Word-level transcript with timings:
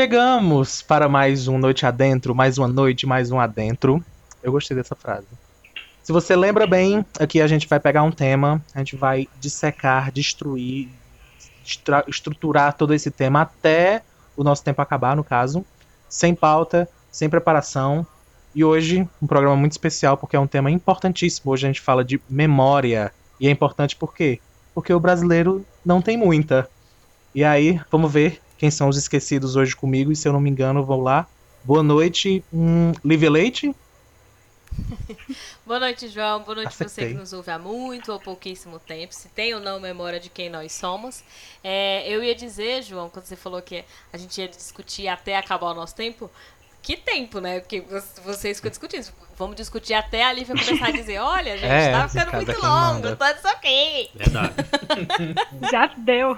Chegamos 0.00 0.80
para 0.80 1.10
mais 1.10 1.46
um 1.46 1.58
Noite 1.58 1.84
Adentro, 1.84 2.34
mais 2.34 2.56
uma 2.56 2.66
noite, 2.66 3.06
mais 3.06 3.30
um 3.30 3.38
adentro. 3.38 4.02
Eu 4.42 4.50
gostei 4.50 4.74
dessa 4.74 4.94
frase. 4.94 5.26
Se 6.02 6.10
você 6.10 6.34
lembra 6.34 6.66
bem, 6.66 7.04
aqui 7.18 7.38
a 7.38 7.46
gente 7.46 7.68
vai 7.68 7.78
pegar 7.78 8.02
um 8.02 8.10
tema, 8.10 8.64
a 8.74 8.78
gente 8.78 8.96
vai 8.96 9.28
dissecar, 9.38 10.10
destruir, 10.10 10.88
estruturar 12.08 12.72
todo 12.78 12.94
esse 12.94 13.10
tema 13.10 13.42
até 13.42 14.00
o 14.34 14.42
nosso 14.42 14.64
tempo 14.64 14.80
acabar, 14.80 15.14
no 15.14 15.22
caso, 15.22 15.66
sem 16.08 16.34
pauta, 16.34 16.88
sem 17.12 17.28
preparação. 17.28 18.06
E 18.54 18.64
hoje, 18.64 19.06
um 19.20 19.26
programa 19.26 19.54
muito 19.54 19.72
especial, 19.72 20.16
porque 20.16 20.34
é 20.34 20.40
um 20.40 20.46
tema 20.46 20.70
importantíssimo. 20.70 21.52
Hoje 21.52 21.66
a 21.66 21.68
gente 21.68 21.82
fala 21.82 22.02
de 22.02 22.18
memória. 22.26 23.12
E 23.38 23.46
é 23.46 23.50
importante 23.50 23.94
por 23.94 24.14
quê? 24.14 24.40
Porque 24.74 24.94
o 24.94 24.98
brasileiro 24.98 25.62
não 25.84 26.00
tem 26.00 26.16
muita. 26.16 26.66
E 27.34 27.44
aí, 27.44 27.78
vamos 27.90 28.10
ver 28.10 28.40
quem 28.60 28.70
são 28.70 28.90
os 28.90 28.98
esquecidos 28.98 29.56
hoje 29.56 29.74
comigo. 29.74 30.12
E 30.12 30.16
se 30.16 30.28
eu 30.28 30.34
não 30.34 30.40
me 30.40 30.50
engano, 30.50 30.84
vou 30.84 31.00
lá. 31.00 31.26
Boa 31.64 31.82
noite, 31.82 32.44
hum, 32.52 32.92
Live 33.02 33.26
Leite. 33.30 33.74
Boa 35.64 35.80
noite, 35.80 36.08
João. 36.08 36.42
Boa 36.42 36.56
noite 36.56 36.68
Acertei. 36.68 37.06
você 37.06 37.14
que 37.14 37.18
nos 37.18 37.32
ouve 37.32 37.50
há 37.50 37.58
muito 37.58 38.12
ou 38.12 38.20
pouquíssimo 38.20 38.78
tempo. 38.78 39.14
Se 39.14 39.30
tem 39.30 39.54
ou 39.54 39.60
não 39.60 39.80
memória 39.80 40.20
de 40.20 40.28
quem 40.28 40.50
nós 40.50 40.72
somos. 40.72 41.24
É, 41.64 42.06
eu 42.06 42.22
ia 42.22 42.34
dizer, 42.34 42.82
João, 42.82 43.08
quando 43.08 43.24
você 43.24 43.34
falou 43.34 43.62
que 43.62 43.82
a 44.12 44.18
gente 44.18 44.38
ia 44.38 44.46
discutir 44.46 45.08
até 45.08 45.38
acabar 45.38 45.70
o 45.70 45.74
nosso 45.74 45.94
tempo, 45.94 46.30
que 46.82 46.98
tempo, 46.98 47.40
né? 47.40 47.60
Porque 47.60 47.82
vocês 48.22 48.58
ficam 48.58 48.70
discutindo. 48.70 49.10
Vamos 49.38 49.56
discutir 49.56 49.94
até 49.94 50.22
a 50.22 50.34
Lívia 50.34 50.54
começar 50.54 50.88
a 50.88 50.90
dizer: 50.90 51.18
olha, 51.18 51.56
gente, 51.56 51.64
é, 51.72 51.92
tá 51.92 52.08
ficando 52.08 52.32
muito 52.36 52.60
longo, 52.60 53.16
tá 53.16 53.32
disso 53.32 53.48
aqui. 53.48 54.10
Verdade. 54.14 54.54
Já 55.72 55.86
deu. 55.96 56.36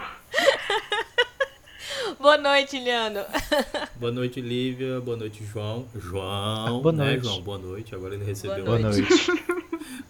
Boa 2.21 2.37
noite, 2.39 2.79
Liano. 2.79 3.25
Boa 3.97 4.13
noite, 4.13 4.41
Lívia. 4.41 5.01
Boa 5.01 5.17
noite, 5.17 5.45
João. 5.45 5.87
João. 5.95 6.81
Boa 6.81 6.93
né, 6.93 7.05
noite. 7.05 7.25
João? 7.25 7.43
Boa 7.43 7.59
noite. 7.59 7.95
Agora 7.95 8.15
ele 8.15 8.25
recebeu. 8.25 8.65
Boa 8.65 8.79
noite. 8.79 9.27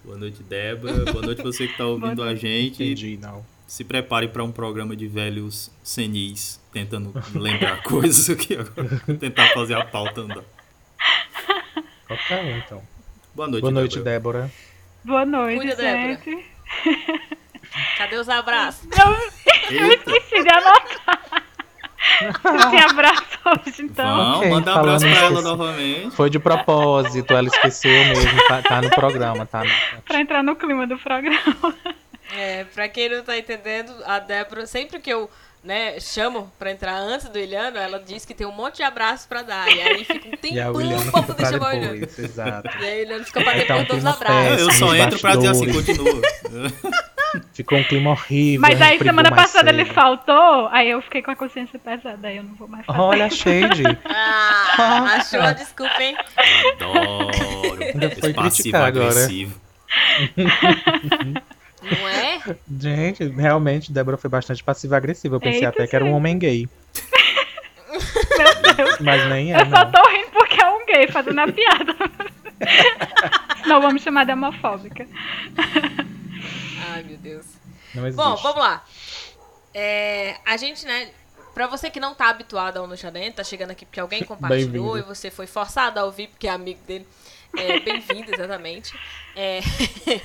Boa 0.03 0.17
noite, 0.17 0.43
Débora. 0.43 1.11
Boa 1.11 1.25
noite 1.25 1.41
você 1.41 1.65
que 1.65 1.71
está 1.73 1.85
ouvindo 1.85 2.23
a 2.23 2.35
gente. 2.35 2.83
Entendi, 2.83 3.17
não. 3.21 3.45
Se 3.67 3.83
prepare 3.83 4.27
para 4.27 4.43
um 4.43 4.51
programa 4.51 4.95
de 4.95 5.07
velhos 5.07 5.71
senis, 5.81 6.61
tentando 6.71 7.13
lembrar 7.33 7.81
coisas 7.83 8.29
aqui 8.29 8.55
agora. 8.55 9.01
Tentar 9.17 9.49
fazer 9.53 9.75
a 9.75 9.85
pauta 9.85 10.21
andar. 10.21 10.43
Qualquer 12.07 12.43
um, 12.43 12.57
então. 12.57 12.83
Boa 13.33 13.47
noite, 13.47 13.61
Boa 13.61 13.73
noite, 13.73 13.99
Débora. 13.99 14.41
Débora. 14.41 14.51
Boa 15.03 15.25
noite, 15.25 15.57
Cuida, 15.57 15.75
gente. 15.75 16.25
Débora. 16.29 17.23
Cadê 17.97 18.17
os 18.17 18.29
abraços? 18.29 18.87
Eu, 18.91 19.77
eu 19.77 19.93
esqueci 19.93 20.43
de 20.43 20.49
anotar. 20.49 21.22
Você 22.31 22.77
abraço 22.77 23.23
hoje, 23.45 23.81
então. 23.81 24.17
Não, 24.17 24.37
okay, 24.37 24.49
manda 24.49 24.71
um 24.71 24.79
abraço 24.79 25.05
pra 25.05 25.17
ela 25.17 25.41
novamente. 25.41 26.15
Foi 26.15 26.29
de 26.29 26.39
propósito, 26.39 27.33
ela 27.33 27.47
esqueceu 27.47 28.05
mesmo. 28.05 28.47
Tá, 28.47 28.61
tá 28.61 28.81
no 28.81 28.89
programa, 28.89 29.45
tá? 29.45 29.63
No... 29.63 30.01
Pra 30.03 30.19
entrar 30.19 30.43
no 30.43 30.55
clima 30.55 30.87
do 30.87 30.97
programa. 30.97 31.75
É, 32.35 32.63
pra 32.65 32.87
quem 32.87 33.09
não 33.09 33.23
tá 33.23 33.37
entendendo, 33.37 33.93
a 34.05 34.19
Débora, 34.19 34.65
sempre 34.65 34.99
que 34.99 35.11
eu 35.11 35.29
né, 35.63 35.97
chamo 35.99 36.51
pra 36.59 36.71
entrar 36.71 36.97
antes 36.97 37.29
do 37.29 37.39
Iliano, 37.39 37.77
ela 37.77 37.97
diz 37.99 38.25
que 38.25 38.33
tem 38.33 38.45
um 38.45 38.51
monte 38.51 38.77
de 38.77 38.83
abraços 38.83 39.25
pra 39.25 39.41
dar. 39.41 39.69
E 39.69 39.81
aí 39.81 40.03
fica 40.03 40.27
um 40.27 40.31
tempão 40.37 41.11
pra 41.11 41.23
poder 41.23 41.45
chamar 41.45 41.73
o 41.73 41.77
Iliano. 41.77 42.07
Exato. 42.17 42.69
E 42.81 42.85
aí 42.85 42.99
o 42.99 43.01
Iliano 43.03 43.25
fica 43.25 43.41
pra 43.41 43.53
depois 43.53 43.87
todos 43.87 44.03
os 44.03 44.09
abraços. 44.09 44.59
Eu 44.59 44.71
só 44.71 44.95
entro 44.95 45.19
pra 45.19 45.35
dizer 45.35 45.49
assim, 45.49 45.71
continua. 45.71 46.21
Ficou 47.53 47.77
um 47.77 47.83
clima 47.83 48.11
horrível. 48.11 48.61
Mas 48.61 48.81
aí 48.81 48.97
semana 48.99 49.31
passada 49.31 49.69
cedo. 49.69 49.79
ele 49.79 49.85
faltou, 49.85 50.67
aí 50.71 50.89
eu 50.89 51.01
fiquei 51.01 51.21
com 51.21 51.31
a 51.31 51.35
consciência 51.35 51.79
pesada, 51.79 52.27
aí 52.27 52.37
eu 52.37 52.43
não 52.43 52.53
vou 52.55 52.67
mais 52.67 52.85
fazer. 52.85 52.99
Olha, 52.99 53.29
Shade. 53.29 53.83
ah, 54.05 55.15
achou 55.17 55.41
a 55.41 55.53
desculpa, 55.53 56.01
hein? 56.01 56.15
Adoro. 56.73 57.83
Ainda 57.83 58.09
foi 58.11 58.33
criticar 58.33 58.85
agora. 58.85 59.27
Não 61.83 62.07
é? 62.07 62.39
Gente, 62.79 63.27
realmente, 63.27 63.91
Débora 63.91 64.17
foi 64.17 64.29
bastante 64.29 64.63
passiva-agressiva. 64.63 65.35
Eu 65.35 65.39
pensei 65.39 65.65
Eita, 65.65 65.69
até 65.69 65.87
que 65.87 65.95
era 65.95 66.05
um 66.05 66.13
homem 66.13 66.37
gay. 66.37 66.67
Meu 68.37 68.75
Deus. 68.75 68.99
Mas 68.99 69.29
nem 69.29 69.53
é, 69.53 69.61
Eu 69.61 69.65
só 69.69 69.85
tô 69.85 70.09
rindo 70.09 70.29
porque 70.31 70.61
é 70.61 70.69
um 70.69 70.85
gay 70.85 71.07
fazendo 71.07 71.39
a 71.39 71.47
piada. 71.51 71.95
Não 73.67 73.81
vamos 73.81 74.01
chamar 74.01 74.25
de 74.25 74.33
homofóbica. 74.33 75.05
Ai, 76.93 77.03
meu 77.03 77.17
Deus. 77.17 77.45
Bom, 78.15 78.35
vamos 78.35 78.57
lá. 78.57 78.85
É, 79.73 80.37
a 80.45 80.57
gente, 80.57 80.85
né, 80.85 81.11
Pra 81.53 81.67
você 81.67 81.89
que 81.89 81.99
não 81.99 82.15
tá 82.15 82.29
habituado 82.29 82.77
ao 82.77 82.87
Noite 82.87 83.05
Adentro, 83.05 83.35
tá 83.35 83.43
chegando 83.43 83.71
aqui 83.71 83.85
porque 83.85 83.99
alguém 83.99 84.23
compartilhou 84.25 84.97
e 84.97 85.03
você 85.03 85.29
foi 85.29 85.45
forçado 85.45 85.99
a 85.99 86.03
ouvir 86.03 86.27
porque 86.27 86.47
é 86.47 86.51
amigo 86.51 86.81
dele. 86.85 87.07
É, 87.55 87.79
Bem-vindo, 87.79 88.33
exatamente. 88.33 88.97
É... 89.35 89.59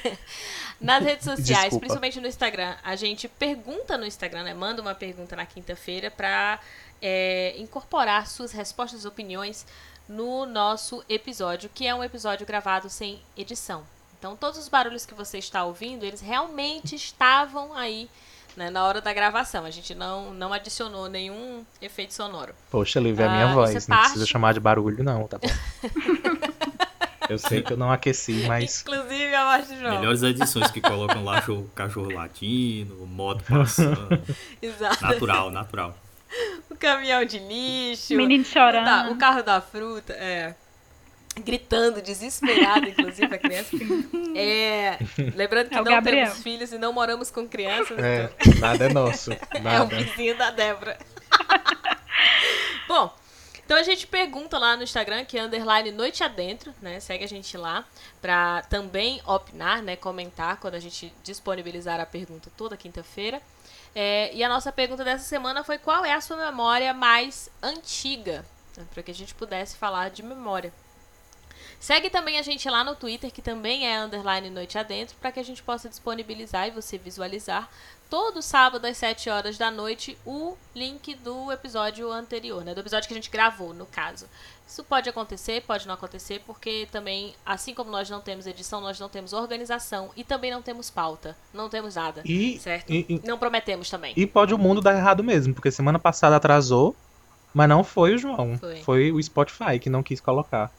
Nas 0.80 1.04
redes 1.04 1.24
sociais, 1.24 1.64
Desculpa. 1.64 1.80
principalmente 1.80 2.20
no 2.20 2.26
Instagram, 2.28 2.76
a 2.82 2.94
gente 2.96 3.28
pergunta 3.28 3.98
no 3.98 4.06
Instagram, 4.06 4.44
né? 4.44 4.54
Manda 4.54 4.80
uma 4.80 4.94
pergunta 4.94 5.34
na 5.36 5.44
quinta-feira 5.44 6.10
para 6.10 6.58
é, 7.02 7.54
incorporar 7.58 8.28
suas 8.28 8.52
respostas 8.52 9.04
e 9.04 9.08
opiniões 9.08 9.66
no 10.08 10.46
nosso 10.46 11.04
episódio, 11.08 11.68
que 11.74 11.86
é 11.86 11.94
um 11.94 12.02
episódio 12.02 12.46
gravado 12.46 12.88
sem 12.88 13.20
edição. 13.36 13.84
Então, 14.18 14.36
todos 14.36 14.58
os 14.58 14.68
barulhos 14.68 15.06
que 15.06 15.14
você 15.14 15.38
está 15.38 15.64
ouvindo, 15.64 16.04
eles 16.04 16.20
realmente 16.20 16.96
estavam 16.96 17.72
aí 17.72 18.10
né, 18.56 18.68
na 18.68 18.84
hora 18.84 19.00
da 19.00 19.12
gravação. 19.12 19.64
A 19.64 19.70
gente 19.70 19.94
não, 19.94 20.34
não 20.34 20.52
adicionou 20.52 21.08
nenhum 21.08 21.64
efeito 21.80 22.12
sonoro. 22.12 22.54
Poxa, 22.70 22.98
Lívia, 22.98 23.24
é 23.24 23.28
a 23.28 23.30
minha 23.30 23.50
ah, 23.50 23.54
voz. 23.54 23.74
Não 23.74 23.96
parte... 23.96 24.02
precisa 24.02 24.26
chamar 24.26 24.54
de 24.54 24.60
barulho, 24.60 25.04
não, 25.04 25.26
tá 25.28 25.38
bom? 25.38 25.48
Eu 27.28 27.38
sei 27.38 27.60
que 27.60 27.74
eu 27.74 27.76
não 27.76 27.92
aqueci, 27.92 28.44
mas. 28.46 28.80
Inclusive 28.80 29.34
a 29.34 29.58
voz 29.58 29.68
do 29.68 29.76
João. 29.78 29.98
Melhores 29.98 30.22
edições 30.22 30.70
que 30.70 30.80
colocam 30.80 31.22
lá 31.22 31.44
o 31.46 31.64
cachorro 31.74 32.10
latino, 32.10 33.06
moto 33.06 33.44
passando. 33.44 34.18
Exato. 34.62 35.02
Natural, 35.02 35.50
natural. 35.50 35.98
O 36.70 36.74
caminhão 36.74 37.22
de 37.26 37.38
lixo. 37.38 38.16
Menino 38.16 38.44
chorando. 38.46 39.10
O, 39.10 39.12
o 39.12 39.18
carro 39.18 39.42
da 39.42 39.60
fruta. 39.60 40.14
É. 40.14 40.54
Gritando, 41.42 42.02
desesperado, 42.02 42.88
inclusive, 42.88 43.34
a 43.34 43.38
criança. 43.38 43.76
É, 44.40 44.98
lembrando 45.34 45.68
que 45.68 45.74
é 45.74 45.78
não 45.78 45.84
Gabriel. 45.84 46.26
temos 46.26 46.42
filhos 46.44 46.72
e 46.72 46.78
não 46.78 46.92
moramos 46.92 47.28
com 47.28 47.48
crianças. 47.48 47.98
É, 47.98 48.30
então... 48.40 48.60
nada 48.60 48.84
é 48.84 48.92
nosso. 48.92 49.30
Nada. 49.60 49.70
É 49.74 49.82
o 49.82 49.86
vizinho 49.86 50.38
da 50.38 50.52
Débora. 50.52 50.96
Bom, 52.86 53.12
então 53.64 53.76
a 53.76 53.82
gente 53.82 54.06
pergunta 54.06 54.56
lá 54.58 54.76
no 54.76 54.82
Instagram, 54.82 55.24
que 55.24 55.36
é 55.36 55.42
underline 55.42 55.90
noite 55.90 56.22
adentro, 56.22 56.72
né? 56.80 57.00
Segue 57.00 57.24
a 57.24 57.28
gente 57.28 57.56
lá 57.56 57.84
para 58.22 58.62
também 58.62 59.20
opinar, 59.26 59.82
né? 59.82 59.96
Comentar 59.96 60.58
quando 60.58 60.74
a 60.74 60.80
gente 60.80 61.12
disponibilizar 61.24 62.00
a 62.00 62.06
pergunta 62.06 62.50
toda 62.56 62.76
quinta-feira. 62.76 63.42
É, 63.94 64.32
e 64.32 64.44
a 64.44 64.48
nossa 64.48 64.70
pergunta 64.70 65.04
dessa 65.04 65.24
semana 65.24 65.64
foi 65.64 65.76
qual 65.76 66.04
é 66.04 66.12
a 66.12 66.20
sua 66.20 66.36
memória 66.36 66.94
mais 66.94 67.50
antiga? 67.62 68.44
Né? 68.76 68.84
Para 68.92 69.02
que 69.02 69.10
a 69.10 69.14
gente 69.14 69.34
pudesse 69.34 69.76
falar 69.76 70.10
de 70.10 70.22
memória. 70.22 70.72
Segue 71.80 72.10
também 72.10 72.38
a 72.38 72.42
gente 72.42 72.68
lá 72.68 72.82
no 72.82 72.96
Twitter, 72.96 73.30
que 73.32 73.40
também 73.40 73.86
é 73.86 74.00
underline 74.00 74.50
noite 74.50 74.76
adentro, 74.76 75.16
para 75.20 75.30
que 75.30 75.38
a 75.38 75.44
gente 75.44 75.62
possa 75.62 75.88
disponibilizar 75.88 76.66
e 76.66 76.72
você 76.72 76.98
visualizar 76.98 77.68
todo 78.10 78.42
sábado 78.42 78.84
às 78.86 78.96
7 78.96 79.30
horas 79.30 79.58
da 79.58 79.70
noite 79.70 80.18
o 80.26 80.56
link 80.74 81.14
do 81.16 81.52
episódio 81.52 82.10
anterior, 82.10 82.64
né? 82.64 82.74
Do 82.74 82.80
episódio 82.80 83.06
que 83.06 83.14
a 83.14 83.16
gente 83.16 83.30
gravou, 83.30 83.72
no 83.72 83.86
caso. 83.86 84.26
Isso 84.66 84.82
pode 84.84 85.08
acontecer, 85.08 85.62
pode 85.62 85.86
não 85.86 85.94
acontecer, 85.94 86.42
porque 86.46 86.88
também, 86.90 87.34
assim 87.44 87.72
como 87.72 87.90
nós 87.90 88.10
não 88.10 88.20
temos 88.20 88.46
edição, 88.46 88.80
nós 88.80 88.98
não 88.98 89.08
temos 89.08 89.32
organização 89.32 90.10
e 90.16 90.24
também 90.24 90.50
não 90.50 90.60
temos 90.60 90.90
pauta. 90.90 91.36
Não 91.54 91.68
temos 91.68 91.94
nada. 91.94 92.22
E, 92.24 92.58
certo? 92.58 92.92
E, 92.92 93.06
e, 93.08 93.26
não 93.26 93.38
prometemos 93.38 93.88
também. 93.88 94.12
E 94.16 94.26
pode 94.26 94.52
o 94.52 94.58
mundo 94.58 94.80
dar 94.80 94.96
errado 94.96 95.22
mesmo, 95.22 95.54
porque 95.54 95.70
semana 95.70 95.98
passada 95.98 96.36
atrasou, 96.36 96.94
mas 97.54 97.68
não 97.68 97.84
foi 97.84 98.14
o 98.14 98.18
João. 98.18 98.58
Foi, 98.58 98.82
foi 98.82 99.12
o 99.12 99.22
Spotify 99.22 99.78
que 99.78 99.88
não 99.88 100.02
quis 100.02 100.20
colocar. 100.20 100.70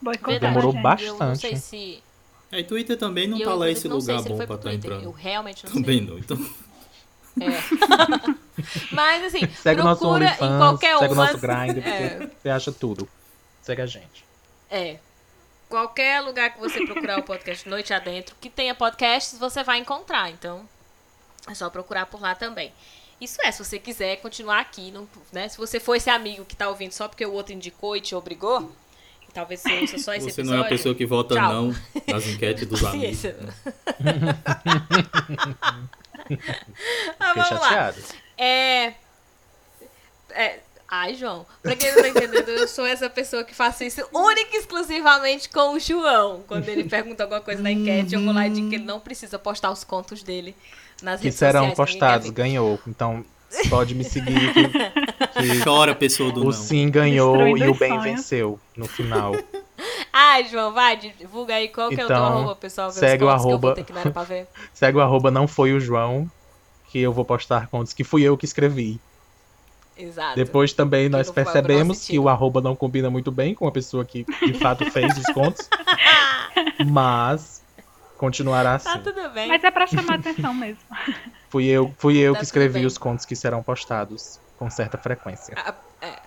Verdade, 0.00 0.38
Demorou 0.38 0.72
bastante. 0.72 1.06
Eu 1.08 1.18
não 1.18 1.34
sei 1.34 1.56
se 1.56 2.02
é, 2.50 2.62
Twitter 2.62 2.96
também 2.96 3.28
não 3.28 3.38
eu, 3.38 3.44
tá 3.44 3.54
lá 3.54 3.70
esse 3.70 3.86
lugar 3.86 4.22
bom 4.22 4.36
pra 4.36 4.44
estar 4.44 4.58
tá 4.58 4.74
entrando. 4.74 5.04
Eu 5.04 5.10
realmente 5.10 5.66
não 5.66 5.72
também 5.72 5.98
sei. 5.98 6.06
não, 6.06 6.18
então. 6.18 6.36
É. 7.40 8.34
Mas 8.90 9.24
assim, 9.24 9.40
segue 9.54 9.82
procura 9.82 10.24
nosso 10.30 10.44
em 10.44 10.58
qualquer. 10.58 10.98
Segue 10.98 11.12
o 11.12 11.16
nosso 11.16 11.38
grind, 11.38 11.78
é. 11.78 12.30
você 12.40 12.48
acha 12.48 12.72
tudo. 12.72 13.08
Segue 13.62 13.82
a 13.82 13.86
gente. 13.86 14.24
É. 14.70 14.98
Qualquer 15.68 16.22
lugar 16.22 16.54
que 16.54 16.58
você 16.58 16.84
procurar 16.86 17.18
o 17.18 17.22
podcast 17.22 17.68
Noite 17.68 17.92
Adentro, 17.92 18.34
que 18.40 18.48
tenha 18.48 18.74
podcasts, 18.74 19.38
você 19.38 19.62
vai 19.62 19.78
encontrar. 19.78 20.30
Então, 20.30 20.66
é 21.46 21.54
só 21.54 21.68
procurar 21.68 22.06
por 22.06 22.22
lá 22.22 22.34
também. 22.34 22.72
Isso 23.20 23.38
é, 23.42 23.52
se 23.52 23.62
você 23.62 23.78
quiser 23.78 24.16
continuar 24.16 24.60
aqui, 24.60 24.90
não, 24.90 25.06
né? 25.30 25.48
Se 25.48 25.58
você 25.58 25.78
for 25.78 25.96
esse 25.96 26.08
amigo 26.08 26.46
que 26.46 26.56
tá 26.56 26.68
ouvindo 26.70 26.92
só 26.92 27.06
porque 27.06 27.26
o 27.26 27.32
outro 27.32 27.52
indicou 27.52 27.94
e 27.94 28.00
te 28.00 28.14
obrigou, 28.14 28.72
Talvez 29.38 29.60
você 29.60 29.72
ouça 29.80 29.98
só 29.98 30.14
esse 30.14 30.24
Você 30.24 30.40
episódio. 30.40 30.50
não 30.50 30.64
é 30.64 30.66
a 30.66 30.68
pessoa 30.68 30.94
que 30.96 31.06
vota 31.06 31.36
Tchau. 31.36 31.52
não 31.52 31.74
nas 32.08 32.26
enquetes 32.26 32.66
dos 32.66 32.82
amigos. 32.84 33.22
Né? 33.22 33.34
ah, 37.20 37.34
vamos 37.34 37.60
lá. 37.60 37.94
É, 38.36 38.94
é, 40.30 40.58
Ai, 40.90 41.14
João, 41.14 41.46
pra 41.62 41.76
quem 41.76 41.94
não 41.94 42.02
tá 42.02 42.08
entendendo, 42.08 42.48
eu 42.48 42.66
sou 42.66 42.84
essa 42.84 43.08
pessoa 43.08 43.44
que 43.44 43.54
faço 43.54 43.84
isso 43.84 44.02
única 44.12 44.56
e 44.56 44.58
exclusivamente 44.58 45.48
com 45.50 45.74
o 45.74 45.78
João. 45.78 46.42
Quando 46.48 46.68
ele 46.68 46.82
pergunta 46.84 47.22
alguma 47.22 47.40
coisa 47.40 47.62
na 47.62 47.70
enquete, 47.70 48.14
eu 48.14 48.24
vou 48.24 48.34
lá 48.34 48.46
e 48.46 48.50
digo 48.50 48.68
que 48.70 48.74
ele 48.74 48.84
não 48.84 48.98
precisa 48.98 49.38
postar 49.38 49.70
os 49.70 49.84
contos 49.84 50.22
dele 50.22 50.56
nas 51.00 51.20
Que 51.20 51.26
redes 51.26 51.38
serão 51.38 51.68
sociais. 51.68 51.76
postados, 51.76 52.30
ganhou. 52.30 52.80
Então, 52.88 53.24
pode 53.68 53.94
me 53.94 54.04
seguir 54.04 54.52
que, 54.52 54.68
que 54.68 55.60
Chora, 55.64 55.94
pessoa 55.94 56.30
do 56.32 56.42
o 56.42 56.44
não. 56.46 56.52
sim 56.52 56.90
ganhou 56.90 57.32
Destruindo 57.36 57.64
e 57.64 57.68
o 57.68 57.74
bem 57.74 57.88
sonhos. 57.90 58.04
venceu 58.04 58.60
no 58.76 58.86
final. 58.86 59.34
Ai, 60.12 60.44
João, 60.48 60.72
vai, 60.72 60.96
divulga 60.96 61.54
aí 61.54 61.68
qual 61.68 61.88
que 61.88 62.00
é 62.00 62.04
o 62.04 62.08
teu 62.08 62.16
Então, 62.16 62.26
arroba, 62.26 62.56
pessoal. 62.56 62.88
ver 62.88 62.94
os 62.94 62.98
segue 62.98 63.24
o 63.24 63.28
contos 63.28 63.44
que 63.44 63.52
eu 63.52 63.58
vou 63.58 63.70
arroba. 63.70 63.74
ter 63.74 63.84
que 63.84 63.92
não 63.92 64.00
era 64.00 64.10
pra 64.10 64.24
ver. 64.24 64.46
Segue 64.74 64.98
o 64.98 65.00
arroba 65.00 65.30
não 65.30 65.46
foi 65.46 65.72
o 65.72 65.78
João, 65.80 66.28
que 66.90 66.98
eu 67.00 67.12
vou 67.12 67.24
postar 67.24 67.68
contos 67.68 67.92
que 67.92 68.02
fui 68.02 68.22
eu 68.22 68.36
que 68.36 68.44
escrevi. 68.44 68.98
Exato. 69.96 70.36
Depois 70.36 70.72
também 70.72 71.08
nós 71.08 71.26
vai 71.28 71.34
pro 71.34 71.44
percebemos 71.44 72.06
que 72.06 72.18
o 72.18 72.28
arroba 72.28 72.60
não 72.60 72.74
combina 72.76 73.10
muito 73.10 73.30
bem 73.32 73.54
com 73.54 73.66
a 73.66 73.72
pessoa 73.72 74.04
que 74.04 74.24
de 74.46 74.54
fato 74.54 74.88
fez 74.90 75.16
os 75.16 75.26
contos. 75.34 75.68
Mas 76.86 77.57
continuará 78.18 78.74
assim. 78.74 78.84
Tá 78.92 78.98
tudo 78.98 79.30
bem. 79.30 79.48
Mas 79.48 79.64
é 79.64 79.70
pra 79.70 79.86
chamar 79.86 80.16
atenção 80.18 80.52
mesmo. 80.52 80.80
Fui 81.48 81.64
eu, 81.64 81.94
fui 81.96 82.18
eu 82.18 82.34
Tá 82.34 82.40
que 82.40 82.44
escrevi 82.44 82.84
os 82.84 82.98
contos 82.98 83.24
que 83.24 83.34
serão 83.34 83.62
postados 83.62 84.38
com 84.58 84.68
certa 84.68 84.98
frequência. 84.98 85.54
Ah, 85.56 85.72
é, 86.02 86.18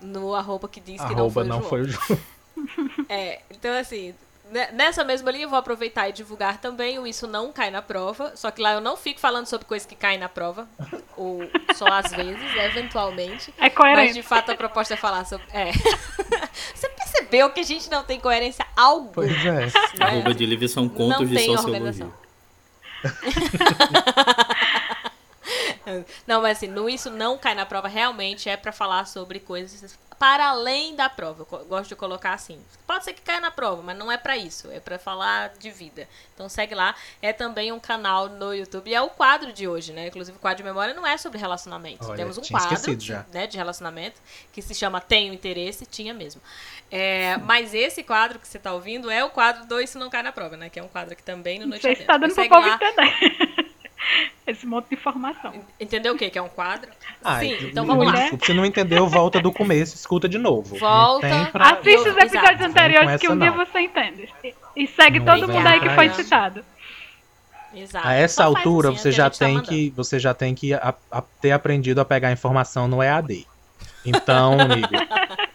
no 0.00 0.34
arroba 0.34 0.66
que 0.68 0.80
diz 0.80 1.02
que 1.04 1.14
não 1.14 1.28
foi 1.30 1.42
o 1.44 1.46
não 1.46 1.58
João. 1.58 1.68
foi 1.68 1.80
o 1.82 1.84
João. 1.88 2.18
É, 3.08 3.40
então 3.50 3.72
assim, 3.78 4.14
ne- 4.50 4.70
nessa 4.72 5.02
mesma 5.02 5.30
linha 5.30 5.44
eu 5.44 5.48
vou 5.48 5.58
aproveitar 5.58 6.08
e 6.08 6.12
divulgar 6.12 6.58
também 6.58 6.98
o 6.98 7.06
Isso 7.06 7.26
Não 7.26 7.50
Cai 7.52 7.70
na 7.70 7.80
Prova, 7.82 8.32
só 8.36 8.50
que 8.50 8.60
lá 8.60 8.74
eu 8.74 8.80
não 8.80 8.96
fico 8.96 9.18
falando 9.18 9.46
sobre 9.46 9.66
coisas 9.66 9.86
que 9.86 9.94
caem 9.96 10.18
na 10.18 10.28
prova, 10.28 10.68
ou 11.16 11.40
só 11.74 11.86
às 11.86 12.10
vezes, 12.12 12.42
eventualmente. 12.56 13.52
É 13.58 13.62
Mas 13.62 13.74
coerente. 13.74 14.12
de 14.14 14.22
fato 14.22 14.52
a 14.52 14.54
proposta 14.54 14.94
é 14.94 14.96
falar 14.96 15.24
sobre. 15.24 15.46
É. 15.52 15.72
Você 16.74 16.88
percebeu 17.30 17.50
que 17.50 17.60
a 17.60 17.62
gente 17.62 17.88
não 17.90 18.02
tem 18.02 18.18
coerência 18.18 18.66
alguma? 18.76 19.12
Pois 19.12 19.32
é. 19.46 19.70
Arroba 20.00 20.34
de 20.34 20.44
Lívia 20.44 20.68
são 20.68 20.88
contos 20.88 21.28
de 21.28 21.36
tem 21.36 21.56
sociologia. 21.56 22.08
Não, 26.26 26.42
mas 26.42 26.58
assim, 26.58 26.68
no 26.68 26.88
isso 26.88 27.10
não 27.10 27.38
cai 27.38 27.54
na 27.54 27.66
prova, 27.66 27.88
realmente 27.88 28.48
é 28.48 28.56
pra 28.56 28.72
falar 28.72 29.06
sobre 29.06 29.40
coisas 29.40 29.98
para 30.20 30.50
além 30.50 30.94
da 30.94 31.08
prova. 31.08 31.46
Eu 31.50 31.64
gosto 31.64 31.88
de 31.88 31.96
colocar 31.96 32.34
assim. 32.34 32.60
Pode 32.86 33.04
ser 33.04 33.14
que 33.14 33.22
caia 33.22 33.40
na 33.40 33.50
prova, 33.50 33.82
mas 33.82 33.96
não 33.96 34.12
é 34.12 34.18
pra 34.18 34.36
isso, 34.36 34.70
é 34.70 34.78
pra 34.78 34.98
falar 34.98 35.54
de 35.58 35.70
vida. 35.70 36.06
Então 36.34 36.46
segue 36.46 36.74
lá. 36.74 36.94
É 37.22 37.32
também 37.32 37.72
um 37.72 37.80
canal 37.80 38.28
no 38.28 38.54
YouTube 38.54 38.90
e 38.90 38.94
é 38.94 39.00
o 39.00 39.08
quadro 39.08 39.50
de 39.50 39.66
hoje, 39.66 39.94
né? 39.94 40.08
Inclusive 40.08 40.36
o 40.36 40.40
quadro 40.40 40.58
de 40.58 40.64
memória 40.64 40.92
não 40.92 41.06
é 41.06 41.16
sobre 41.16 41.38
relacionamento. 41.38 42.04
Olha, 42.04 42.16
Temos 42.18 42.36
um 42.36 42.42
quadro 42.42 42.76
né, 43.32 43.46
de 43.46 43.56
relacionamento 43.56 44.20
que 44.52 44.60
se 44.60 44.74
chama 44.74 45.00
Tenho 45.00 45.32
Interesse, 45.32 45.86
tinha 45.86 46.12
mesmo. 46.12 46.42
É, 46.90 47.38
mas 47.38 47.72
esse 47.72 48.02
quadro 48.02 48.38
que 48.38 48.46
você 48.46 48.58
tá 48.58 48.74
ouvindo 48.74 49.10
é 49.10 49.24
o 49.24 49.30
quadro 49.30 49.64
do 49.64 49.80
Isso 49.80 49.98
Não 49.98 50.10
Cai 50.10 50.22
na 50.22 50.32
Prova, 50.32 50.54
né? 50.54 50.68
Que 50.68 50.78
é 50.78 50.82
um 50.82 50.88
quadro 50.88 51.16
que 51.16 51.22
também 51.22 51.58
no 51.58 51.66
Noite 51.66 51.80
sei 51.80 51.96
se 51.96 52.02
Adentro. 52.02 52.12
tá 52.12 52.18
dando 52.18 52.34
pro 52.34 52.48
povo 52.48 52.68
entender. 52.68 53.70
Esse 54.50 54.66
monte 54.66 54.88
de 54.88 54.94
informação. 54.94 55.52
Entendeu 55.78 56.14
o 56.14 56.16
que? 56.18 56.28
Que 56.30 56.38
é 56.38 56.42
um 56.42 56.48
quadro? 56.48 56.90
Ai, 57.24 57.46
Sim, 57.48 57.68
então 57.68 57.86
vamos 57.86 58.06
lá. 58.06 58.12
desculpe, 58.12 58.46
se 58.46 58.52
não 58.54 58.64
entendeu, 58.66 59.06
volta 59.08 59.40
do 59.40 59.52
começo, 59.52 59.94
escuta 59.94 60.28
de 60.28 60.38
novo. 60.38 60.76
Volta. 60.76 61.28
Não 61.28 61.46
pra... 61.46 61.70
Assiste 61.70 62.00
os 62.00 62.06
Exato. 62.16 62.26
episódios 62.26 62.60
Não 62.60 62.66
anteriores 62.68 63.20
que 63.20 63.28
um 63.28 63.32
essa, 63.32 63.40
dia 63.40 63.50
não. 63.50 63.56
você 63.66 63.80
entende. 63.80 64.28
E, 64.44 64.54
e 64.76 64.86
segue 64.86 65.20
Não 65.20 65.26
todo 65.34 65.48
mundo 65.52 65.66
aí 65.66 65.80
que 65.80 65.90
foi 65.90 66.06
isso. 66.06 66.16
citado. 66.22 66.64
Exato. 67.74 68.06
A 68.08 68.14
essa 68.14 68.42
Só 68.44 68.52
faz 68.52 68.66
altura 68.66 68.88
assim, 68.88 68.98
você 68.98 69.08
a 69.08 69.12
já 69.12 69.30
tá 69.30 69.38
tem 69.38 69.54
mandando. 69.54 69.68
que 69.68 69.90
você 69.96 70.18
já 70.18 70.34
tem 70.34 70.54
que 70.54 70.74
a- 70.74 70.94
a- 71.10 71.22
ter 71.40 71.52
aprendido 71.52 72.00
a 72.00 72.04
pegar 72.04 72.32
informação 72.32 72.88
no 72.88 73.00
EAD. 73.02 73.46
Então, 74.04 74.58
amigo, 74.58 74.88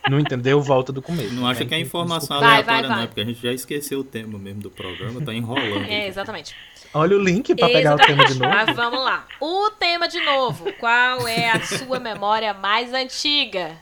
não 0.10 0.20
entendeu, 0.20 0.62
volta 0.62 0.94
do 0.94 1.02
começo. 1.02 1.34
Não 1.34 1.46
acha 1.48 1.66
que 1.66 1.74
é 1.76 1.80
informação 1.80 2.40
Vai, 2.40 2.52
aleatória, 2.62 2.82
vai, 2.82 2.88
vai. 2.90 2.98
não, 2.98 3.04
é 3.04 3.08
porque 3.08 3.22
a 3.22 3.26
gente 3.26 3.42
já 3.42 3.52
esqueceu 3.52 4.00
o 4.00 4.04
tema 4.04 4.38
mesmo 4.40 4.62
do 4.62 4.70
programa, 4.72 5.20
tá 5.22 5.34
enrolando. 5.34 5.84
É, 5.86 6.08
exatamente. 6.08 6.56
Olha 6.96 7.18
o 7.18 7.20
link 7.20 7.54
pra 7.56 7.68
pegar 7.68 7.96
o 7.96 7.98
tema 7.98 8.26
de 8.26 8.36
novo. 8.40 8.54
Mas 8.56 8.76
vamos 8.76 9.04
lá. 9.04 9.28
O 9.42 9.70
tema 9.72 10.08
de 10.08 10.20
novo. 10.22 10.72
Qual 10.74 11.28
é 11.28 11.50
a 11.50 11.62
sua 11.62 12.00
memória 12.00 12.54
mais 12.54 12.94
antiga? 12.94 13.78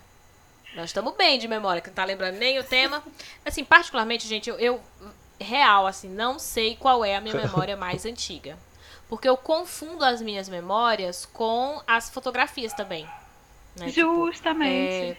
Nós 0.76 0.86
estamos 0.86 1.14
bem 1.16 1.38
de 1.38 1.48
memória, 1.48 1.80
que 1.82 1.90
não 1.90 1.94
tá 1.96 2.04
lembrando 2.04 2.38
nem 2.38 2.58
o 2.58 2.64
tema. 2.64 3.04
Assim, 3.46 3.64
particularmente, 3.64 4.28
gente, 4.28 4.50
eu, 4.50 4.58
eu 4.58 4.82
real, 5.40 5.86
assim, 5.86 6.10
não 6.10 6.40
sei 6.40 6.76
qual 6.76 7.06
é 7.06 7.16
a 7.16 7.22
minha 7.22 7.36
memória 7.36 7.78
mais 7.78 8.04
antiga. 8.06 8.58
Porque 9.08 9.30
eu 9.30 9.38
confundo 9.38 10.04
as 10.04 10.20
minhas 10.20 10.50
memórias 10.50 11.26
com 11.28 11.80
as 11.86 12.10
fotografias 12.10 12.74
também. 12.74 13.08
né? 13.78 13.92
Tipo, 13.92 14.26
Justamente. 14.26 15.12
é, 15.12 15.18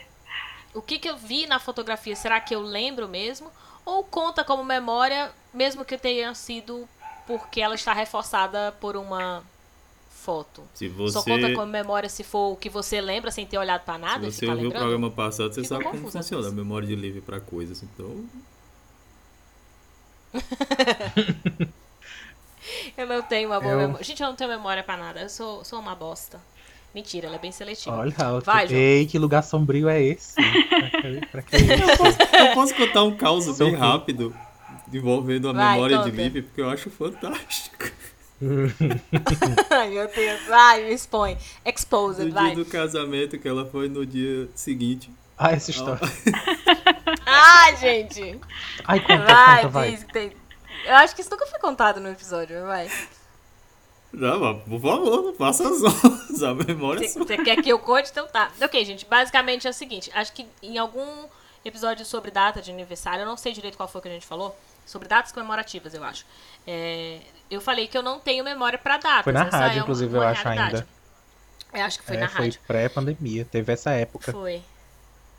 o 0.74 0.82
que, 0.82 0.98
que 0.98 1.08
eu 1.08 1.16
vi 1.16 1.46
na 1.46 1.60
fotografia, 1.60 2.16
será 2.16 2.40
que 2.40 2.52
eu 2.52 2.60
lembro 2.60 3.06
mesmo? 3.06 3.52
Ou 3.84 4.02
conta 4.02 4.42
como 4.42 4.64
memória, 4.64 5.30
mesmo 5.52 5.84
que 5.84 5.96
tenha 5.96 6.34
sido 6.34 6.88
porque 7.26 7.60
ela 7.60 7.74
está 7.74 7.92
reforçada 7.92 8.72
por 8.80 8.96
uma 8.96 9.42
foto? 10.10 10.62
Se 10.74 10.88
Só 11.10 11.22
conta 11.22 11.48
você, 11.48 11.52
como 11.54 11.66
memória 11.66 12.08
se 12.08 12.24
for 12.24 12.52
o 12.52 12.56
que 12.56 12.68
você 12.70 13.00
lembra 13.00 13.30
sem 13.30 13.46
ter 13.46 13.58
olhado 13.58 13.82
pra 13.84 13.98
nada 13.98 14.22
se 14.22 14.28
e 14.28 14.32
você 14.32 14.40
ficar 14.40 14.52
ouviu 14.52 14.68
o 14.70 14.72
programa 14.72 15.10
passado, 15.10 15.52
você 15.54 15.62
Fico 15.62 15.74
sabe 15.74 15.84
como 15.84 16.10
funciona 16.10 16.46
a 16.46 16.50
com 16.50 16.56
memória 16.56 16.86
de 16.88 16.94
livre 16.96 17.20
pra 17.20 17.40
coisas. 17.40 17.82
Então, 17.82 18.24
Eu 22.96 23.06
não 23.06 23.22
tenho 23.22 23.48
uma 23.50 23.60
boa 23.60 23.72
Eu- 23.72 23.78
memória. 23.78 24.04
Gente, 24.04 24.22
eu 24.22 24.28
não 24.28 24.36
tenho 24.36 24.50
memória 24.50 24.82
pra 24.82 24.96
nada. 24.96 25.20
Eu 25.20 25.28
sou, 25.28 25.64
sou 25.64 25.78
uma 25.78 25.94
bosta. 25.94 26.40
Mentira, 26.94 27.26
ela 27.26 27.36
é 27.36 27.38
bem 27.38 27.50
seletiva. 27.52 27.96
Olha, 27.96 28.14
Vai, 28.44 28.68
João. 28.68 28.80
ei, 28.80 29.04
que 29.06 29.18
lugar 29.18 29.42
sombrio 29.42 29.88
é 29.88 30.00
esse? 30.00 30.34
Pra 30.40 30.90
que, 30.90 31.26
pra 31.26 31.42
que 31.42 31.56
isso? 31.56 32.36
eu 32.36 32.54
posso 32.54 32.74
contar 32.74 33.02
um 33.02 33.16
caos 33.16 33.58
bem 33.58 33.72
eu. 33.72 33.78
rápido 33.78 34.34
envolvendo 34.98 35.48
a 35.48 35.52
Vai, 35.52 35.72
memória 35.74 35.98
de 35.98 36.10
livre, 36.10 36.42
porque 36.42 36.60
eu 36.60 36.68
acho 36.70 36.90
fantástico. 36.90 37.84
Ai, 39.70 39.90
meu 39.90 40.08
Deus. 40.08 40.40
Vai, 40.46 40.84
me 40.84 40.92
expõe. 40.94 41.38
Exposed, 41.64 42.24
No 42.26 42.32
vai. 42.34 42.46
dia 42.54 42.56
do 42.56 42.64
casamento, 42.70 43.38
que 43.38 43.48
ela 43.48 43.64
foi 43.66 43.88
no 43.88 44.04
dia 44.04 44.48
seguinte. 44.54 45.10
Ah, 45.38 45.52
essa 45.52 45.70
história. 45.70 46.00
Ai, 47.26 47.76
gente. 47.78 48.40
Ai, 48.84 49.00
conta, 49.00 49.24
Vai, 49.24 49.56
conta, 49.56 49.68
vai. 49.68 49.96
tem. 50.12 50.32
Eu 50.84 50.94
acho 50.96 51.14
que 51.14 51.22
isso 51.22 51.30
nunca 51.30 51.46
foi 51.46 51.58
contado 51.58 52.00
no 52.00 52.08
episódio, 52.10 52.62
vai. 52.66 52.90
Não, 54.12 54.38
mas, 54.38 54.62
por 54.62 54.80
favor, 54.80 55.22
não 55.22 55.34
faça 55.34 55.66
as 55.68 55.82
ondas. 55.82 56.42
A 56.42 56.54
memória 56.54 57.04
é 57.04 57.08
você 57.08 57.36
quer 57.38 57.60
que 57.62 57.68
eu 57.68 57.78
conte? 57.78 58.10
Então 58.10 58.26
tá. 58.28 58.50
Ok, 58.62 58.84
gente, 58.84 59.04
basicamente 59.06 59.66
é 59.66 59.70
o 59.70 59.72
seguinte. 59.72 60.10
Acho 60.14 60.32
que 60.32 60.46
em 60.62 60.78
algum 60.78 61.24
episódio 61.64 62.04
sobre 62.04 62.30
data 62.30 62.60
de 62.62 62.70
aniversário, 62.70 63.22
eu 63.22 63.26
não 63.26 63.36
sei 63.36 63.52
direito 63.52 63.76
qual 63.76 63.88
foi 63.88 64.00
que 64.02 64.08
a 64.08 64.12
gente 64.12 64.26
falou, 64.26 64.56
sobre 64.84 65.08
datas 65.08 65.32
comemorativas, 65.32 65.94
eu 65.94 66.04
acho. 66.04 66.24
É, 66.66 67.20
eu 67.50 67.60
falei 67.60 67.86
que 67.86 67.96
eu 67.96 68.02
não 68.02 68.18
tenho 68.18 68.44
memória 68.44 68.78
pra 68.78 68.96
datas. 68.96 69.24
Foi 69.24 69.32
na 69.32 69.46
essa 69.46 69.56
rádio, 69.56 69.78
é 69.78 69.82
inclusive, 69.82 70.16
eu 70.16 70.22
acho 70.22 70.48
ainda. 70.48 70.86
Eu 71.72 71.84
acho 71.84 71.98
que 71.98 72.04
foi 72.04 72.16
É, 72.16 72.20
na 72.20 72.28
foi 72.28 72.44
rádio. 72.46 72.60
pré-pandemia, 72.66 73.44
teve 73.44 73.72
essa 73.72 73.90
época. 73.90 74.32
Foi. 74.32 74.62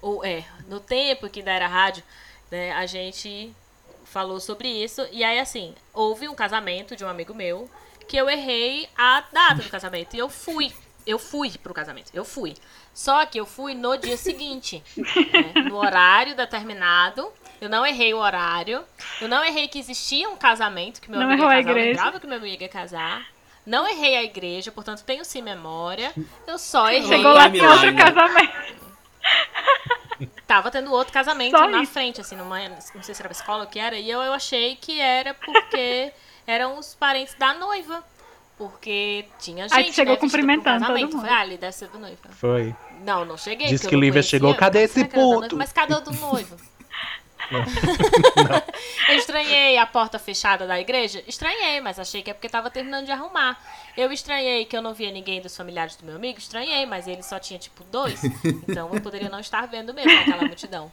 Ou, 0.01 0.23
é, 0.23 0.43
no 0.67 0.79
tempo 0.79 1.29
que 1.29 1.39
ainda 1.39 1.51
era 1.51 1.67
rádio, 1.67 2.03
né, 2.51 2.71
a 2.73 2.85
gente 2.85 3.55
falou 4.03 4.39
sobre 4.39 4.67
isso. 4.67 5.07
E 5.11 5.23
aí, 5.23 5.39
assim, 5.39 5.73
houve 5.93 6.27
um 6.29 6.35
casamento 6.35 6.95
de 6.95 7.03
um 7.03 7.07
amigo 7.07 7.33
meu 7.33 7.69
que 8.07 8.17
eu 8.17 8.29
errei 8.29 8.87
a 8.97 9.23
data 9.31 9.55
do 9.63 9.69
casamento. 9.69 10.15
E 10.15 10.19
eu 10.19 10.29
fui. 10.29 10.71
Eu 11.07 11.17
fui 11.19 11.51
pro 11.57 11.73
casamento. 11.73 12.11
Eu 12.13 12.25
fui. 12.25 12.55
Só 12.95 13.25
que 13.25 13.37
eu 13.39 13.45
fui 13.45 13.75
no 13.75 13.95
dia 13.97 14.15
seguinte. 14.17 14.81
né, 14.97 15.61
no 15.69 15.75
horário 15.75 16.33
determinado. 16.35 17.31
Eu 17.61 17.69
não 17.69 17.85
errei 17.85 18.13
o 18.13 18.17
horário. 18.17 18.83
Eu 19.21 19.27
não 19.27 19.43
errei 19.43 19.67
que 19.67 19.77
existia 19.77 20.29
um 20.29 20.37
casamento, 20.37 21.01
que 21.01 21.11
meu 21.11 21.19
Não 21.19 21.27
amigo 21.27 21.43
errou 21.43 21.51
a 21.51 21.57
ia 21.57 21.63
casar. 21.63 21.71
Eu 21.71 21.77
igreja. 21.77 21.97
lembrava 21.97 22.19
que 22.21 22.27
meu 22.27 22.37
amigo 22.37 22.61
ia 22.63 22.69
casar. 22.69 23.27
Não 23.65 23.87
errei 23.87 24.15
a 24.15 24.23
igreja, 24.23 24.71
portanto 24.71 25.03
tenho 25.03 25.25
sim 25.25 25.41
memória. 25.41 26.13
Eu 26.47 26.57
só 26.57 26.89
errei. 26.89 27.07
Chegou 27.17 27.33
lá 27.33 27.49
Timeline, 27.49 27.67
em 27.67 27.71
outro 27.71 27.95
casamento. 27.95 28.75
Tava 30.47 30.69
tendo 30.71 30.91
outro 30.91 31.11
casamento 31.11 31.57
Só 31.57 31.67
na 31.67 31.81
isso. 31.81 31.91
frente, 31.91 32.21
assim, 32.21 32.35
numa, 32.35 32.59
não 32.69 32.79
sei 33.03 33.13
se 33.15 33.21
era 33.21 33.27
pra 33.27 33.31
escola 33.37 33.63
ou 33.63 33.65
o 33.65 33.69
que 33.69 33.79
era, 33.79 33.97
e 33.97 34.09
eu, 34.09 34.21
eu 34.21 34.31
achei 34.33 34.75
que 34.75 34.99
era 35.01 35.33
porque 35.33 36.13
eram 36.45 36.77
os 36.77 36.93
parentes 36.93 37.33
da 37.35 37.53
noiva. 37.55 38.03
Porque 38.57 39.25
tinha 39.37 39.67
gente, 39.67 39.77
Aí 39.77 39.85
tu 39.85 39.93
chegou 39.93 40.13
né, 40.13 40.17
um 40.17 40.21
cumprimentando 40.21 40.85
todo 40.85 40.97
mundo. 40.97 41.17
Falei, 41.17 41.31
ah, 41.31 41.39
ali 41.39 41.57
deve 41.57 41.73
ser 41.73 41.89
do 41.89 41.99
noivo. 41.99 42.17
Foi. 42.29 42.73
Não, 43.03 43.25
não 43.25 43.37
cheguei. 43.37 43.67
Diz 43.67 43.81
que 43.81 43.87
eu 43.87 43.91
não 43.93 43.99
Lívia 43.99 44.23
chegou, 44.23 44.55
"Cadê 44.55 44.83
esse 44.83 45.03
puto?" 45.05 45.57
Mas 45.57 45.73
cadê 45.73 45.93
o 45.93 45.99
do 45.99 46.13
noivo? 46.13 46.55
eu 49.09 49.15
estranhei 49.17 49.77
a 49.77 49.85
porta 49.85 50.17
fechada 50.17 50.65
da 50.65 50.79
igreja? 50.79 51.23
Estranhei, 51.27 51.79
mas 51.79 51.99
achei 51.99 52.23
que 52.23 52.31
é 52.31 52.33
porque 52.33 52.49
tava 52.49 52.71
terminando 52.71 53.05
de 53.05 53.11
arrumar. 53.11 53.61
Eu 53.95 54.11
estranhei 54.11 54.65
que 54.65 54.75
eu 54.75 54.81
não 54.81 54.93
via 54.93 55.11
ninguém 55.11 55.41
dos 55.41 55.55
familiares 55.55 55.95
do 55.95 56.05
meu 56.05 56.15
amigo? 56.15 56.39
Estranhei, 56.39 56.85
mas 56.85 57.07
ele 57.07 57.21
só 57.23 57.37
tinha 57.39 57.59
tipo 57.59 57.83
dois. 57.85 58.21
Então 58.67 58.91
eu 58.93 59.01
poderia 59.01 59.29
não 59.29 59.39
estar 59.39 59.67
vendo 59.67 59.93
mesmo 59.93 60.17
aquela 60.19 60.43
multidão. 60.45 60.91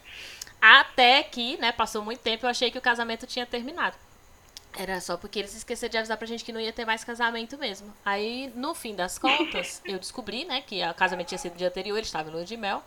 Até 0.60 1.22
que, 1.22 1.56
né, 1.56 1.72
passou 1.72 2.04
muito 2.04 2.20
tempo, 2.20 2.46
eu 2.46 2.50
achei 2.50 2.70
que 2.70 2.78
o 2.78 2.82
casamento 2.82 3.26
tinha 3.26 3.46
terminado. 3.46 3.96
Era 4.74 5.00
só 5.00 5.16
porque 5.16 5.38
eles 5.38 5.54
esqueceram 5.54 5.90
de 5.90 5.98
avisar 5.98 6.16
pra 6.16 6.26
gente 6.26 6.44
que 6.44 6.52
não 6.52 6.60
ia 6.60 6.72
ter 6.72 6.84
mais 6.84 7.04
casamento 7.04 7.58
mesmo. 7.58 7.92
Aí, 8.04 8.50
no 8.54 8.74
fim 8.74 8.94
das 8.94 9.18
contas, 9.18 9.82
eu 9.86 9.98
descobri, 9.98 10.44
né, 10.44 10.62
que 10.62 10.82
o 10.82 10.94
casamento 10.94 11.28
tinha 11.28 11.38
sido 11.38 11.52
no 11.52 11.58
dia 11.58 11.68
anterior, 11.68 11.96
eles 11.96 12.08
estavam 12.08 12.32
no 12.32 12.38
lua 12.38 12.46
de 12.46 12.56
mel. 12.56 12.82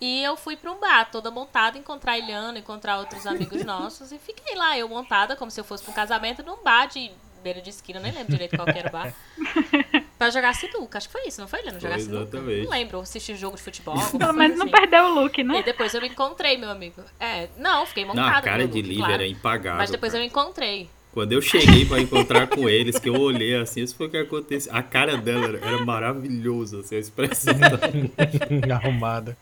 E 0.00 0.22
eu 0.22 0.36
fui 0.36 0.56
pra 0.56 0.70
um 0.70 0.78
bar, 0.78 1.10
toda 1.10 1.30
montada, 1.30 1.78
encontrar 1.78 2.12
a 2.12 2.18
Eliana, 2.18 2.58
encontrar 2.58 2.98
outros 2.98 3.26
amigos 3.26 3.62
nossos. 3.64 4.12
E 4.12 4.18
fiquei 4.18 4.54
lá, 4.54 4.76
eu 4.76 4.88
montada, 4.88 5.34
como 5.36 5.50
se 5.50 5.58
eu 5.60 5.64
fosse 5.64 5.82
pra 5.82 5.92
um 5.92 5.94
casamento, 5.94 6.42
num 6.42 6.62
bar 6.62 6.86
de 6.86 7.10
beira 7.42 7.60
de 7.60 7.70
esquina, 7.70 8.00
nem 8.00 8.10
lembro 8.10 8.32
direito 8.32 8.56
qual 8.56 8.66
que 8.66 8.78
era 8.78 8.88
o 8.88 8.92
bar. 8.92 9.14
pra 10.18 10.30
jogar 10.30 10.54
sinuca, 10.54 10.98
acho 10.98 11.08
que 11.08 11.12
foi 11.12 11.28
isso, 11.28 11.40
não 11.40 11.46
foi, 11.46 11.60
Eliana? 11.60 11.78
Jogar 11.78 11.96
Foi, 11.96 12.04
sinuca? 12.04 12.40
Não 12.40 12.70
lembro, 12.70 13.00
assistir 13.00 13.36
jogo 13.36 13.56
de 13.56 13.62
futebol. 13.62 13.94
Pelo 14.18 14.32
menos 14.32 14.56
não 14.58 14.66
assim. 14.66 14.72
perdeu 14.72 15.04
o 15.04 15.14
look, 15.14 15.38
E 15.38 15.44
né? 15.44 15.62
depois 15.62 15.92
eu 15.94 16.00
me 16.00 16.08
encontrei, 16.08 16.56
meu 16.56 16.70
amigo. 16.70 17.02
É, 17.20 17.48
não, 17.56 17.84
fiquei 17.86 18.04
montada. 18.04 18.30
Não, 18.30 18.36
a 18.38 18.42
cara 18.42 18.66
de 18.66 18.78
look, 18.78 18.88
Lívia 18.88 18.96
claro. 18.96 19.12
era 19.14 19.26
impagável. 19.26 19.78
Mas 19.78 19.90
depois 19.90 20.12
eu 20.12 20.18
cara. 20.18 20.24
me 20.24 20.28
encontrei. 20.28 20.90
Quando 21.14 21.30
eu 21.32 21.40
cheguei 21.40 21.86
pra 21.86 22.00
encontrar 22.00 22.48
com 22.48 22.68
eles, 22.68 22.98
que 22.98 23.08
eu 23.08 23.14
olhei 23.18 23.54
assim, 23.54 23.82
isso 23.82 23.96
foi 23.96 24.08
o 24.08 24.10
que 24.10 24.16
aconteceu. 24.18 24.74
A 24.74 24.82
cara 24.82 25.16
dela 25.16 25.46
era, 25.46 25.58
era 25.64 25.84
maravilhosa, 25.84 26.80
assim, 26.80 26.96
a 26.96 26.98
expressão. 26.98 27.54
Arrumada. 28.74 29.36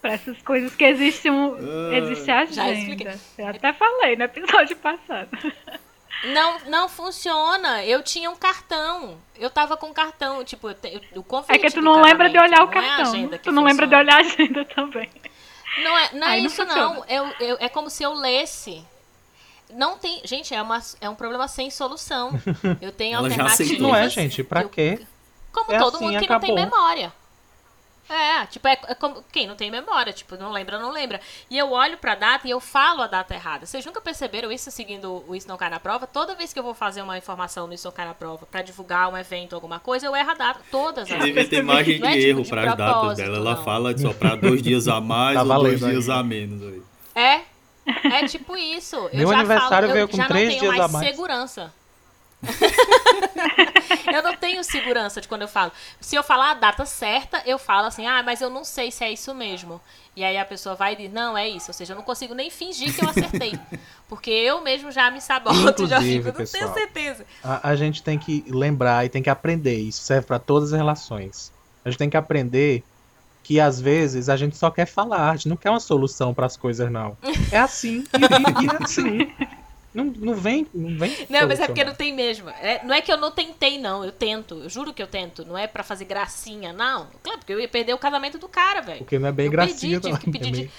Pra 0.00 0.12
essas 0.12 0.40
coisas 0.42 0.74
que 0.76 0.84
existe, 0.84 1.30
um, 1.30 1.54
Ah. 1.54 1.96
existe 1.96 2.26
Já 2.26 2.44
expliquei. 2.44 3.06
agenda. 3.08 3.20
Eu 3.38 3.46
até 3.48 3.72
falei 3.72 4.14
no 4.16 4.24
episódio 4.24 4.76
passado. 4.76 5.28
Não, 6.24 6.58
não 6.68 6.88
funciona. 6.88 7.84
Eu 7.84 8.02
tinha 8.02 8.30
um 8.30 8.36
cartão. 8.36 9.18
Eu 9.38 9.50
tava 9.50 9.76
com 9.76 9.92
cartão, 9.92 10.44
tipo, 10.44 10.68
eu 10.68 10.76
o 11.16 11.22
convite 11.22 11.52
É 11.54 11.58
que 11.58 11.70
tu 11.70 11.80
não 11.82 12.02
lembra 12.02 12.28
de 12.28 12.38
olhar 12.38 12.62
o 12.62 12.66
não 12.66 12.70
é 12.70 12.74
cartão. 12.74 13.28
que 13.28 13.38
tu 13.38 13.52
não 13.52 13.64
lembra 13.64 13.86
de 13.86 13.94
funciona. 13.94 13.98
olhar 13.98 14.16
a 14.16 14.20
agenda 14.20 14.64
também. 14.66 15.08
Não 15.82 15.98
é, 15.98 16.10
não 16.14 16.26
é 16.26 16.30
Aí 16.32 16.40
não 16.40 16.46
isso, 16.46 16.56
funciona. 16.64 16.94
não. 16.94 17.04
Eu, 17.06 17.32
eu- 17.40 17.56
é 17.60 17.68
como 17.68 17.90
se 17.90 18.02
eu 18.02 18.12
lesse. 18.14 18.82
Não 19.72 19.98
tem. 19.98 20.20
Gente, 20.24 20.54
é, 20.54 20.62
uma, 20.62 20.80
é 21.00 21.08
um 21.08 21.14
problema 21.14 21.48
sem 21.48 21.70
solução. 21.70 22.30
Eu 22.80 22.92
tenho 22.92 23.16
Ela 23.16 23.26
alternativas. 23.28 23.78
Não 23.78 23.94
é, 23.94 24.08
gente? 24.08 24.42
Pra 24.44 24.62
Eu- 24.62 24.68
quê? 24.68 25.00
Como 25.52 25.72
É 25.72 25.78
todo 25.78 25.96
assim, 25.96 26.04
mundo 26.04 26.18
que 26.20 26.28
não 26.28 26.38
tem 26.40 26.50
acabou. 26.50 26.54
memória. 26.56 27.12
É, 28.08 28.46
tipo, 28.46 28.68
é, 28.68 28.78
é 28.86 28.94
como 28.94 29.24
quem 29.32 29.48
não 29.48 29.56
tem 29.56 29.68
memória, 29.68 30.12
tipo, 30.12 30.36
não 30.36 30.52
lembra, 30.52 30.78
não 30.78 30.92
lembra. 30.92 31.20
E 31.50 31.58
eu 31.58 31.72
olho 31.72 31.98
pra 31.98 32.14
data 32.14 32.46
e 32.46 32.50
eu 32.52 32.60
falo 32.60 33.02
a 33.02 33.08
data 33.08 33.34
errada. 33.34 33.66
Vocês 33.66 33.84
nunca 33.84 34.00
perceberam 34.00 34.52
isso 34.52 34.70
seguindo 34.70 35.24
o 35.26 35.34
Isso 35.34 35.48
Não 35.48 35.56
Cai 35.56 35.68
na 35.68 35.80
Prova? 35.80 36.06
Toda 36.06 36.36
vez 36.36 36.52
que 36.52 36.58
eu 36.60 36.62
vou 36.62 36.72
fazer 36.72 37.02
uma 37.02 37.18
informação 37.18 37.66
no 37.66 37.74
Isso 37.74 37.88
Não 37.88 37.92
Cai 37.92 38.06
na 38.06 38.14
Prova 38.14 38.46
pra 38.46 38.62
divulgar 38.62 39.08
um 39.08 39.16
evento, 39.16 39.56
alguma 39.56 39.80
coisa, 39.80 40.06
eu 40.06 40.14
erro 40.14 40.30
a 40.30 40.34
data. 40.34 40.60
Todas 40.70 41.10
as 41.10 41.18
Devia 41.18 41.34
vezes. 41.34 41.50
ter 41.50 41.64
margem 41.64 41.98
de 42.00 42.06
é, 42.06 42.12
tipo, 42.12 42.22
erro 42.28 42.42
de 42.44 42.48
para 42.48 42.70
as 42.70 42.76
datas 42.76 43.16
dela. 43.16 43.36
Ela 43.38 43.54
não. 43.56 43.64
fala 43.64 43.92
de 43.92 44.02
só 44.02 44.12
pra 44.12 44.36
dois 44.36 44.62
dias 44.62 44.86
a 44.86 45.00
mais 45.00 45.34
Tá 45.42 45.42
ou 45.42 45.62
dois 45.64 45.80
dias 45.80 46.08
a 46.08 46.22
menos. 46.22 46.62
Aí. 46.62 46.82
É. 47.20 47.40
É 48.04 48.26
tipo 48.26 48.56
isso. 48.56 48.96
Eu 49.12 49.18
Meu 49.18 49.28
já 49.28 49.38
aniversário 49.38 49.88
falo, 49.88 49.92
veio 49.92 50.04
eu 50.04 50.08
com 50.08 50.16
já 50.16 50.26
três 50.26 50.52
não 50.52 50.60
tenho 50.60 50.72
dias 50.72 50.90
mais 50.90 51.06
segurança. 51.06 51.72
eu 54.12 54.22
não 54.22 54.36
tenho 54.36 54.62
segurança 54.62 55.20
de 55.20 55.28
quando 55.28 55.42
eu 55.42 55.48
falo. 55.48 55.72
Se 56.00 56.14
eu 56.16 56.22
falar 56.22 56.50
a 56.50 56.54
data 56.54 56.84
certa, 56.84 57.42
eu 57.46 57.58
falo 57.58 57.86
assim, 57.86 58.06
ah, 58.06 58.22
mas 58.22 58.40
eu 58.40 58.50
não 58.50 58.64
sei 58.64 58.90
se 58.90 59.04
é 59.04 59.12
isso 59.12 59.34
mesmo. 59.34 59.80
E 60.14 60.24
aí 60.24 60.36
a 60.36 60.44
pessoa 60.44 60.74
vai 60.74 60.94
e 60.94 60.96
diz, 60.96 61.12
não, 61.12 61.36
é 61.36 61.48
isso. 61.48 61.70
Ou 61.70 61.74
seja, 61.74 61.92
eu 61.92 61.96
não 61.96 62.02
consigo 62.02 62.34
nem 62.34 62.50
fingir 62.50 62.94
que 62.94 63.04
eu 63.04 63.08
acertei. 63.08 63.58
Porque 64.08 64.30
eu 64.30 64.60
mesmo 64.62 64.90
já 64.90 65.10
me 65.10 65.20
saboto, 65.20 65.86
já 65.86 65.96
Inclusive, 65.96 66.24
fico, 66.24 66.26
não 66.26 66.34
pessoal, 66.34 66.72
tenho 66.72 66.74
certeza. 66.74 67.26
A, 67.42 67.70
a 67.70 67.76
gente 67.76 68.02
tem 68.02 68.18
que 68.18 68.44
lembrar 68.48 69.04
e 69.04 69.08
tem 69.08 69.22
que 69.22 69.30
aprender. 69.30 69.76
Isso 69.76 70.02
serve 70.02 70.26
pra 70.26 70.38
todas 70.38 70.72
as 70.72 70.78
relações. 70.78 71.52
A 71.84 71.90
gente 71.90 71.98
tem 71.98 72.10
que 72.10 72.16
aprender 72.16 72.82
que 73.46 73.60
às 73.60 73.80
vezes 73.80 74.28
a 74.28 74.36
gente 74.36 74.56
só 74.56 74.70
quer 74.72 74.86
falar, 74.86 75.30
a 75.30 75.36
gente 75.36 75.48
não 75.48 75.56
quer 75.56 75.70
uma 75.70 75.78
solução 75.78 76.34
pras 76.34 76.56
coisas, 76.56 76.90
não. 76.90 77.16
É 77.52 77.58
assim, 77.58 78.02
e, 78.12 78.64
e 78.64 78.66
é 78.68 78.82
assim. 78.82 79.32
Não, 79.94 80.04
não 80.04 80.34
vem, 80.34 80.66
não 80.74 80.98
vem. 80.98 81.10
Não, 81.30 81.46
mas 81.46 81.60
é 81.60 81.66
porque 81.68 81.80
solucionar. 81.82 81.86
não 81.86 81.94
tem 81.94 82.12
mesmo. 82.12 82.50
É, 82.50 82.84
não 82.84 82.92
é 82.92 83.00
que 83.00 83.10
eu 83.10 83.16
não 83.16 83.30
tentei, 83.30 83.78
não. 83.78 84.04
Eu 84.04 84.10
tento. 84.10 84.56
Eu 84.62 84.68
juro 84.68 84.92
que 84.92 85.00
eu 85.02 85.06
tento. 85.06 85.44
Não 85.44 85.56
é 85.56 85.66
pra 85.68 85.84
fazer 85.84 86.04
gracinha, 86.06 86.72
não. 86.72 87.06
Claro, 87.22 87.38
porque 87.38 87.52
eu 87.52 87.60
ia 87.60 87.68
perder 87.68 87.94
o 87.94 87.98
casamento 87.98 88.36
do 88.36 88.48
cara, 88.48 88.82
velho. 88.82 88.98
Porque 88.98 89.16
não 89.18 89.28
é 89.28 89.32
bem 89.32 89.46
eu 89.46 89.52
gracinha, 89.52 90.00
perdi, 90.00 90.10
não. 90.10 90.18
tive 90.18 90.32
que 90.32 90.38
pedir 90.38 90.48
É 90.48 90.52
meio- 90.56 90.70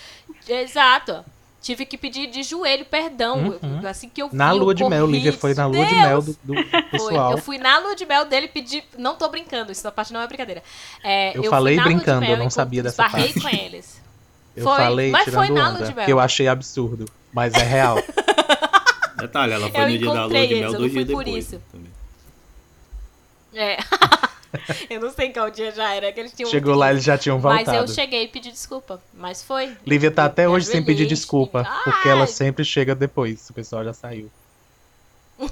de... 0.45 0.53
Exato. 0.53 1.25
Tive 1.61 1.85
que 1.85 1.97
pedir 1.97 2.27
de 2.27 2.43
joelho 2.43 2.85
perdão. 2.85 3.57
Uhum. 3.61 3.79
Eu- 3.83 3.89
Assim 3.89 4.07
que 4.09 4.21
eu 4.21 4.29
Na 4.31 4.51
eu 4.51 4.57
lua 4.57 4.73
de 4.75 4.83
mel, 4.87 5.05
Lívia 5.07 5.33
foi 5.33 5.53
na 5.53 5.65
lua 5.65 5.85
de 5.85 5.89
Deus! 5.93 6.01
mel 6.05 6.21
do, 6.21 6.37
do 6.43 6.53
Foi. 6.53 6.81
pessoal. 6.91 7.31
Eu 7.31 7.37
fui 7.39 7.57
na 7.57 7.79
lua 7.79 7.95
de 7.95 8.05
mel 8.05 8.25
dele 8.25 8.47
pedir. 8.47 8.83
Não 8.97 9.15
tô 9.15 9.27
brincando, 9.27 9.71
isso 9.71 9.83
da 9.83 9.91
parte 9.91 10.13
não 10.13 10.21
é 10.21 10.27
brincadeira. 10.27 10.63
É, 11.03 11.29
Eu 11.35 11.41
fui 11.41 11.49
falei 11.49 11.75
lua 11.75 11.83
de 11.83 11.89
brincando, 11.95 12.25
eu 12.25 12.37
não 12.37 12.49
sabia 12.49 12.83
dessa 12.83 13.09
parte. 13.09 13.39
com 13.41 13.49
eles. 13.49 13.99
Eu 14.55 14.63
Foi, 14.63 14.77
falei 14.77 15.11
mas 15.11 15.23
tirando 15.25 15.45
foi 15.45 15.53
na 15.53 15.69
lua 15.69 15.77
onda, 15.79 15.85
de 15.87 15.95
mel. 15.95 16.05
que 16.05 16.11
eu 16.13 16.19
achei 16.19 16.47
absurdo, 16.47 17.05
mas 17.33 17.53
é 17.53 17.63
real. 17.63 17.97
Detalhe, 19.17 19.53
ela 19.53 19.69
foi 19.69 19.81
Eu 19.81 19.89
no 19.89 19.97
dia 19.97 20.07
da 20.13 20.25
lua 20.25 20.47
de 20.47 20.55
mel 20.55 20.71
eu 20.71 20.71
dois 20.71 20.73
não 20.73 20.79
dias 20.89 20.93
fui 20.93 21.05
por 21.15 21.23
depois. 21.25 21.45
isso. 21.45 21.61
também. 21.71 21.91
É. 23.53 23.77
eu 24.89 24.99
não 24.99 25.11
sei 25.11 25.31
qual 25.31 25.49
dia 25.49 25.71
já 25.71 25.93
era 25.93 26.11
que 26.11 26.19
eles 26.19 26.33
tinham 26.33 26.49
Chegou 26.49 26.75
lá, 26.75 26.91
eles 26.91 27.03
já 27.03 27.17
tinham 27.17 27.39
Mas 27.39 27.65
voltado. 27.65 27.77
eu 27.77 27.87
cheguei 27.95 28.23
e 28.23 28.27
pedi 28.27 28.51
desculpa. 28.51 29.01
Mas 29.13 29.43
foi. 29.43 29.75
Lívia 29.85 30.11
tá 30.11 30.23
Eu 30.23 30.25
até 30.27 30.41
me 30.43 30.47
hoje 30.49 30.65
sem 30.67 30.83
pedir 30.83 31.05
desculpa, 31.05 31.65
ai. 31.67 31.83
porque 31.83 32.09
ela 32.09 32.27
sempre 32.27 32.63
chega 32.65 32.93
depois, 32.95 33.49
o 33.49 33.53
pessoal 33.53 33.83
já 33.83 33.93
saiu. 33.93 34.29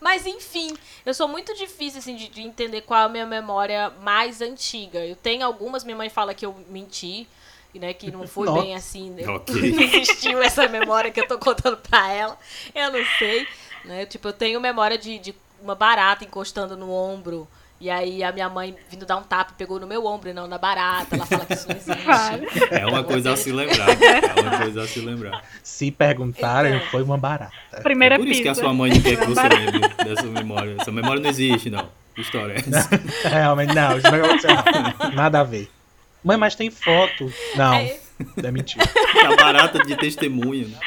Mas 0.00 0.26
enfim, 0.26 0.76
eu 1.04 1.12
sou 1.12 1.28
muito 1.28 1.54
difícil 1.54 1.98
assim 1.98 2.16
de, 2.16 2.28
de 2.28 2.42
entender 2.42 2.80
qual 2.82 3.00
é 3.02 3.04
a 3.04 3.08
minha 3.08 3.26
memória 3.26 3.90
mais 4.02 4.40
antiga. 4.40 5.04
Eu 5.04 5.14
tenho 5.16 5.44
algumas, 5.44 5.84
minha 5.84 5.96
mãe 5.96 6.08
fala 6.08 6.32
que 6.34 6.44
eu 6.46 6.54
menti, 6.68 7.26
né, 7.74 7.92
que 7.92 8.10
não 8.10 8.26
foi 8.26 8.46
Nossa. 8.46 8.62
bem 8.62 8.74
assim, 8.74 9.10
né, 9.10 9.28
Ok. 9.28 9.54
não 9.72 9.82
existiu 9.82 10.42
essa 10.42 10.66
memória 10.68 11.10
que 11.10 11.20
eu 11.20 11.28
tô 11.28 11.38
contando 11.38 11.76
pra 11.76 12.10
ela. 12.10 12.38
Eu 12.74 12.92
não 12.92 13.04
sei, 13.18 13.46
né? 13.84 14.06
Tipo, 14.06 14.28
eu 14.28 14.32
tenho 14.32 14.60
memória 14.60 14.96
de, 14.98 15.18
de 15.18 15.34
uma 15.62 15.74
barata 15.74 16.24
encostando 16.24 16.76
no 16.76 16.90
ombro. 16.92 17.46
E 17.82 17.88
aí 17.88 18.22
a 18.22 18.30
minha 18.30 18.46
mãe 18.50 18.76
vindo 18.90 19.06
dar 19.06 19.16
um 19.16 19.22
tapa 19.22 19.54
pegou 19.56 19.80
no 19.80 19.86
meu 19.86 20.04
ombro 20.04 20.28
e 20.28 20.34
não 20.34 20.46
na 20.46 20.58
barata. 20.58 21.16
Ela 21.16 21.24
fala 21.24 21.46
que 21.46 21.54
isso 21.54 21.66
não 21.66 21.76
existe. 21.76 22.68
É 22.70 22.86
uma 22.86 23.02
coisa 23.02 23.32
a 23.32 23.36
se 23.38 23.50
lembrar. 23.50 23.88
É 23.88 24.40
uma 24.40 24.58
coisa 24.58 24.82
a 24.82 24.86
se 24.86 25.00
lembrar. 25.00 25.42
Se 25.62 25.90
perguntarem, 25.90 26.76
Então. 26.76 26.88
foi 26.88 27.02
uma 27.02 27.16
barata. 27.16 27.52
Primeira 27.82 28.16
É 28.16 28.18
por 28.18 28.28
isso 28.28 28.42
que 28.42 28.48
a 28.48 28.52
pizza. 28.52 28.62
sua 28.64 28.74
mãe 28.74 28.90
não 28.92 29.00
quer 29.00 29.16
que 29.18 29.24
você 29.26 29.48
lembre 29.48 29.88
dessa 30.04 30.26
memória. 30.26 30.76
Essa 30.78 30.92
memória 30.92 31.22
não 31.22 31.30
existe, 31.30 31.70
não. 31.70 31.88
Que 32.14 32.20
história 32.20 32.52
é 32.52 32.56
essa? 32.58 32.90
Realmente, 33.30 33.74
não, 33.74 33.96
isso 33.96 34.10
não 34.10 34.24
aconteceu. 34.24 35.14
Nada 35.14 35.40
a 35.40 35.44
ver. 35.44 35.70
Mãe, 36.22 36.36
mas 36.36 36.54
tem 36.54 36.70
foto. 36.70 37.32
Não, 37.56 37.72
Aí- 37.72 37.98
é 38.44 38.50
mentira. 38.50 38.84
A 39.26 39.36
barata 39.36 39.78
de 39.78 39.96
testemunha. 39.96 40.66
Né? 40.68 40.78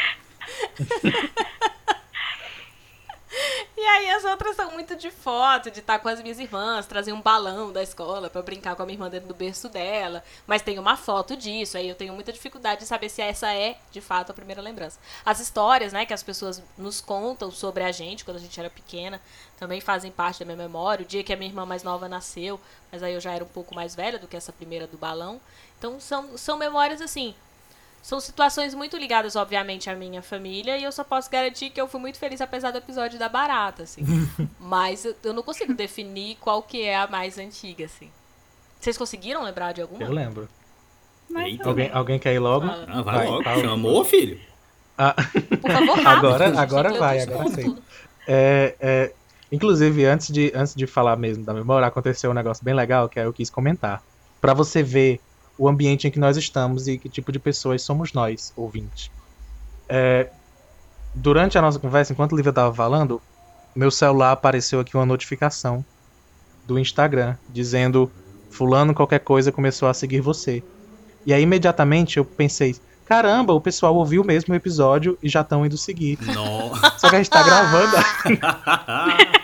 E 3.84 3.86
aí 3.86 4.10
as 4.12 4.24
outras 4.24 4.56
são 4.56 4.72
muito 4.72 4.96
de 4.96 5.12
foto, 5.12 5.70
de 5.70 5.82
estar 5.82 6.00
com 6.00 6.08
as 6.08 6.22
minhas 6.22 6.40
irmãs, 6.40 6.86
trazer 6.86 7.12
um 7.12 7.20
balão 7.20 7.70
da 7.70 7.84
escola 7.84 8.30
pra 8.30 8.42
brincar 8.42 8.78
com 8.78 8.82
a 8.82 8.86
minha 8.86 8.96
irmã 8.96 9.10
dentro 9.10 9.28
do 9.28 9.34
berço 9.34 9.68
dela. 9.68 10.24
Mas 10.48 10.62
tem 10.62 10.80
uma 10.80 10.96
foto 10.96 11.36
disso, 11.36 11.78
aí 11.78 11.90
eu 11.90 11.94
tenho 11.94 12.14
muita 12.14 12.32
dificuldade 12.32 12.80
de 12.80 12.88
saber 12.88 13.10
se 13.10 13.22
essa 13.22 13.54
é, 13.54 13.78
de 13.92 14.00
fato, 14.00 14.32
a 14.32 14.34
primeira 14.34 14.62
lembrança. 14.62 14.98
As 15.26 15.42
histórias, 15.42 15.92
né, 15.92 16.06
que 16.06 16.14
as 16.14 16.24
pessoas 16.24 16.64
nos 16.78 17.02
contam 17.02 17.52
sobre 17.52 17.84
a 17.84 17.92
gente 17.92 18.24
quando 18.24 18.38
a 18.38 18.40
gente 18.40 18.58
era 18.58 18.70
pequena, 18.70 19.20
também 19.58 19.82
fazem 19.82 20.14
parte 20.14 20.40
da 20.40 20.46
minha 20.46 20.66
memória. 20.66 21.04
O 21.04 21.06
dia 21.06 21.22
que 21.22 21.34
a 21.34 21.36
minha 21.36 21.50
irmã 21.50 21.66
mais 21.66 21.84
nova 21.84 22.08
nasceu, 22.08 22.62
mas 22.90 23.04
aí 23.04 23.14
eu 23.14 23.20
já 23.20 23.34
era 23.34 23.44
um 23.44 23.50
pouco 23.50 23.76
mais 23.76 23.94
velha 23.94 24.18
do 24.18 24.30
que 24.30 24.38
essa 24.38 24.54
primeira 24.54 24.88
do 24.88 24.98
balão. 24.98 25.42
Então 25.78 26.00
são, 26.00 26.38
são 26.38 26.56
memórias 26.56 27.02
assim. 27.02 27.36
São 28.04 28.20
situações 28.20 28.76
muito 28.76 28.98
ligadas, 28.98 29.36
obviamente, 29.38 29.90
à 29.90 29.96
minha 29.96 30.22
família, 30.22 30.78
e 30.78 30.84
eu 30.84 30.92
só 30.92 31.06
posso 31.06 31.32
garantir 31.32 31.70
que 31.70 31.80
eu 31.80 31.88
fui 31.88 32.02
muito 32.02 32.20
feliz 32.20 32.42
apesar 32.42 32.70
do 32.72 32.78
episódio 32.78 33.18
da 33.18 33.30
barata, 33.30 33.84
assim. 33.84 34.04
Mas 34.60 35.06
eu, 35.24 35.34
não 35.34 35.42
consigo 35.42 35.74
definir 35.74 36.36
qual 36.42 36.62
que 36.62 36.84
é 36.84 36.98
a 36.98 37.08
mais 37.08 37.38
antiga, 37.40 37.86
assim. 37.86 38.12
Vocês 38.78 38.98
conseguiram 38.98 39.42
lembrar 39.42 39.72
de 39.72 39.82
alguma? 39.82 40.04
Eu 40.04 40.12
lembro. 40.12 40.50
Alguém, 41.64 41.90
alguém 41.94 42.20
quer 42.20 42.34
ir 42.34 42.40
logo? 42.40 42.68
Ah, 42.68 43.02
vai, 43.02 43.16
Vai, 43.20 43.28
logo. 43.28 43.44
fala. 43.44 43.62
Chamou, 43.64 44.04
filho? 44.04 44.38
Ah, 44.98 45.16
Por 45.62 45.72
favor, 45.72 45.96
rápido. 46.04 46.08
Agora- 46.28 46.60
agora 46.62 46.94
vai, 47.00 47.20
agora 47.22 47.50
sim. 47.50 47.78
é, 48.28 48.76
é, 48.82 49.14
inclusive, 49.50 50.06
antes 50.06 50.30
de, 50.30 50.52
antes 50.54 50.76
de 50.76 50.86
falar 50.86 51.16
mesmo 51.16 51.46
da 51.46 51.54
memória, 51.54 51.88
aconteceu 51.88 52.30
um 52.30 52.34
negócio 52.34 52.64
bem 52.66 52.74
legal 52.74 53.08
que 53.08 53.18
eu 53.18 53.32
quis 53.32 53.50
comentar. 53.50 54.04
Pra 54.42 54.54
você 54.54 54.84
ver 54.84 55.22
o 55.58 55.68
ambiente 55.68 56.08
em 56.08 56.12
que 56.12 56.20
nós 56.20 56.38
estamos 56.38 56.88
e 56.88 56.98
que 56.98 57.10
tipo 57.10 57.32
de 57.32 57.40
pessoas 57.40 57.82
somos 57.82 58.14
nós, 58.14 58.54
ouvintes. 58.56 59.12
É, 59.88 60.30
durante 61.14 61.58
a 61.58 61.62
nossa 61.62 61.80
conversa, 61.80 62.14
enquanto 62.14 62.34
o 62.34 62.36
Lívia 62.36 62.54
tava 62.54 62.74
falando, 62.74 63.22
meu 63.76 63.92
celular 63.92 64.32
apareceu 64.32 64.80
aqui 64.80 64.96
uma 64.96 65.06
notificação 65.06 65.86
do 66.66 66.80
Instagram 66.80 67.36
dizendo 67.50 68.12
fulano 68.50 68.94
qualquer 68.94 69.20
coisa 69.20 69.52
começou 69.52 69.88
a 69.88 69.94
seguir 69.94 70.22
você. 70.22 70.64
E 71.26 71.34
aí 71.34 71.42
imediatamente 71.44 72.18
eu 72.18 72.26
pensei, 72.26 72.76
caramba, 73.06 73.54
o 73.54 73.62
pessoal 73.62 73.96
ouviu 73.96 74.24
mesmo 74.24 74.54
o 74.54 74.58
episódio 74.58 75.18
e 75.22 75.30
já 75.30 75.42
estão 75.42 75.66
indo 75.66 75.78
seguir. 75.78 76.20
Nossa. 76.22 76.98
Só 77.00 77.10
que 77.10 77.16
a 77.16 77.18
gente 77.20 77.30
tá 77.30 77.44
gravando. 77.44 77.96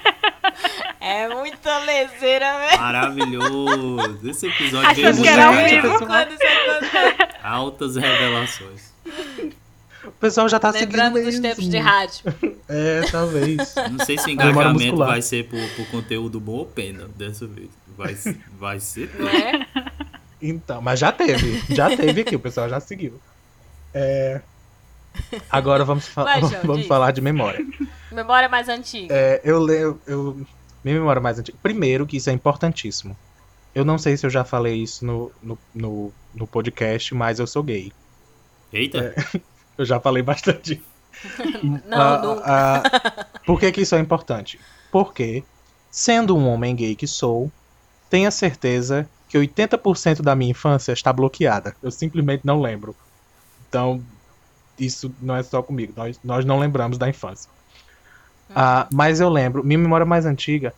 É 1.19 1.27
muita 1.35 1.79
leseira, 1.79 2.57
velho. 2.59 2.81
Maravilhoso. 2.81 4.29
Esse 4.29 4.47
episódio 4.47 4.89
Achando 4.89 5.13
veio 5.15 5.21
que 5.23 5.27
era 5.27 5.45
ao 5.47 5.53
vivo. 5.53 5.87
rápido. 5.87 6.07
Quando 6.07 6.31
isso 6.31 6.43
acontece. 6.43 7.37
Altas 7.43 7.95
revelações. 7.95 8.93
O 10.05 10.11
pessoal 10.11 10.47
já 10.47 10.59
tá 10.59 10.71
seguindo 10.71 10.91
Lembrando 10.91 11.13
dos 11.15 11.25
mesmo. 11.25 11.41
tempos 11.41 11.69
de 11.69 11.77
rádio. 11.77 12.23
É, 12.67 13.01
talvez. 13.11 13.75
Não 13.91 14.05
sei 14.05 14.17
se 14.17 14.27
o 14.27 14.29
engajamento 14.29 14.97
vai 14.97 15.21
ser 15.21 15.45
por, 15.47 15.59
por 15.75 15.85
conteúdo 15.87 16.39
bom 16.39 16.53
ou 16.53 16.65
pena 16.65 17.07
dessa 17.15 17.45
vez. 17.45 17.69
Vai, 17.97 18.17
vai 18.57 18.79
ser 18.79 19.09
é? 19.19 19.65
Então, 20.41 20.81
mas 20.81 20.99
já 20.99 21.11
teve. 21.11 21.61
Já 21.69 21.95
teve 21.95 22.21
aqui, 22.21 22.35
o 22.35 22.39
pessoal 22.39 22.69
já 22.69 22.79
seguiu. 22.79 23.19
É, 23.93 24.39
Agora 25.49 25.83
vamos, 25.83 26.07
fa 26.07 26.23
Vai, 26.23 26.39
João, 26.41 26.51
vamos 26.63 26.77
diz. 26.79 26.87
falar 26.87 27.11
de 27.11 27.21
memória. 27.21 27.65
Memória 28.11 28.47
mais 28.47 28.69
antiga. 28.69 29.13
É, 29.13 29.41
eu 29.43 29.59
leio. 29.59 29.99
Eu, 30.07 30.45
minha 30.83 30.97
memória 30.97 31.21
mais 31.21 31.39
antiga. 31.39 31.57
Primeiro, 31.61 32.05
que 32.07 32.17
isso 32.17 32.29
é 32.29 32.33
importantíssimo. 32.33 33.15
Eu 33.73 33.85
não 33.85 33.97
sei 33.97 34.17
se 34.17 34.25
eu 34.25 34.29
já 34.29 34.43
falei 34.43 34.75
isso 34.81 35.05
no, 35.05 35.31
no, 35.41 35.57
no, 35.73 36.13
no 36.33 36.47
podcast, 36.47 37.13
mas 37.13 37.39
eu 37.39 37.47
sou 37.47 37.63
gay. 37.63 37.91
Eita, 38.71 39.13
Eu 39.77 39.85
já 39.85 39.99
falei 39.99 40.21
bastante. 40.21 40.81
Não, 41.63 41.81
Ah, 41.91 42.17
nunca. 42.21 42.43
ah, 42.45 43.27
por 43.45 43.59
que, 43.59 43.71
que 43.71 43.81
isso 43.81 43.95
é 43.95 43.99
importante? 43.99 44.59
Porque, 44.91 45.43
sendo 45.89 46.35
um 46.35 46.47
homem 46.49 46.75
gay 46.75 46.95
que 46.95 47.07
sou, 47.07 47.51
tenha 48.09 48.29
certeza 48.31 49.09
que 49.27 49.37
80% 49.37 50.21
da 50.21 50.35
minha 50.35 50.51
infância 50.51 50.91
está 50.91 51.13
bloqueada. 51.13 51.75
Eu 51.81 51.91
simplesmente 51.91 52.45
não 52.45 52.59
lembro. 52.61 52.95
Então, 53.67 54.03
isso 54.77 55.13
não 55.21 55.35
é 55.35 55.43
só 55.43 55.61
comigo. 55.61 55.93
Nós, 55.95 56.19
nós 56.23 56.45
não 56.45 56.59
lembramos 56.59 56.97
da 56.97 57.07
infância. 57.07 57.49
Ah, 58.55 58.87
mas 58.91 59.19
eu 59.19 59.29
lembro, 59.29 59.63
minha 59.63 59.77
memória 59.77 60.05
mais 60.05 60.25
antiga. 60.25 60.73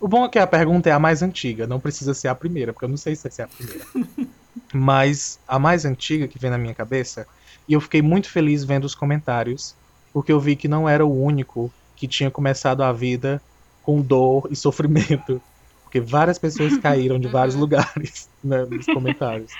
O 0.00 0.06
bom 0.06 0.24
é 0.24 0.28
que 0.28 0.38
a 0.38 0.46
pergunta 0.46 0.88
é 0.88 0.92
a 0.92 0.98
mais 0.98 1.22
antiga, 1.22 1.66
não 1.66 1.80
precisa 1.80 2.14
ser 2.14 2.28
a 2.28 2.34
primeira, 2.34 2.72
porque 2.72 2.84
eu 2.84 2.88
não 2.88 2.96
sei 2.96 3.16
se 3.16 3.28
ser 3.30 3.42
a 3.42 3.48
primeira. 3.48 3.84
mas 4.72 5.38
a 5.46 5.58
mais 5.58 5.84
antiga 5.84 6.28
que 6.28 6.38
vem 6.38 6.50
na 6.50 6.58
minha 6.58 6.74
cabeça, 6.74 7.26
e 7.68 7.72
eu 7.72 7.80
fiquei 7.80 8.00
muito 8.00 8.30
feliz 8.30 8.64
vendo 8.64 8.84
os 8.84 8.94
comentários, 8.94 9.74
porque 10.12 10.32
eu 10.32 10.40
vi 10.40 10.56
que 10.56 10.68
não 10.68 10.88
era 10.88 11.04
o 11.04 11.22
único 11.22 11.72
que 11.96 12.06
tinha 12.06 12.30
começado 12.30 12.82
a 12.82 12.92
vida 12.92 13.42
com 13.82 14.00
dor 14.00 14.48
e 14.50 14.56
sofrimento. 14.56 15.40
Porque 15.82 16.00
várias 16.00 16.38
pessoas 16.38 16.76
caíram 16.78 17.18
de 17.18 17.28
vários 17.28 17.54
lugares 17.56 18.28
né, 18.44 18.64
nos 18.64 18.86
comentários. 18.86 19.52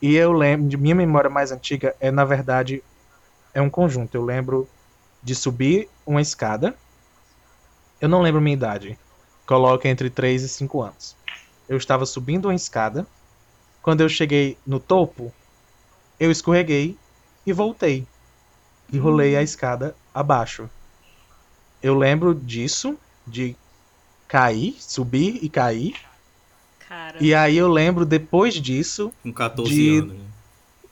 E 0.00 0.14
eu 0.14 0.32
lembro, 0.32 0.68
de 0.68 0.76
minha 0.76 0.94
memória 0.94 1.30
mais 1.30 1.52
antiga 1.52 1.94
é, 2.00 2.10
na 2.10 2.24
verdade, 2.24 2.82
é 3.54 3.60
um 3.62 3.70
conjunto. 3.70 4.14
Eu 4.14 4.24
lembro 4.24 4.68
de 5.22 5.34
subir 5.34 5.88
uma 6.06 6.20
escada. 6.20 6.76
Eu 8.00 8.08
não 8.08 8.22
lembro 8.22 8.40
minha 8.40 8.54
idade. 8.54 8.98
Coloca 9.46 9.88
entre 9.88 10.10
3 10.10 10.42
e 10.42 10.48
5 10.48 10.82
anos. 10.82 11.16
Eu 11.68 11.76
estava 11.76 12.04
subindo 12.06 12.46
uma 12.46 12.54
escada. 12.54 13.06
Quando 13.82 14.00
eu 14.00 14.08
cheguei 14.08 14.56
no 14.66 14.78
topo, 14.78 15.32
eu 16.18 16.30
escorreguei 16.30 16.96
e 17.46 17.52
voltei. 17.52 18.06
E 18.92 18.98
rolei 18.98 19.36
a 19.36 19.42
escada 19.42 19.96
abaixo. 20.14 20.68
Eu 21.82 21.96
lembro 21.96 22.34
disso, 22.34 22.96
de 23.26 23.56
cair, 24.28 24.76
subir 24.78 25.38
e 25.42 25.48
cair. 25.48 25.94
Cara. 26.88 27.16
E 27.20 27.34
aí 27.34 27.56
eu 27.56 27.68
lembro 27.68 28.04
depois 28.04 28.54
disso 28.54 29.12
com 29.22 29.32
14 29.32 29.74
de- 29.74 29.98
anos. 29.98 30.12
né? 30.18 30.24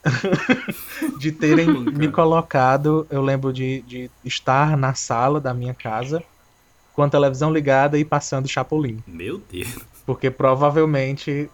de 1.18 1.32
terem 1.32 1.66
me 1.68 2.08
colocado. 2.10 3.06
Eu 3.10 3.22
lembro 3.22 3.52
de, 3.52 3.82
de 3.82 4.10
estar 4.24 4.76
na 4.76 4.94
sala 4.94 5.40
da 5.40 5.52
minha 5.52 5.74
casa 5.74 6.22
com 6.92 7.02
a 7.02 7.08
televisão 7.08 7.52
ligada 7.52 7.98
e 7.98 8.04
passando 8.04 8.48
Chapolin. 8.48 9.02
Meu 9.06 9.38
Deus. 9.38 9.78
Porque 10.04 10.30
provavelmente 10.30 11.50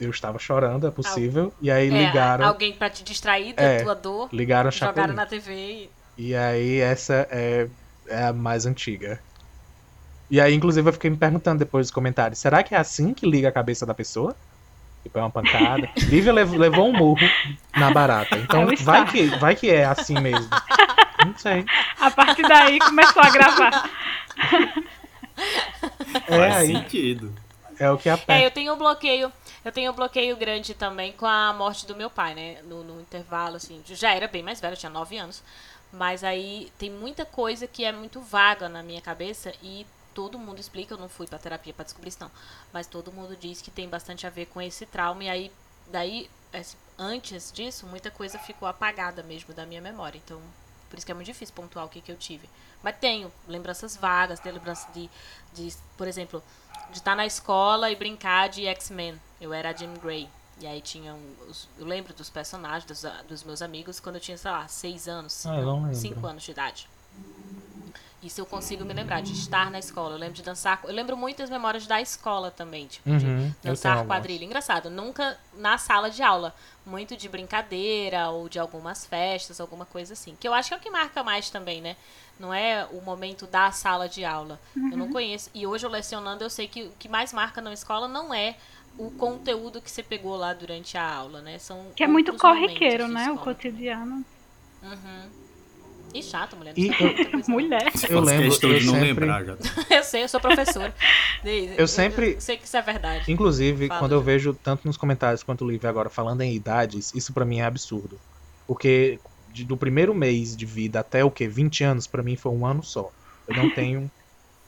eu 0.00 0.10
estava 0.10 0.38
chorando, 0.38 0.86
é 0.86 0.90
possível. 0.90 1.52
E 1.60 1.70
aí 1.70 1.88
É, 1.88 2.06
ligaram, 2.06 2.46
alguém 2.46 2.72
pra 2.72 2.90
te 2.90 3.02
distrair 3.04 3.54
da 3.54 3.62
É, 3.62 3.82
tua 3.82 3.94
dor, 3.94 4.28
ligaram 4.32 4.70
jogaram 4.70 4.94
Chapolin. 4.94 5.14
na 5.16 5.26
TV 5.26 5.52
e. 5.54 5.90
E 6.18 6.34
aí 6.34 6.78
essa 6.80 7.26
é, 7.30 7.68
é 8.06 8.24
a 8.24 8.32
mais 8.32 8.66
antiga. 8.66 9.20
E 10.30 10.40
aí, 10.40 10.54
inclusive, 10.54 10.88
eu 10.88 10.92
fiquei 10.92 11.10
me 11.10 11.16
perguntando 11.16 11.58
depois 11.58 11.86
dos 11.86 11.90
comentários, 11.92 12.38
será 12.38 12.62
que 12.62 12.74
é 12.74 12.78
assim 12.78 13.12
que 13.12 13.26
liga 13.26 13.48
a 13.48 13.52
cabeça 13.52 13.84
da 13.84 13.94
pessoa? 13.94 14.36
Tipo, 15.02 15.18
é 15.18 15.22
uma 15.22 15.30
pancada. 15.30 15.88
Lívia 15.96 16.32
lev- 16.32 16.54
levou 16.56 16.88
um 16.88 16.92
murro 16.92 17.26
na 17.76 17.90
barata. 17.90 18.36
Então 18.36 18.62
É 18.70 18.76
vai 18.76 19.06
que, 19.06 19.26
vai 19.38 19.56
que 19.56 19.70
é 19.70 19.84
assim 19.86 20.18
mesmo. 20.20 20.48
Não 21.24 21.36
sei. 21.38 21.64
A 21.98 22.10
partir 22.10 22.42
daí 22.42 22.78
começou 22.78 23.22
a 23.22 23.30
gravar. 23.30 23.90
É 26.28 26.36
Faz 26.38 26.56
aí, 26.56 26.66
sentido. 26.76 27.32
é 27.78 27.90
o 27.90 27.96
que 27.96 28.08
É, 28.08 28.12
aperta. 28.12 28.44
eu 28.44 28.50
tenho 28.50 28.74
um 28.74 28.76
bloqueio. 28.78 29.32
Eu 29.64 29.72
tenho 29.72 29.92
um 29.92 29.94
bloqueio 29.94 30.36
grande 30.36 30.74
também 30.74 31.12
com 31.12 31.26
a 31.26 31.52
morte 31.52 31.86
do 31.86 31.94
meu 31.96 32.08
pai, 32.10 32.34
né? 32.34 32.58
No, 32.64 32.82
no 32.82 33.00
intervalo, 33.00 33.56
assim. 33.56 33.82
Já 33.86 34.14
era 34.14 34.26
bem 34.28 34.42
mais 34.42 34.60
velho, 34.60 34.72
eu 34.74 34.78
tinha 34.78 34.90
9 34.90 35.16
anos. 35.18 35.42
Mas 35.92 36.22
aí 36.22 36.70
tem 36.78 36.90
muita 36.90 37.24
coisa 37.24 37.66
que 37.66 37.84
é 37.84 37.92
muito 37.92 38.20
vaga 38.20 38.68
na 38.68 38.82
minha 38.82 39.00
cabeça 39.00 39.52
e 39.62 39.84
todo 40.20 40.38
mundo 40.38 40.58
explica. 40.60 40.92
Eu 40.94 40.98
não 40.98 41.08
fui 41.08 41.26
pra 41.26 41.38
terapia 41.38 41.72
pra 41.72 41.84
descobrir 41.84 42.08
isso, 42.10 42.18
não. 42.20 42.30
Mas 42.72 42.86
todo 42.86 43.10
mundo 43.10 43.34
diz 43.36 43.62
que 43.62 43.70
tem 43.70 43.88
bastante 43.88 44.26
a 44.26 44.30
ver 44.30 44.46
com 44.46 44.60
esse 44.60 44.84
trauma. 44.84 45.24
E 45.24 45.28
aí, 45.30 45.52
daí, 45.90 46.28
antes 46.98 47.50
disso, 47.50 47.86
muita 47.86 48.10
coisa 48.10 48.38
ficou 48.38 48.68
apagada 48.68 49.22
mesmo 49.22 49.54
da 49.54 49.64
minha 49.64 49.80
memória. 49.80 50.20
Então, 50.22 50.40
por 50.88 50.96
isso 50.98 51.06
que 51.06 51.12
é 51.12 51.14
muito 51.14 51.26
difícil 51.26 51.54
pontuar 51.54 51.86
o 51.86 51.88
que, 51.88 52.00
que 52.02 52.12
eu 52.12 52.16
tive. 52.16 52.48
Mas 52.82 52.96
tenho 52.98 53.32
lembranças 53.48 53.96
vagas, 53.96 54.40
tenho 54.40 54.54
lembrança 54.54 54.86
de, 54.92 55.08
de 55.54 55.74
por 55.96 56.06
exemplo, 56.06 56.42
de 56.90 56.98
estar 56.98 57.14
na 57.16 57.24
escola 57.26 57.90
e 57.90 57.96
brincar 57.96 58.48
de 58.48 58.66
X-Men. 58.66 59.18
Eu 59.40 59.52
era 59.54 59.70
a 59.70 59.72
Jean 59.72 59.94
Grey. 59.94 60.28
E 60.60 60.66
aí 60.66 60.80
tinham. 60.82 61.18
os- 61.48 61.66
eu 61.78 61.86
lembro 61.86 62.12
dos 62.12 62.28
personagens, 62.28 62.84
dos, 62.84 63.02
dos 63.26 63.42
meus 63.44 63.62
amigos, 63.62 63.98
quando 63.98 64.16
eu 64.16 64.20
tinha, 64.20 64.36
sei 64.36 64.50
lá, 64.50 64.68
seis 64.68 65.08
anos. 65.08 65.46
Ah, 65.46 65.56
não 65.62 65.82
lembro. 65.84 65.94
cinco 65.94 66.26
anos 66.26 66.42
de 66.42 66.50
idade. 66.50 66.86
Isso 68.22 68.40
eu 68.40 68.44
consigo 68.46 68.84
me 68.84 68.92
lembrar, 68.92 69.22
de 69.22 69.32
estar 69.32 69.70
na 69.70 69.78
escola. 69.78 70.14
Eu 70.14 70.18
lembro 70.18 70.34
de 70.34 70.42
dançar. 70.42 70.80
Eu 70.84 70.92
lembro 70.92 71.16
muitas 71.16 71.48
memórias 71.48 71.86
da 71.86 72.00
escola 72.02 72.50
também, 72.50 72.86
tipo, 72.86 73.08
de 73.16 73.24
Uhum, 73.26 73.54
tenho 73.62 73.74
dançar 73.74 73.96
algumas. 73.96 74.18
quadrilha. 74.18 74.44
Engraçado, 74.44 74.90
nunca 74.90 75.38
na 75.54 75.78
sala 75.78 76.10
de 76.10 76.22
aula. 76.22 76.54
Muito 76.84 77.16
de 77.16 77.28
brincadeira 77.28 78.28
ou 78.28 78.48
de 78.48 78.58
algumas 78.58 79.06
festas, 79.06 79.58
alguma 79.60 79.86
coisa 79.86 80.12
assim. 80.12 80.36
Que 80.38 80.46
eu 80.46 80.52
acho 80.52 80.68
que 80.68 80.74
é 80.74 80.76
o 80.76 80.80
que 80.80 80.90
marca 80.90 81.22
mais 81.22 81.48
também, 81.48 81.80
né? 81.80 81.96
Não 82.38 82.52
é 82.52 82.86
o 82.90 83.00
momento 83.00 83.46
da 83.46 83.70
sala 83.72 84.08
de 84.08 84.24
aula. 84.24 84.60
Eu 84.76 84.98
não 84.98 85.08
conheço. 85.10 85.50
E 85.54 85.66
hoje 85.66 85.86
eu 85.86 85.90
lecionando, 85.90 86.44
eu 86.44 86.50
sei 86.50 86.68
que 86.68 86.84
o 86.84 86.92
que 86.98 87.08
mais 87.08 87.32
marca 87.32 87.60
na 87.60 87.72
escola 87.72 88.06
não 88.06 88.34
é 88.34 88.56
o 88.98 89.10
conteúdo 89.12 89.80
que 89.80 89.90
você 89.90 90.02
pegou 90.02 90.36
lá 90.36 90.52
durante 90.52 90.98
a 90.98 91.14
aula, 91.14 91.40
né? 91.40 91.58
São 91.58 91.86
Que 91.96 92.04
é 92.04 92.06
muito 92.06 92.36
corriqueiro, 92.36 93.06
de 93.06 93.12
né? 93.12 93.30
O 93.30 93.38
cotidiano. 93.38 94.24
Uhum. 94.82 95.39
E 96.12 96.22
chato, 96.22 96.56
mulher. 96.56 96.74
E 96.76 96.88
Não 96.88 96.96
não. 96.98 97.42
Mulher. 97.48 97.92
Eu 98.08 98.20
lembro, 98.20 98.46
eu 98.62 98.70
não 98.84 98.94
sempre- 98.94 98.98
lembrar 99.00 99.44
já. 99.44 99.56
Eu 99.90 100.02
sei, 100.04 100.22
eu 100.24 100.28
sou 100.28 100.40
professora. 100.40 100.94
Eu 101.76 101.86
sempre- 101.86 102.34
Eu 102.34 102.40
sei 102.40 102.56
que 102.56 102.64
isso 102.66 102.76
é 102.76 102.82
verdade. 102.82 103.30
Inclusive, 103.30 103.88
Fala, 103.88 104.00
quando 104.00 104.12
eu 104.12 104.18
Ju. 104.18 104.24
vejo 104.24 104.54
tanto 104.54 104.86
nos 104.86 104.96
comentários 104.96 105.42
quanto 105.42 105.64
o 105.64 105.70
Livre 105.70 105.86
agora 105.86 106.08
falando 106.10 106.40
em 106.42 106.54
idades, 106.54 107.12
isso 107.14 107.32
pra 107.32 107.44
mim 107.44 107.60
é 107.60 107.64
absurdo. 107.64 108.18
Porque 108.66 109.18
de- 109.52 109.64
do 109.64 109.76
primeiro 109.76 110.14
mês 110.14 110.56
de 110.56 110.64
vida 110.66 111.00
até 111.00 111.24
o 111.24 111.30
que? 111.30 111.46
20 111.48 111.82
anos, 111.84 112.06
pra 112.06 112.22
mim 112.22 112.36
foi 112.36 112.52
um 112.52 112.64
ano 112.66 112.82
só. 112.82 113.10
Eu 113.48 113.56
não 113.56 113.70
tenho 113.70 114.10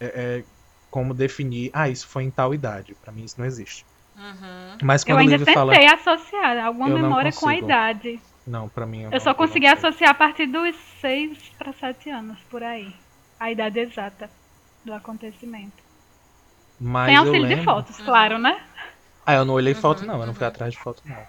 é, 0.01 0.07
é, 0.41 0.45
como 0.91 1.15
definir, 1.15 1.71
ah, 1.73 1.89
isso 1.89 2.07
foi 2.09 2.25
em 2.25 2.31
tal 2.31 2.53
idade. 2.55 2.97
Pra 3.03 3.13
mim 3.13 3.25
isso 3.25 3.37
não 3.39 3.47
existe. 3.47 3.85
Uhum. 4.17 4.79
Mas 4.83 5.03
Eu 5.03 5.07
quando 5.07 5.17
o 5.17 5.21
ainda 5.21 5.37
Livre 5.37 5.55
fala. 5.55 5.73
tentei 5.73 5.89
associar 5.89 6.65
alguma 6.67 6.89
Eu 6.89 6.95
não 6.99 7.03
memória 7.03 7.33
com 7.33 7.49
a 7.49 7.57
idade. 7.57 8.21
Não, 8.47 8.69
pra 8.69 8.87
mim. 8.87 9.03
Eu 9.11 9.21
só 9.21 9.31
não- 9.31 9.35
consegui 9.37 9.67
associar 9.67 10.11
a 10.11 10.15
partir 10.15 10.47
dos 10.47 10.75
6 11.01 11.39
para 11.59 11.73
7 11.73 12.11
anos, 12.11 12.39
por 12.51 12.63
aí. 12.63 12.93
A 13.39 13.51
idade 13.51 13.79
exata 13.81 14.31
do 14.85 14.93
acontecimento. 14.93 15.83
Mas 16.81 17.07
Sem 17.07 17.15
eu 17.17 17.21
auxílio 17.23 17.49
de 17.49 17.55
lembro- 17.55 17.65
fotos, 17.65 17.97
claro, 18.01 18.39
né? 18.39 18.61
Ah, 19.25 19.35
eu 19.35 19.45
não 19.45 19.55
olhei 19.55 19.75
foto, 19.75 20.01
Uhum, 20.01 20.07
não. 20.09 20.21
Eu 20.21 20.27
não 20.27 20.35
fui 20.35 20.43
uhum. 20.43 20.49
atrás 20.49 20.73
de 20.73 20.79
foto, 20.81 21.03
não. 21.07 21.25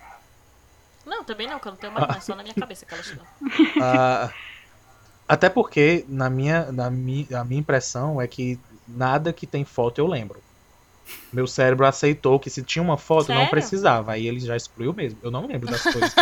Não, 1.06 1.23
também 1.23 1.47
não, 1.47 1.60
que 1.60 1.67
eu 1.67 1.71
não 1.71 1.78
tenho 1.78 1.93
mais, 1.93 2.08
não, 2.08 2.15
é 2.15 2.19
só 2.19 2.36
na 2.36 2.43
minha 2.43 2.56
cabeça 2.56 2.86
que 2.86 2.93
ela 2.93 3.04
chegou. 3.04 3.26
Ah, 3.82 4.34
até 5.28 5.49
porque, 5.49 6.06
na 6.08 6.30
minha, 6.30 6.71
na 6.71 6.89
mi, 6.89 7.28
a 7.34 7.43
minha 7.43 7.60
impressão 7.60 8.21
é 8.21 8.28
que 8.28 8.60
nada 8.88 9.32
que 9.34 9.45
tem 9.45 9.63
foto 9.65 9.99
eu 9.99 10.08
lembro. 10.08 10.41
Meu 11.32 11.48
cérebro 11.48 11.86
aceitou 11.86 12.39
que 12.39 12.50
se 12.50 12.62
tinha 12.62 12.82
uma 12.82 12.98
foto 12.98 13.30
não 13.30 13.38
Sério? 13.38 13.50
precisava. 13.50 14.13
Aí 14.13 14.28
ele 14.28 14.39
já 14.39 14.56
excluiu 14.56 14.94
mesmo. 14.94 15.20
Eu 15.22 15.32
não 15.32 15.48
lembro 15.48 15.70
das 15.70 15.82
coisas. 15.84 16.13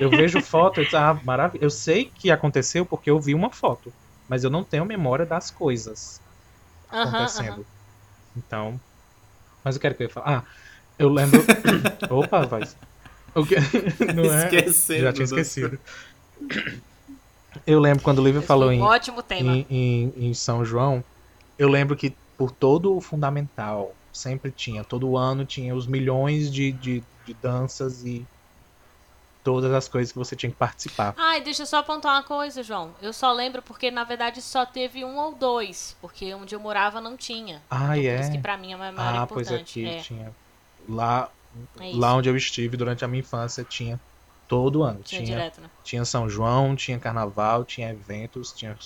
Eu 0.00 0.10
vejo 0.10 0.40
foto 0.42 0.80
e 0.80 0.84
digo, 0.84 0.96
ah, 0.96 1.18
maravilha. 1.24 1.62
Eu 1.62 1.70
sei 1.70 2.10
que 2.14 2.30
aconteceu 2.30 2.84
porque 2.84 3.10
eu 3.10 3.20
vi 3.20 3.34
uma 3.34 3.50
foto. 3.50 3.92
Mas 4.28 4.44
eu 4.44 4.50
não 4.50 4.62
tenho 4.64 4.84
memória 4.84 5.24
das 5.24 5.50
coisas 5.50 6.20
acontecendo. 6.90 7.64
Então. 8.36 8.78
Mas 9.64 9.76
eu 9.76 9.80
quero 9.80 9.94
que 9.94 10.02
eu 10.02 10.08
ia 10.08 10.12
falar. 10.12 10.38
Ah, 10.38 10.42
eu 10.98 11.08
lembro. 11.08 11.40
Opa, 12.10 12.44
vai. 12.44 12.68
O 13.34 13.44
que... 13.46 13.54
Não 14.14 14.24
é? 14.24 14.44
Esquecendo 14.44 15.00
Já 15.02 15.12
tinha 15.12 15.24
esquecido. 15.24 15.78
Eu 17.66 17.80
lembro 17.80 18.02
quando 18.02 18.18
o 18.18 18.24
Lívia 18.24 18.38
Esse 18.38 18.46
falou 18.46 18.72
em, 18.72 18.80
um 18.80 18.84
ótimo 18.84 19.22
tema. 19.22 19.52
em, 19.52 19.66
em, 19.70 20.12
em 20.28 20.34
São 20.34 20.64
João, 20.64 21.02
eu 21.58 21.68
lembro 21.68 21.96
que 21.96 22.14
por 22.38 22.50
todo 22.50 22.96
o 22.96 23.00
fundamental 23.02 23.94
sempre 24.10 24.50
tinha, 24.50 24.82
todo 24.82 25.16
ano 25.16 25.44
tinha 25.44 25.74
os 25.74 25.86
milhões 25.86 26.50
de, 26.50 26.72
de, 26.72 27.02
de 27.26 27.34
danças 27.34 28.04
e 28.06 28.26
todas 29.44 29.72
as 29.72 29.88
coisas 29.88 30.12
que 30.12 30.18
você 30.18 30.36
tinha 30.36 30.50
que 30.50 30.56
participar. 30.56 31.14
Ai, 31.16 31.40
deixa 31.40 31.62
eu 31.62 31.66
só 31.66 31.78
apontar 31.78 32.12
uma 32.14 32.22
coisa, 32.22 32.62
João. 32.62 32.92
Eu 33.00 33.12
só 33.12 33.32
lembro 33.32 33.62
porque, 33.62 33.90
na 33.90 34.04
verdade, 34.04 34.40
só 34.42 34.64
teve 34.66 35.04
um 35.04 35.16
ou 35.18 35.34
dois. 35.34 35.96
Porque 36.00 36.32
onde 36.34 36.54
eu 36.54 36.60
morava 36.60 37.00
não 37.00 37.16
tinha. 37.16 37.62
Ah, 37.70 37.96
Então, 37.96 38.10
é? 38.10 38.14
Por 38.16 38.22
isso 38.22 38.32
que 38.32 38.38
pra 38.38 38.56
mim 38.56 38.72
é 38.72 38.76
uma 38.76 38.90
memória 38.92 39.20
Ah, 39.20 39.26
pois 39.26 39.46
importante. 39.48 39.80
aqui 39.86 39.96
É. 39.96 40.00
tinha. 40.00 40.32
Lá 40.88 41.30
É. 41.80 41.90
Lá 41.94 42.14
onde 42.14 42.28
eu 42.28 42.36
estive 42.36 42.76
durante 42.76 43.04
a 43.04 43.08
minha 43.08 43.20
infância 43.20 43.64
tinha 43.64 43.98
todo 44.46 44.82
ano. 44.82 45.00
Tinha 45.02 45.22
Tinha, 45.24 45.36
direto, 45.36 45.60
né? 45.60 45.70
tinha 45.82 46.04
São 46.04 46.28
João, 46.28 46.76
tinha 46.76 46.98
carnaval, 46.98 47.64
tinha 47.64 47.90
eventos, 47.90 48.52
tinha 48.52 48.76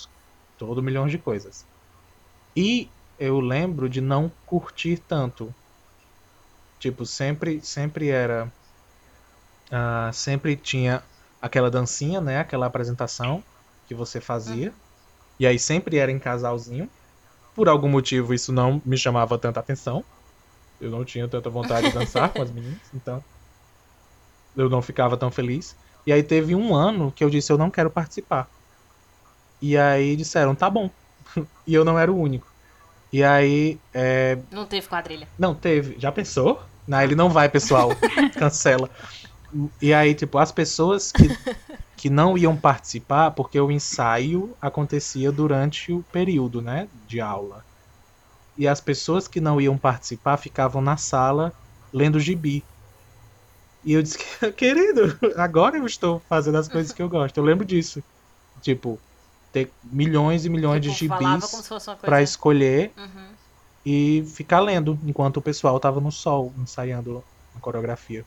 todo 0.57 0.83
milhão 0.83 1.07
de 1.07 1.19
coisas. 1.19 1.67
E 2.57 2.89
eu 3.19 3.41
lembro 3.41 3.89
de 3.89 4.01
não 4.01 4.31
curtir 4.47 4.99
tanto. 4.99 5.55
Tipo, 6.79 7.07
sempre, 7.07 7.61
sempre 7.63 8.09
era. 8.11 8.53
ah, 9.71 10.11
sempre 10.13 10.57
tinha 10.57 11.03
aquela 11.41 11.71
dancinha, 11.71 12.21
né? 12.21 12.39
Aquela 12.39 12.67
apresentação 12.67 13.45
que 13.87 13.95
você 13.95 14.21
fazia. 14.21 14.75
E 15.39 15.47
aí 15.47 15.59
sempre 15.59 15.99
era 15.99 16.13
em 16.13 16.19
casalzinho. 16.19 16.91
Por 17.55 17.69
algum 17.69 17.89
motivo 17.89 18.35
isso 18.35 18.53
não 18.53 18.83
me 18.85 18.97
chamava 18.99 19.39
tanta 19.39 19.61
atenção. 19.61 20.05
Eu 20.81 20.91
não 20.91 21.05
tinha 21.05 21.29
tanta 21.29 21.51
vontade 21.51 21.89
de 21.89 21.95
dançar 21.95 22.33
com 22.35 22.43
as 22.43 22.51
meninas, 22.53 22.93
então 22.95 23.25
eu 24.55 24.69
não 24.69 24.83
ficava 24.83 25.17
tão 25.17 25.31
feliz. 25.31 25.77
E 26.07 26.13
aí 26.13 26.23
teve 26.23 26.55
um 26.55 26.75
ano 26.75 27.13
que 27.13 27.23
eu 27.25 27.31
disse 27.31 27.53
eu 27.53 27.59
não 27.59 27.71
quero 27.71 27.91
participar. 27.91 28.51
E 29.61 29.77
aí 29.79 30.17
disseram, 30.17 30.55
tá 30.55 30.69
bom. 30.69 30.91
e 31.67 31.75
eu 31.75 31.85
não 31.85 31.99
era 31.99 32.13
o 32.13 32.19
único. 32.19 32.52
E 33.13 33.23
aí, 33.23 33.79
é, 33.93 34.39
Não 34.51 34.65
teve 34.65 34.87
quadrilha. 34.89 35.29
não, 35.39 35.55
teve. 35.55 35.99
Já 35.99 36.11
pensou? 36.11 36.63
Não, 36.87 37.01
ele 37.03 37.15
não 37.15 37.29
vai, 37.29 37.49
pessoal. 37.49 37.91
Cancela. 38.39 38.89
E 39.81 39.93
aí, 39.93 40.15
tipo, 40.15 40.39
as 40.39 40.51
pessoas 40.51 41.13
que, 41.13 41.29
que 41.97 42.09
não 42.09 42.39
iam 42.39 42.57
participar, 42.57 43.33
porque 43.33 43.61
o 43.61 43.71
ensaio 43.71 44.57
acontecia 44.61 45.31
durante 45.31 45.93
o 45.93 46.03
período, 46.11 46.63
né? 46.63 46.89
De 47.07 47.21
aula. 47.21 47.65
E 48.57 48.67
as 48.67 48.81
pessoas 48.81 49.29
que 49.29 49.41
não 49.41 49.61
iam 49.61 49.77
participar 49.77 50.37
ficavam 50.39 50.81
na 50.81 50.97
sala 50.97 51.53
lendo 51.93 52.19
gibi. 52.19 52.65
E 53.85 53.93
eu 53.93 54.03
disse, 54.03 54.19
querido, 54.57 55.19
agora 55.37 55.77
eu 55.77 55.85
estou 55.85 56.23
fazendo 56.29 56.57
as 56.57 56.69
coisas 56.69 56.93
que 56.93 57.03
eu 57.03 57.09
gosto. 57.09 57.37
Eu 57.37 57.45
lembro 57.45 57.65
disso. 57.65 58.03
Tipo, 58.63 58.99
ter 59.53 59.71
milhões 59.85 60.45
e 60.47 60.49
milhões 60.49 60.81
Tipo, 60.83 60.95
de 60.95 60.99
gibis 60.99 61.71
pra 62.01 62.23
escolher 62.23 62.91
Uhum. 62.97 63.27
e 63.85 64.25
ficar 64.35 64.61
lendo 64.61 64.99
enquanto 65.05 65.37
o 65.37 65.43
pessoal 65.43 65.79
tava 65.79 66.01
no 66.01 66.11
sol 66.11 66.53
ensaiando 66.59 67.23
a 67.57 67.61
coreografia. 67.61 68.25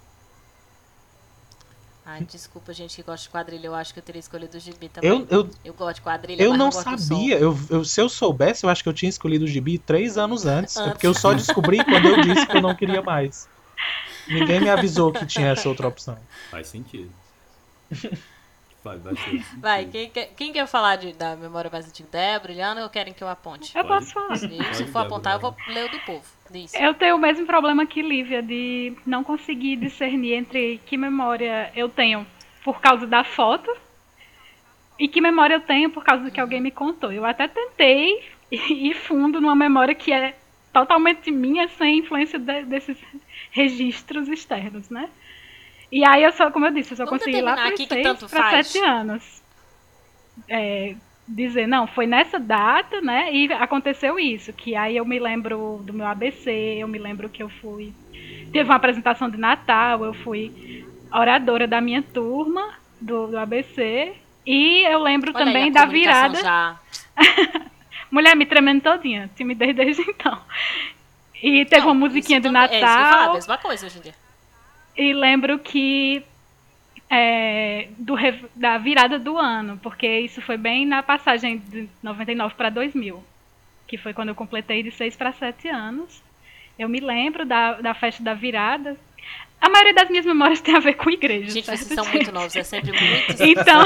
Ai, 2.07 2.21
desculpa, 2.23 2.71
gente 2.71 2.95
que 2.97 3.01
gosta 3.01 3.23
de 3.23 3.29
quadrilha. 3.29 3.65
Eu 3.65 3.73
acho 3.73 3.91
que 3.91 3.97
eu 3.99 4.03
teria 4.03 4.19
escolhido 4.19 4.55
o 4.55 4.59
gibi 4.59 4.87
também. 4.89 5.09
Eu, 5.09 5.25
eu, 5.27 5.49
Eu 5.65 5.73
gosto 5.73 5.95
de 5.95 6.01
quadrilha, 6.01 6.39
eu 6.43 6.51
mas 6.51 6.59
não 6.59 6.71
som. 6.71 6.83
sabia, 6.83 7.39
eu, 7.39 7.57
eu- 7.67 7.83
se 7.83 7.99
eu 7.99 8.07
soubesse, 8.07 8.63
eu 8.63 8.69
acho 8.69 8.83
que 8.83 8.89
eu 8.89 8.93
tinha 8.93 9.09
escolhido 9.09 9.45
o 9.45 9.47
gibi 9.47 9.79
três 9.79 10.15
anos 10.15 10.45
antes. 10.45 10.77
É 10.77 10.81
Antes. 10.81 10.91
porque 10.93 11.07
eu 11.07 11.15
só 11.15 11.33
descobri 11.33 11.83
quando 11.83 12.05
eu 12.05 12.21
disse 12.21 12.45
que 12.45 12.57
eu 12.57 12.61
não 12.61 12.75
queria 12.75 13.01
mais. 13.01 13.49
Ninguém 14.27 14.59
me 14.59 14.69
avisou 14.69 15.11
que 15.11 15.25
tinha 15.25 15.47
essa 15.47 15.67
outra 15.67 15.87
opção. 15.87 16.17
Faz 16.51 16.67
sentido. 16.67 17.09
Bastante 18.85 19.19
sentido. 19.19 19.59
Vai, 19.61 19.85
quem 19.85 20.09
quer, 20.11 20.27
quem 20.37 20.53
quer 20.53 20.67
falar 20.67 20.95
de- 20.97 21.11
da 21.13 21.35
memória 21.35 21.71
mais 21.71 21.87
antiga? 21.87 22.07
Débora, 22.11 22.51
Eliana, 22.51 22.83
ou 22.83 22.89
querem 22.89 23.13
que 23.13 23.23
eu 23.23 23.27
aponte? 23.27 23.75
Eu 23.75 23.83
Pode. 23.83 23.95
posso 24.05 24.13
falar. 24.13 24.35
Se 24.35 24.47
Pode, 24.47 24.85
for 24.91 24.99
apontar, 24.99 25.33
eu 25.33 25.39
vou 25.39 25.55
ler 25.65 25.85
o 25.85 25.89
do 25.89 25.99
povo. 25.99 26.23
Diz. 26.51 26.71
Eu 26.75 26.93
tenho 26.93 27.15
o 27.15 27.19
mesmo 27.19 27.47
problema 27.47 27.85
que 27.87 28.03
Lívia, 28.03 28.43
de 28.43 28.93
não 29.03 29.23
conseguir 29.23 29.77
discernir 29.77 30.33
entre 30.35 30.79
que 30.85 30.95
memória 30.97 31.71
eu 31.75 31.89
tenho 31.89 32.27
por 32.63 32.79
causa 32.79 33.07
da 33.07 33.23
foto 33.23 33.75
e 34.99 35.07
que 35.07 35.19
memória 35.19 35.55
eu 35.55 35.61
tenho 35.61 35.89
por 35.89 36.03
causa 36.03 36.23
do 36.23 36.29
que 36.31 36.39
alguém 36.39 36.61
me 36.61 36.69
contou. 36.71 37.11
Eu 37.11 37.25
até 37.25 37.47
tentei 37.47 38.23
ir 38.51 38.93
fundo 38.93 39.41
numa 39.41 39.55
memória 39.55 39.95
que 39.95 40.11
é 40.13 40.35
totalmente 40.71 41.31
minha, 41.31 41.67
sem 41.69 41.99
influência 41.99 42.37
de- 42.37 42.63
desses 42.65 42.97
registros 43.51 44.27
externos, 44.27 44.89
né? 44.89 45.09
E 45.95 46.03
aí 46.03 46.23
eu 46.23 46.31
só, 46.33 46.51
como 46.51 46.65
eu 46.65 46.71
disse, 46.71 46.91
eu 46.91 46.97
só 46.97 47.05
Vamos 47.05 47.19
consegui 47.21 47.41
lá 47.41 47.55
para 47.55 47.77
seis 47.77 48.23
para 48.29 48.49
sete 48.49 48.79
anos. 48.79 49.41
É, 50.49 50.93
dizer, 51.25 51.69
não, 51.69 51.87
foi 51.87 52.05
nessa 52.05 52.37
data, 52.37 52.99
né? 52.99 53.33
E 53.33 53.49
aconteceu 53.53 54.19
isso. 54.19 54.51
Que 54.51 54.75
aí 54.75 54.97
eu 54.97 55.05
me 55.05 55.17
lembro 55.17 55.79
do 55.85 55.93
meu 55.93 56.05
ABC, 56.05 56.51
eu 56.51 56.87
me 56.89 56.99
lembro 56.99 57.29
que 57.29 57.41
eu 57.41 57.47
fui. 57.47 57.93
Teve 58.51 58.69
uma 58.69 58.75
apresentação 58.75 59.29
de 59.29 59.37
Natal, 59.37 60.03
eu 60.03 60.13
fui 60.13 60.85
oradora 61.13 61.65
da 61.65 61.79
minha 61.79 62.01
turma 62.01 62.73
do, 62.99 63.27
do 63.27 63.39
ABC. 63.39 64.15
E 64.45 64.83
eu 64.83 65.01
lembro 65.01 65.31
Olha 65.33 65.45
aí 65.45 65.45
também 65.45 65.69
a 65.69 65.71
da 65.71 65.85
virada. 65.85 66.43
Já... 66.43 66.77
Mulher 68.11 68.35
me 68.35 68.45
tremendo 68.45 68.81
todinha, 68.81 69.31
timidez 69.33 69.73
desde 69.73 70.01
então. 70.01 70.37
E 71.41 71.63
teve 71.63 71.85
Não, 71.85 71.93
uma 71.93 71.95
musiquinha 72.01 72.41
de 72.41 72.49
quando- 72.49 72.57
É 72.57 72.63
isso 72.65 72.71
que 72.71 72.83
eu 72.83 72.89
a 72.89 73.11
Natal. 73.11 73.33
mesma 73.35 73.57
coisa 73.57 73.85
hoje 73.85 73.97
em 73.97 74.01
dia. 74.01 74.24
E 74.97 75.13
lembro 75.13 75.59
que 75.59 76.23
é, 77.09 77.87
do, 77.97 78.15
da 78.55 78.77
virada 78.77 79.19
do 79.19 79.37
ano, 79.37 79.79
porque 79.81 80.07
isso 80.19 80.41
foi 80.41 80.57
bem 80.57 80.85
na 80.85 81.03
passagem 81.03 81.57
de 81.57 81.87
99 82.01 82.55
para 82.55 82.69
2000, 82.69 83.23
que 83.87 83.97
foi 83.97 84.13
quando 84.13 84.29
eu 84.29 84.35
completei 84.35 84.81
de 84.83 84.91
6 84.91 85.15
para 85.15 85.31
7 85.33 85.67
anos. 85.67 86.23
Eu 86.77 86.89
me 86.89 86.99
lembro 86.99 87.45
da, 87.45 87.73
da 87.73 87.93
festa 87.93 88.23
da 88.23 88.33
virada. 88.33 88.97
A 89.61 89.69
maioria 89.69 89.93
das 89.93 90.09
minhas 90.09 90.25
memórias 90.25 90.59
tem 90.61 90.75
a 90.75 90.79
ver 90.79 90.93
com 90.93 91.09
igreja. 91.09 91.49
Gente, 91.51 91.65
certo, 91.65 91.79
vocês 91.79 91.95
são 91.95 92.05
muito 92.11 92.31
novos, 92.31 92.55
é 92.55 92.63
sempre 92.63 92.91
muito... 92.91 93.41
Então, 93.43 93.83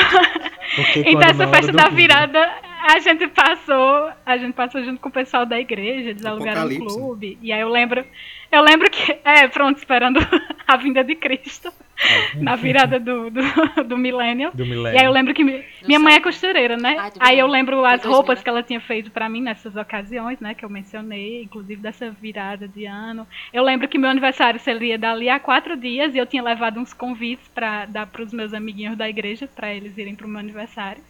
então 1.05 1.21
essa 1.21 1.47
festa 1.47 1.71
da 1.71 1.83
culto- 1.83 1.95
virada, 1.95 2.53
a 2.79 2.99
gente 2.99 3.27
passou, 3.27 4.09
a 4.25 4.37
gente 4.37 4.53
passou 4.53 4.83
junto 4.83 5.01
com 5.01 5.09
o 5.09 5.11
pessoal 5.11 5.45
da 5.45 5.59
igreja, 5.59 6.11
eles 6.11 6.25
alugaram 6.25 6.65
um 6.65 6.77
clube. 6.77 7.37
E 7.41 7.51
aí 7.51 7.59
eu 7.59 7.69
lembro, 7.69 8.05
eu 8.49 8.61
lembro 8.61 8.89
que, 8.89 9.11
é, 9.23 9.47
pronto, 9.47 9.77
esperando 9.77 10.19
a 10.65 10.77
vinda 10.77 11.03
de 11.03 11.13
Cristo, 11.15 11.73
na 12.39 12.55
virada 12.55 12.97
do, 12.97 13.29
do, 13.29 13.83
do 13.83 13.97
milênio. 13.97 14.51
do 14.53 14.63
E 14.63 14.97
aí 14.97 15.05
eu 15.05 15.11
lembro 15.11 15.33
que 15.33 15.43
minha 15.43 15.99
mãe 15.99 16.15
é 16.15 16.19
costureira, 16.21 16.77
né? 16.77 16.95
Ai, 16.97 17.11
do 17.11 17.17
aí 17.19 17.39
eu 17.39 17.47
lembro 17.47 17.83
as 17.83 18.01
2000, 18.01 18.11
roupas 18.11 18.41
que 18.41 18.49
ela 18.49 18.63
tinha 18.63 18.79
feito 18.79 19.11
pra 19.11 19.27
mim 19.27 19.41
nessas 19.41 19.75
ocasiões, 19.75 20.39
né? 20.39 20.53
Que 20.53 20.63
eu 20.63 20.69
mencionei, 20.69 21.43
inclusive 21.43 21.81
dessa 21.81 22.09
virada 22.09 22.65
de 22.65 22.85
ano. 22.85 23.27
Eu 23.51 23.63
lembro 23.63 23.89
que 23.89 23.97
meu 23.97 24.09
aniversário 24.09 24.59
seria 24.59 24.97
dali 24.97 25.27
a 25.27 25.39
quatro 25.39 25.75
dias 25.75 26.15
e 26.15 26.17
eu 26.17 26.25
tinha 26.25 26.41
levado 26.41 26.79
uns 26.79 26.93
convites 26.93 27.47
pra 27.49 27.85
dar 27.85 28.07
pros 28.07 28.31
meus 28.31 28.53
amiguinhos 28.53 28.97
da 28.97 29.09
igreja 29.09 29.49
pra 29.53 29.73
eles 29.73 29.97
irem 29.97 30.15
pro 30.15 30.27
meu 30.27 30.39
aniversário. 30.39 31.03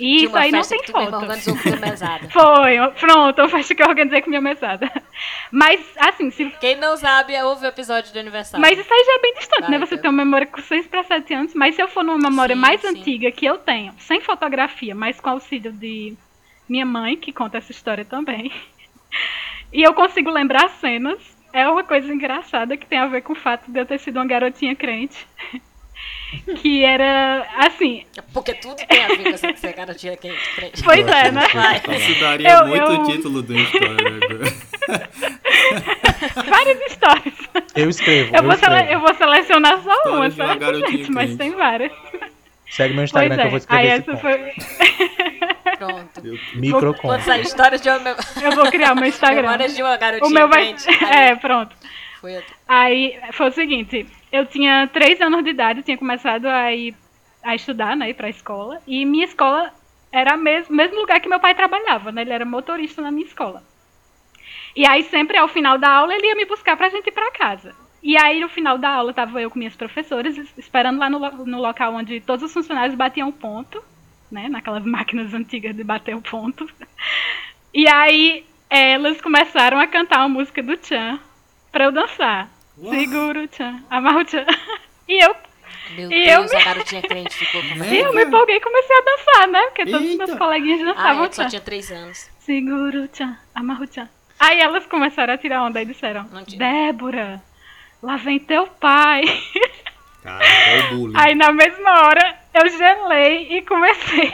E 0.00 0.18
De 0.20 0.24
isso 0.24 0.36
aí 0.36 0.50
não 0.50 0.62
tem 0.62 0.82
foto. 0.84 1.14
organizou 1.14 1.56
com 1.56 1.68
a 1.68 1.76
mesada. 1.76 2.28
Foi, 2.32 2.90
pronto, 2.98 3.38
eu 3.38 3.48
festa 3.48 3.74
que 3.74 3.82
eu 3.82 3.88
organizei 3.88 4.22
com 4.22 4.30
minha 4.30 4.40
mesada. 4.40 4.90
Mas, 5.50 5.80
assim, 5.98 6.30
se 6.30 6.46
Quem 6.60 6.76
não 6.76 6.96
sabe, 6.96 7.40
ouve 7.42 7.66
o 7.66 7.68
episódio 7.68 8.12
do 8.12 8.18
aniversário. 8.18 8.60
Mas 8.60 8.78
isso 8.78 8.92
aí 8.92 9.04
já 9.04 9.12
é 9.12 9.20
bem 9.20 9.34
distante, 9.34 9.60
Vai, 9.62 9.70
né? 9.70 9.78
Você 9.78 9.84
Débora. 9.96 10.02
tem 10.02 10.10
uma 10.10 10.24
memória 10.24 10.46
com 10.46 10.60
6 10.62 10.86
para 10.86 11.04
7 11.04 11.34
anos, 11.34 11.54
mas 11.54 11.74
se 11.74 11.82
eu 11.82 11.88
for 11.88 12.02
numa 12.02 12.18
memória 12.30 12.54
Sim, 12.54 12.60
mais 12.60 12.80
sim. 12.80 12.88
antiga 12.88 13.30
que 13.30 13.44
eu 13.44 13.58
tenho, 13.58 13.94
sem 13.98 14.20
fotografia, 14.20 14.94
mas 14.94 15.20
com 15.20 15.28
auxílio 15.30 15.72
de 15.72 16.14
minha 16.68 16.86
mãe, 16.86 17.16
que 17.16 17.32
conta 17.32 17.58
essa 17.58 17.70
história 17.70 18.04
também, 18.04 18.50
e 19.72 19.82
eu 19.82 19.92
consigo 19.92 20.30
lembrar 20.30 20.70
cenas, 20.80 21.18
é 21.52 21.68
uma 21.68 21.84
coisa 21.84 22.12
engraçada 22.12 22.76
que 22.78 22.86
tem 22.86 22.98
a 22.98 23.06
ver 23.06 23.20
com 23.20 23.34
o 23.34 23.36
fato 23.36 23.70
de 23.70 23.78
eu 23.78 23.84
ter 23.84 23.98
sido 23.98 24.16
uma 24.16 24.26
garotinha 24.26 24.74
crente. 24.74 25.26
Que 26.60 26.84
era 26.84 27.46
assim, 27.58 28.04
Porque 28.32 28.54
tudo 28.54 28.76
tem 28.76 29.04
a 29.04 29.08
ver 29.08 29.22
com 29.22 29.28
essa, 29.30 29.46
essa 29.48 29.72
garotinha 29.72 30.16
que 30.16 30.30
crente. 30.56 30.82
pois 30.82 31.06
é, 31.06 31.30
né? 31.30 31.42
Isso 31.98 32.20
daria 32.20 32.48
Eu- 32.50 32.66
muito 32.68 32.92
eu- 32.92 33.04
título 33.04 33.42
de 33.42 33.62
história. 33.62 34.10
né? 34.10 34.20
Várias 36.48 36.80
histórias. 36.90 37.34
Eu 37.74 37.88
escrevo. 37.90 38.30
Eu 38.34 38.42
Eu 38.42 38.42
vou, 38.44 38.56
sele- 38.56 38.72
escrevo. 38.76 38.92
eu 38.92 39.00
vou 39.00 39.14
selecionar 39.14 39.82
só 39.82 39.92
História 39.92 40.16
uma, 40.16 40.30
de 40.30 40.40
uma 40.40 40.86
gente? 40.88 41.12
Mas 41.12 41.36
tem 41.36 41.50
várias. 41.52 41.92
Segue 42.70 42.94
meu 42.94 43.04
Instagram 43.04 43.36
que 43.36 43.42
eu 43.42 43.46
vou 43.50 43.54
é. 43.54 43.58
escrever 43.58 43.82
Aí 43.82 43.98
esse 43.98 44.10
essa 44.10 44.16
foi. 44.20 44.38
Pronto. 45.76 46.22
Microconto. 46.54 47.24
Sair 47.24 47.42
histórias 47.42 47.80
de 47.80 47.88
uma... 47.90 48.16
Eu 48.42 48.52
vou 48.52 48.70
criar 48.70 48.92
o 48.92 48.96
meu 48.96 49.06
Instagram. 49.08 49.42
memórias 49.42 49.74
de 49.76 49.82
uma 49.82 49.96
garotinha 49.96 50.28
O 50.28 50.32
meu 50.32 50.48
vai. 50.48 50.74
É, 51.10 51.34
pronto. 51.36 51.74
foi 52.20 52.36
a- 52.36 52.42
Aí 52.68 53.18
foi 53.32 53.48
o 53.48 53.52
seguinte, 53.52 54.06
eu 54.32 54.46
tinha 54.46 54.88
três 54.88 55.20
anos 55.20 55.44
de 55.44 55.50
idade, 55.50 55.80
eu 55.80 55.84
tinha 55.84 55.98
começado 55.98 56.46
a 56.46 56.72
ir 56.72 56.94
a 57.42 57.54
estudar, 57.54 57.96
né, 57.96 58.10
ir 58.10 58.14
pra 58.14 58.28
escola, 58.30 58.80
e 58.86 59.04
minha 59.04 59.24
escola 59.24 59.72
era 60.12 60.34
o 60.36 60.38
mesmo, 60.38 60.74
mesmo 60.74 60.98
lugar 61.00 61.20
que 61.20 61.28
meu 61.28 61.40
pai 61.40 61.54
trabalhava, 61.54 62.12
né, 62.12 62.22
ele 62.22 62.32
era 62.32 62.44
motorista 62.44 63.02
na 63.02 63.10
minha 63.10 63.26
escola. 63.26 63.62
E 64.74 64.86
aí 64.86 65.02
sempre 65.04 65.36
ao 65.36 65.48
final 65.48 65.78
da 65.78 65.90
aula 65.90 66.14
ele 66.14 66.26
ia 66.26 66.34
me 66.36 66.44
buscar 66.46 66.76
pra 66.76 66.88
gente 66.88 67.06
ir 67.08 67.12
pra 67.12 67.30
casa. 67.32 67.74
E 68.02 68.16
aí 68.16 68.40
no 68.40 68.48
final 68.48 68.78
da 68.78 68.88
aula 68.90 69.12
tava 69.12 69.40
eu 69.40 69.50
com 69.50 69.58
minhas 69.58 69.76
professoras, 69.76 70.36
es- 70.36 70.58
esperando 70.58 70.98
lá 70.98 71.08
no, 71.10 71.18
no 71.44 71.60
local 71.60 71.94
onde 71.94 72.20
todos 72.20 72.42
os 72.44 72.52
funcionários 72.52 72.96
batiam 72.96 73.28
o 73.28 73.32
ponto, 73.32 73.82
né, 74.30 74.48
naquelas 74.48 74.84
máquinas 74.86 75.32
antigas 75.34 75.74
de 75.76 75.84
bater 75.84 76.16
o 76.16 76.22
ponto. 76.22 76.68
E 77.72 77.88
aí 77.88 78.44
elas 78.70 79.20
começaram 79.20 79.78
a 79.78 79.86
cantar 79.86 80.20
uma 80.20 80.28
música 80.28 80.62
do 80.62 80.78
Chan 80.84 81.18
pra 81.70 81.84
eu 81.84 81.92
dançar. 81.92 82.48
Uau. 82.82 82.94
Segura 82.94 83.40
o 83.44 83.48
Chan, 83.54 83.82
amarra 83.90 84.22
o 84.22 84.28
Chan. 84.28 84.46
E 85.08 85.24
eu, 85.24 85.34
Meu 85.96 86.10
E 86.12 86.28
eu 86.30 86.40
Deus, 86.40 86.52
a 86.54 86.64
garotinha 86.64 87.02
crente 87.02 87.34
ficou 87.34 87.60
com 87.60 87.84
e 87.84 87.98
eu 87.98 88.12
me 88.14 88.24
empolguei 88.24 88.56
e 88.56 88.60
comecei 88.60 88.96
a 88.96 89.00
dançar, 89.00 89.48
né? 89.48 89.62
Porque 89.66 89.84
todos 89.86 90.08
os 90.10 90.16
meus 90.16 90.34
coleguinhas 90.38 90.80
Ah, 90.80 90.84
dançavam 90.92 91.24
é 91.24 91.26
o 91.26 91.30
que 91.30 91.36
só 91.36 91.48
tinha 91.48 91.60
três 91.60 91.90
anos. 91.90 92.30
Segura 92.38 93.00
o 93.00 93.08
Chan, 93.12 93.36
amarra 93.54 93.84
o 93.84 93.92
Chan. 93.92 94.08
Aí 94.38 94.60
elas 94.60 94.86
começaram 94.86 95.34
a 95.34 95.38
tirar 95.38 95.62
onda 95.64 95.82
e 95.82 95.84
disseram. 95.84 96.24
Débora, 96.56 97.42
lá 98.02 98.16
vem 98.16 98.38
teu 98.38 98.66
pai. 98.66 99.22
Cara, 100.22 100.44
é 100.44 100.78
o 100.92 100.96
bullying. 100.96 101.14
Aí 101.16 101.34
na 101.34 101.52
mesma 101.52 101.90
hora 102.06 102.36
eu 102.54 102.68
gelei 102.70 103.58
e 103.58 103.62
comecei 103.62 104.32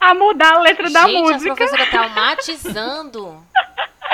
a, 0.00 0.08
a 0.10 0.14
mudar 0.14 0.54
a 0.54 0.60
letra 0.60 0.88
da 0.90 1.06
Gente, 1.06 1.16
a 1.16 1.20
música. 1.34 1.54
professora 1.56 1.86
traumatizando. 1.86 3.44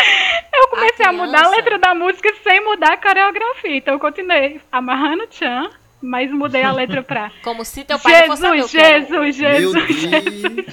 Eu 0.55 0.69
comecei 0.69 1.05
A 1.07 1.09
a, 1.09 1.12
mudar 1.12 1.45
a 1.45 1.49
letra 1.51 1.79
da 1.79 1.95
música 1.95 2.33
sem 2.43 2.64
mudar 2.64 2.93
a 2.93 2.97
coreografia. 2.97 3.77
Então 3.77 3.95
eu 3.95 4.01
continuei 4.01 4.61
amarrando 4.71 5.25
o 5.25 5.27
tchan, 5.27 5.69
mas 6.01 6.31
mudei 6.31 6.62
a 6.62 6.73
letra 6.73 7.03
pra 7.03 7.31
Como 7.43 7.64
se 7.64 7.85
teu 7.85 7.99
pai 7.99 8.27
não 8.29 8.37
fosse 8.37 8.47
o 8.47 8.69
Jesus. 8.69 8.71
Jesus, 8.71 9.11
Meu 9.11 9.33
Jesus. 9.33 10.67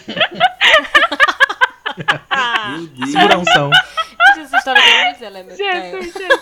Ah, 2.29 2.75
Meu 2.77 2.87
Deus. 2.87 3.09
Segura 3.11 3.37
unção. 3.39 3.69
gente, 4.35 4.45
essa 4.45 4.57
história 4.57 4.81
tem 4.81 5.03
muitos 5.03 5.21
elementos. 5.21 5.57
Jesus, 5.57 6.13
Jesus. 6.13 6.41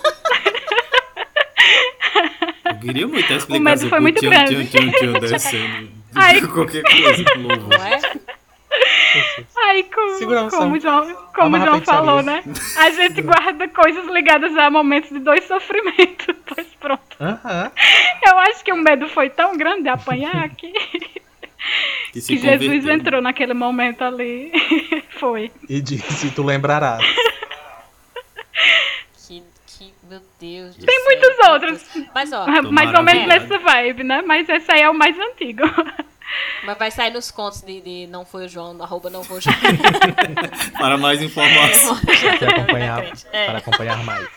Eu 2.66 2.80
queria 2.80 3.08
muito 3.08 3.26
a 3.26 3.30
medo 3.30 3.40
explicação 3.40 3.90
foi 3.90 4.00
muito 4.00 4.20
tchan, 4.20 4.30
grande. 4.30 4.68
tchan, 4.68 4.92
tchan, 4.92 5.14
tchan 5.14 5.20
descendo. 5.20 5.92
Ai. 6.16 6.42
Qualquer 6.42 6.84
coisa 6.84 7.24
louvor. 7.38 7.78
Não 7.80 7.86
é? 7.86 8.00
Aí, 9.66 9.84
como, 9.86 10.12
o 10.14 10.20
João, 10.20 10.50
como 11.34 11.58
o 11.58 11.60
João 11.60 11.82
falou, 11.82 12.22
né? 12.22 12.44
A 12.78 12.90
gente 12.92 13.22
guarda 13.24 13.68
coisas 13.68 14.06
ligadas 14.08 14.56
a 14.58 14.70
momentos 14.70 15.10
de 15.10 15.20
dois 15.20 15.44
sofrimentos. 15.46 16.28
Pois 16.50 16.68
pronto. 16.80 17.16
Aham. 17.22 17.72
Eu 18.28 18.40
acho 18.40 18.64
que 18.64 18.74
o 18.74 18.76
medo 18.76 19.08
foi 19.08 19.30
tão 19.30 19.56
grande 19.56 19.84
de 19.84 19.90
apanhar 19.90 20.50
que, 20.58 20.72
Que 22.12 22.22
que 22.22 22.38
Jesus 22.38 22.66
converteu. 22.66 22.92
entrou 22.94 23.22
naquele 23.22 23.54
momento 23.54 24.04
ali. 24.04 24.52
foi. 25.20 25.52
E 25.70 25.80
disse, 25.80 26.32
tu 26.32 26.42
lembrarás. 26.44 27.06
Que, 29.28 29.44
que, 29.68 29.94
meu 30.10 30.22
Deus 30.40 30.76
do 30.76 30.86
Tem 30.88 30.96
céu, 30.96 31.06
muitos 31.06 31.48
outros. 31.50 32.08
Mas, 32.16 32.34
ó, 32.34 32.48
Mais 32.72 32.94
ou 32.96 33.04
menos 33.04 33.28
nessa 33.28 33.60
vibe, 33.60 34.04
né? 34.04 34.24
Mas 34.26 34.50
esse 34.50 34.72
aí 34.72 34.82
é 34.82 34.90
o 34.90 34.94
mais 34.96 35.18
antigo. 35.20 35.62
Mas 36.64 36.78
vai 36.78 36.92
sair 36.92 37.12
nos 37.12 37.32
contos 37.32 37.62
de, 37.62 37.82
de 37.82 38.08
não 38.08 38.26
foi 38.26 38.46
o 38.46 38.50
João, 38.50 38.82
arroba 38.82 39.10
não 39.10 39.24
foi 39.24 39.38
o 39.38 39.42
João. 39.42 39.56
Para 40.78 40.98
mais 40.98 41.22
informações. 41.22 42.08
Para 42.40 42.50
acompanhar, 42.52 43.04
É. 43.32 43.46
para 43.48 43.58
acompanhar 43.58 44.04
mais. 44.04 44.28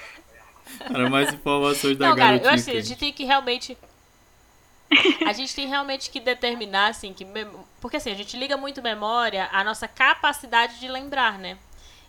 Para 0.88 1.10
mais 1.10 1.32
informações 1.32 1.96
da 1.96 2.08
Não, 2.08 2.16
cara, 2.16 2.36
eu 2.36 2.48
acho 2.48 2.62
assim, 2.70 2.76
a 2.76 2.80
gente 2.80 2.98
tem 2.98 3.12
que 3.12 3.24
realmente. 3.24 3.76
A 5.26 5.32
gente 5.32 5.54
tem 5.54 5.66
realmente 5.68 6.10
que 6.10 6.20
determinar, 6.20 6.88
assim, 6.88 7.12
que. 7.12 7.26
Porque 7.80 7.96
assim, 7.96 8.10
a 8.10 8.14
gente 8.14 8.36
liga 8.36 8.56
muito 8.56 8.82
memória 8.82 9.48
à 9.52 9.64
nossa 9.64 9.88
capacidade 9.88 10.78
de 10.78 10.88
lembrar, 10.88 11.38
né? 11.38 11.56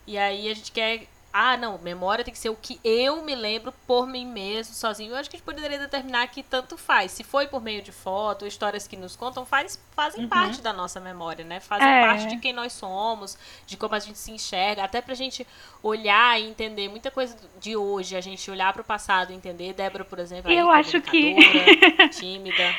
E 0.05 0.17
aí 0.17 0.49
a 0.49 0.53
gente 0.53 0.71
quer. 0.71 1.07
Ah, 1.35 1.57
não, 1.57 1.79
memória 1.79 2.23
tem 2.23 2.31
que 2.31 2.39
ser 2.39 2.49
o 2.49 2.55
que 2.55 2.79
eu 2.83 3.23
me 3.23 3.33
lembro 3.33 3.73
por 3.87 4.05
mim 4.05 4.23
mesmo, 4.23 4.75
sozinho. 4.75 5.13
Eu 5.13 5.17
acho 5.17 5.27
que 5.27 5.35
a 5.35 5.39
gente 5.39 5.45
poderia 5.45 5.79
determinar 5.79 6.27
que 6.27 6.43
tanto 6.43 6.77
faz. 6.77 7.11
Se 7.11 7.23
foi 7.23 7.47
por 7.47 7.59
meio 7.59 7.81
de 7.81 7.91
foto, 7.91 8.45
histórias 8.45 8.87
que 8.87 8.95
nos 8.95 9.15
contam, 9.15 9.43
faz, 9.43 9.81
fazem 9.95 10.27
parte 10.27 10.61
da 10.61 10.71
nossa 10.71 10.99
memória, 10.99 11.43
né? 11.43 11.59
Fazem 11.59 11.87
É. 11.87 12.05
parte 12.05 12.27
de 12.27 12.37
quem 12.37 12.53
nós 12.53 12.71
somos, 12.73 13.35
de 13.65 13.75
como 13.75 13.95
a 13.95 13.99
gente 13.99 14.19
se 14.19 14.29
enxerga, 14.31 14.83
até 14.83 15.01
pra 15.01 15.15
gente 15.15 15.45
olhar 15.81 16.39
e 16.39 16.47
entender 16.47 16.87
muita 16.87 17.09
coisa 17.09 17.35
de 17.59 17.75
hoje, 17.75 18.15
a 18.15 18.21
gente 18.21 18.51
olhar 18.51 18.71
pro 18.71 18.83
passado 18.83 19.31
e 19.31 19.35
entender. 19.35 19.73
Débora, 19.73 20.05
por 20.05 20.19
exemplo, 20.19 20.51
aí, 20.51 20.57
Eu 20.59 20.69
acho 20.69 21.01
que- 21.01 21.33
tímida, 22.13 22.75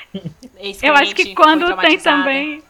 Eu 0.81 0.95
acho 0.95 1.13
que 1.13 1.35
quando 1.35 1.77
tem 1.79 1.99
também. 1.99 2.63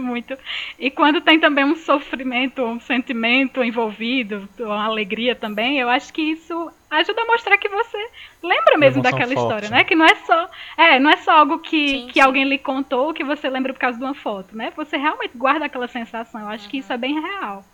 Muito. 0.00 0.36
E 0.78 0.90
quando 0.90 1.20
tem 1.20 1.38
também 1.38 1.64
um 1.64 1.76
sofrimento, 1.76 2.62
um 2.62 2.80
sentimento 2.80 3.62
envolvido, 3.62 4.48
uma 4.58 4.84
alegria 4.84 5.34
também, 5.34 5.78
eu 5.78 5.88
acho 5.88 6.12
que 6.12 6.22
isso 6.22 6.72
ajuda 6.90 7.22
a 7.22 7.26
mostrar 7.26 7.56
que 7.56 7.68
você 7.68 7.98
lembra 8.42 8.76
mesmo 8.76 9.02
daquela 9.02 9.32
forte, 9.32 9.38
história, 9.38 9.70
né? 9.70 9.78
né? 9.78 9.84
Que 9.84 9.94
não 9.94 10.04
é 10.04 10.14
só, 10.16 10.50
é, 10.76 10.98
não 10.98 11.10
é 11.10 11.16
só 11.18 11.32
algo 11.32 11.58
que, 11.58 11.88
Sim, 11.88 12.06
que 12.08 12.14
sim. 12.14 12.20
alguém 12.20 12.44
lhe 12.44 12.58
contou 12.58 13.14
que 13.14 13.22
você 13.22 13.48
lembra 13.48 13.72
por 13.72 13.78
causa 13.78 13.98
de 13.98 14.04
uma 14.04 14.14
foto, 14.14 14.56
né? 14.56 14.72
Você 14.74 14.96
realmente 14.96 15.36
guarda 15.36 15.66
aquela 15.66 15.86
sensação. 15.86 16.40
Eu 16.40 16.48
acho 16.48 16.68
que 16.68 16.78
isso 16.78 16.92
é 16.92 16.96
bem 16.96 17.20
real. 17.20 17.64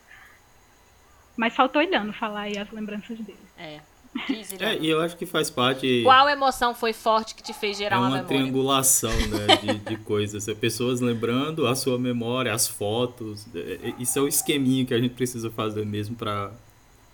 Mas 1.37 1.55
faltou 1.55 1.81
olhando 1.81 2.13
falar 2.13 2.43
aí 2.43 2.59
as 2.59 2.71
lembranças 2.71 3.19
dele. 3.19 3.39
É. 3.59 3.81
Diz, 4.29 4.53
É, 4.53 4.57
Ilana. 4.57 4.75
e 4.81 4.89
eu 4.89 5.01
acho 5.01 5.17
que 5.17 5.27
faz 5.27 5.51
parte. 5.51 6.03
Qual 6.05 6.29
emoção 6.29 6.75
foi 6.75 6.93
forte 6.93 7.35
que 7.35 7.43
te 7.43 7.53
fez 7.53 7.77
É 7.77 7.85
gerar 7.85 7.99
uma, 7.99 8.09
uma 8.09 8.17
memória? 8.17 8.37
triangulação 8.39 9.11
né, 9.11 9.57
de, 9.63 9.75
de 9.91 9.97
coisas. 9.99 10.47
É 10.49 10.55
pessoas 10.55 11.01
lembrando 11.01 11.67
a 11.67 11.75
sua 11.75 11.99
memória, 11.99 12.53
as 12.53 12.67
fotos. 12.69 13.47
É, 13.55 13.59
é, 13.89 13.95
Isso 13.99 14.19
é 14.19 14.23
o 14.23 14.29
esqueminha 14.29 14.85
que 14.85 14.95
a 14.95 14.99
gente 14.99 15.15
precisa 15.15 15.51
fazer 15.51 15.85
mesmo 15.85 16.15
pra, 16.17 16.51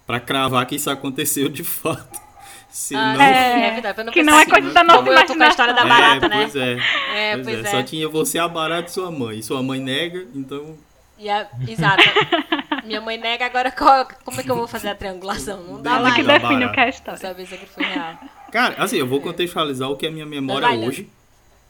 pra 0.06 0.20
cravar 0.20 0.64
que 0.66 0.76
isso 0.76 0.90
aconteceu 0.90 1.48
de 1.48 1.64
fato. 1.64 2.20
Se 2.70 2.94
Ah, 2.96 3.12
não. 3.14 3.20
é, 3.22 3.68
é 3.68 3.70
verdade, 3.72 4.02
não 4.02 4.12
que 4.12 4.22
não 4.22 4.32
é 4.38 4.42
assim, 4.42 4.50
coisa 4.50 4.70
da 4.70 4.82
nossa 4.82 4.98
tô 5.26 5.34
com 5.34 5.42
a 5.42 5.48
história 5.48 5.74
da 5.74 5.82
imaginação. 5.84 6.20
barata, 6.20 6.28
né? 6.30 6.42
Pois 6.42 6.56
é. 6.56 6.78
É, 7.14 7.34
pois 7.34 7.46
pois 7.46 7.64
é. 7.64 7.68
é. 7.68 7.70
Só 7.70 7.82
tinha 7.82 8.08
você 8.08 8.38
a 8.38 8.48
barata 8.48 8.88
e 8.88 8.92
sua 8.92 9.10
mãe. 9.10 9.38
E 9.40 9.42
sua 9.42 9.62
mãe 9.62 9.78
nega, 9.78 10.26
então. 10.34 10.78
E 11.18 11.28
a- 11.28 11.46
exato. 11.68 12.02
Minha 12.84 13.00
mãe 13.00 13.16
nega 13.18 13.46
agora 13.46 13.70
qual- 13.70 14.08
como 14.24 14.40
é 14.40 14.42
que 14.42 14.50
eu 14.50 14.56
vou 14.56 14.66
fazer 14.68 14.88
a 14.88 14.94
triangulação? 14.94 15.62
Não 15.62 15.82
dá 15.82 15.90
Ela 15.96 15.98
Ela 15.98 16.02
mais 16.10 16.14
que 16.14 16.22
define 16.22 16.64
o 16.66 16.72
que 16.72 16.80
é 16.80 16.82
a 16.84 16.88
história. 16.88 17.20
saber 17.20 17.46
se 17.46 17.54
aquilo 17.54 17.70
foi 17.70 17.84
real. 17.84 18.18
Cara, 18.50 18.74
assim, 18.82 18.96
eu 18.96 19.06
vou 19.06 19.20
contextualizar 19.20 19.88
o 19.90 19.96
que 19.96 20.04
é 20.06 20.08
a 20.08 20.12
minha 20.12 20.26
memória 20.26 20.68
Leandro. 20.68 20.88
hoje, 20.88 21.08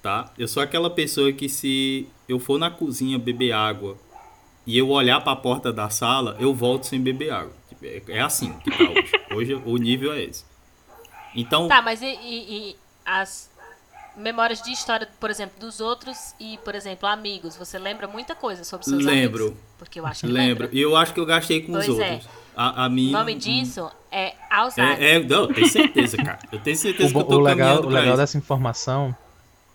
tá? 0.02 0.32
Eu 0.38 0.48
sou 0.48 0.62
aquela 0.62 0.88
pessoa 0.90 1.32
que 1.32 1.48
se 1.48 2.08
eu 2.28 2.38
for 2.38 2.58
na 2.58 2.70
cozinha 2.70 3.18
beber 3.18 3.52
água 3.52 3.96
e 4.66 4.76
eu 4.78 4.88
olhar 4.90 5.20
pra 5.20 5.36
porta 5.36 5.72
da 5.72 5.90
sala, 5.90 6.36
eu 6.40 6.54
volto 6.54 6.84
sem 6.86 7.00
beber 7.00 7.30
água. 7.32 7.52
Tipo, 7.68 7.84
É 7.84 8.02
é 8.18 8.20
assim 8.20 8.52
que 8.64 8.70
tá 8.70 8.84
hoje. 8.90 9.12
Hoje 9.34 9.54
o 9.64 9.76
nível 9.76 10.12
é 10.12 10.22
esse. 10.22 10.44
Então, 11.34 11.68
Tá, 11.68 11.80
mas 11.82 12.02
e, 12.02 12.06
e- 12.06 12.70
e 12.70 12.76
as 13.04 13.50
memórias 14.16 14.60
de 14.62 14.70
história, 14.72 15.08
por 15.18 15.30
exemplo, 15.30 15.58
dos 15.58 15.80
outros 15.80 16.34
e, 16.38 16.58
por 16.64 16.74
exemplo, 16.74 17.08
amigos? 17.08 17.56
Você 17.56 17.78
lembra 17.78 18.06
muita 18.06 18.34
coisa 18.34 18.64
sobre 18.64 18.84
seus 18.86 19.04
Lembro. 19.04 19.44
amigos? 19.44 19.60
Porque 19.78 19.98
eu 20.00 20.06
acho 20.06 20.20
que 20.26 20.32
lembro. 20.32 20.68
E 20.72 20.80
eu 20.80 20.96
acho 20.96 21.12
que 21.14 21.20
eu 21.20 21.26
gastei 21.26 21.62
com 21.62 21.72
os 21.72 21.86
Pois 21.86 21.98
é. 21.98 22.12
outros. 22.12 22.30
A, 22.54 22.84
a 22.84 22.86
O 22.86 22.90
minha, 22.90 23.12
nome 23.18 23.34
disso 23.34 23.90
é 24.10 24.34
Alzheimer. 24.50 25.00
É, 25.02 25.14
é, 25.14 25.18
não, 25.24 25.42
eu 25.44 25.54
tenho 25.54 25.68
certeza, 25.68 26.16
cara. 26.18 26.38
Eu 26.52 26.58
tenho 26.60 26.76
certeza 26.76 27.08
O, 27.08 27.12
que 27.12 27.18
eu 27.18 27.24
tô 27.24 27.36
o 27.36 27.40
legal, 27.40 27.82
o 27.82 27.88
legal 27.88 28.08
isso. 28.08 28.16
dessa 28.18 28.36
informação 28.38 29.16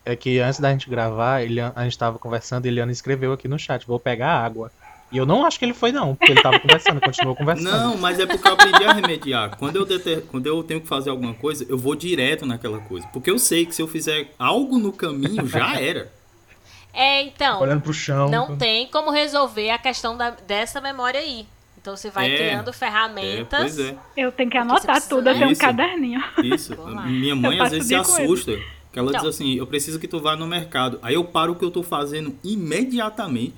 é 0.05 0.15
que 0.15 0.39
antes 0.39 0.59
da 0.59 0.71
gente 0.71 0.89
gravar, 0.89 1.41
ele, 1.41 1.59
a 1.59 1.83
gente 1.83 1.97
tava 1.97 2.17
conversando 2.19 2.65
e 2.65 2.69
Eliana 2.69 2.91
escreveu 2.91 3.33
aqui 3.33 3.47
no 3.47 3.57
chat, 3.59 3.85
vou 3.87 3.99
pegar 3.99 4.31
água. 4.43 4.71
E 5.11 5.17
eu 5.17 5.25
não 5.25 5.45
acho 5.45 5.57
que 5.57 5.63
ele 5.63 5.73
foi 5.73 5.91
não, 5.91 6.15
porque 6.15 6.33
ele 6.33 6.41
tava 6.41 6.59
conversando, 6.59 6.99
continuou 6.99 7.33
conversando. 7.35 7.71
Não, 7.71 7.97
mas 7.97 8.19
é 8.19 8.25
porque 8.25 8.45
eu 8.45 8.53
aprendi 8.53 8.83
a 8.83 8.91
remediar. 8.91 9.55
Quando 9.57 9.77
eu, 9.77 9.85
deter... 9.85 10.23
Quando 10.23 10.45
eu 10.47 10.61
tenho 10.63 10.81
que 10.81 10.87
fazer 10.87 11.09
alguma 11.09 11.33
coisa, 11.33 11.65
eu 11.69 11.77
vou 11.77 11.95
direto 11.95 12.45
naquela 12.45 12.79
coisa. 12.79 13.07
Porque 13.13 13.31
eu 13.31 13.39
sei 13.39 13.65
que 13.65 13.73
se 13.73 13.81
eu 13.81 13.87
fizer 13.87 14.31
algo 14.37 14.77
no 14.77 14.91
caminho, 14.91 15.47
já 15.47 15.79
era. 15.79 16.11
É, 16.93 17.21
então, 17.23 17.61
Olhando 17.61 17.81
pro 17.81 17.93
chão. 17.93 18.27
não 18.29 18.57
tem 18.57 18.87
como 18.87 19.09
resolver 19.11 19.69
a 19.69 19.77
questão 19.77 20.17
da- 20.17 20.31
dessa 20.31 20.81
memória 20.81 21.19
aí. 21.19 21.45
Então 21.79 21.95
você 21.95 22.09
vai 22.09 22.29
É. 22.29 22.35
criando 22.37 22.69
É, 22.69 22.73
ferramentas. 22.73 23.59
pois 23.59 23.79
é. 23.79 23.95
Eu 24.17 24.29
tenho 24.31 24.49
que 24.49 24.57
anotar 24.57 25.01
tudo, 25.07 25.29
eu 25.29 25.33
tenho 25.37 25.51
um 25.51 25.55
caderninho. 25.55 26.21
Isso. 26.43 26.75
Minha 27.05 27.35
mãe 27.35 27.57
às 27.61 27.71
vezes 27.71 27.87
se 27.87 27.95
assusta. 27.95 28.59
Que 28.91 28.99
ela 28.99 29.09
Então. 29.11 29.21
diz 29.21 29.29
assim, 29.35 29.55
eu 29.55 29.65
preciso 29.67 29.99
que 29.99 30.07
tu 30.07 30.19
vá 30.19 30.35
no 30.35 30.47
mercado. 30.47 30.99
Aí 31.01 31.13
eu 31.13 31.23
paro 31.23 31.53
o 31.53 31.55
que 31.55 31.63
eu 31.63 31.71
tô 31.71 31.81
fazendo 31.83 32.35
imediatamente, 32.43 33.53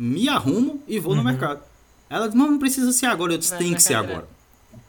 me 0.00 0.30
arrumo 0.30 0.82
e 0.88 0.98
vou 0.98 1.14
no 1.14 1.22
mercado. 1.22 1.60
Ela 2.08 2.26
diz, 2.26 2.34
não, 2.34 2.52
não 2.52 2.58
precisa 2.58 2.90
ser 2.90 3.04
agora. 3.04 3.34
Eu 3.34 3.38
disse, 3.38 3.54
tem 3.58 3.74
que 3.74 3.82
ser 3.82 3.96
mercado 3.98 4.10
agora. 4.12 4.28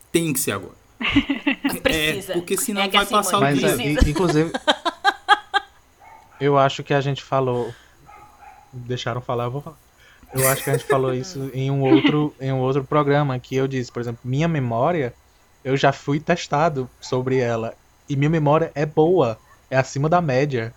Tem 0.10 0.32
que 0.34 0.40
ser 0.40 0.52
agora. 0.54 0.74
Precisa. 1.84 2.32
É, 2.32 2.36
porque 2.36 2.56
senão 2.58 2.82
É 2.82 2.88
vai 2.88 3.04
assim, 3.04 3.12
passar 3.12 3.38
o 3.38 3.42
Mas, 3.42 3.60
dia. 3.60 3.70
é, 3.70 4.10
inclusive, 4.10 4.52
eu 6.40 6.58
acho 6.58 6.82
que 6.82 6.94
a 6.94 7.02
gente 7.02 7.22
falou. 7.22 7.74
Deixaram 8.72 9.20
falar, 9.20 9.46
eu 9.46 9.52
vou 9.52 9.62
falar. 9.62 9.78
Eu 10.34 10.48
acho 10.48 10.64
que 10.64 10.70
a 10.70 10.78
gente 10.78 10.88
falou 10.88 11.14
isso 11.14 11.52
em 11.54 11.70
um 11.70 11.82
outro, 11.82 12.34
em 12.40 12.54
um 12.54 12.60
outro 12.60 12.86
programa 12.86 13.38
que 13.38 13.54
eu 13.56 13.68
disse, 13.68 13.92
por 13.92 14.00
exemplo, 14.00 14.22
minha 14.24 14.48
memória, 14.48 15.14
eu 15.62 15.76
já 15.76 15.92
fui 15.92 16.22
testado 16.22 16.90
sobre 17.02 17.38
ela. 17.38 17.74
E 18.08 18.16
minha 18.16 18.30
memória 18.30 18.72
é 18.74 18.86
boa, 18.86 19.38
é 19.70 19.76
acima 19.76 20.08
da 20.08 20.22
média. 20.22 20.74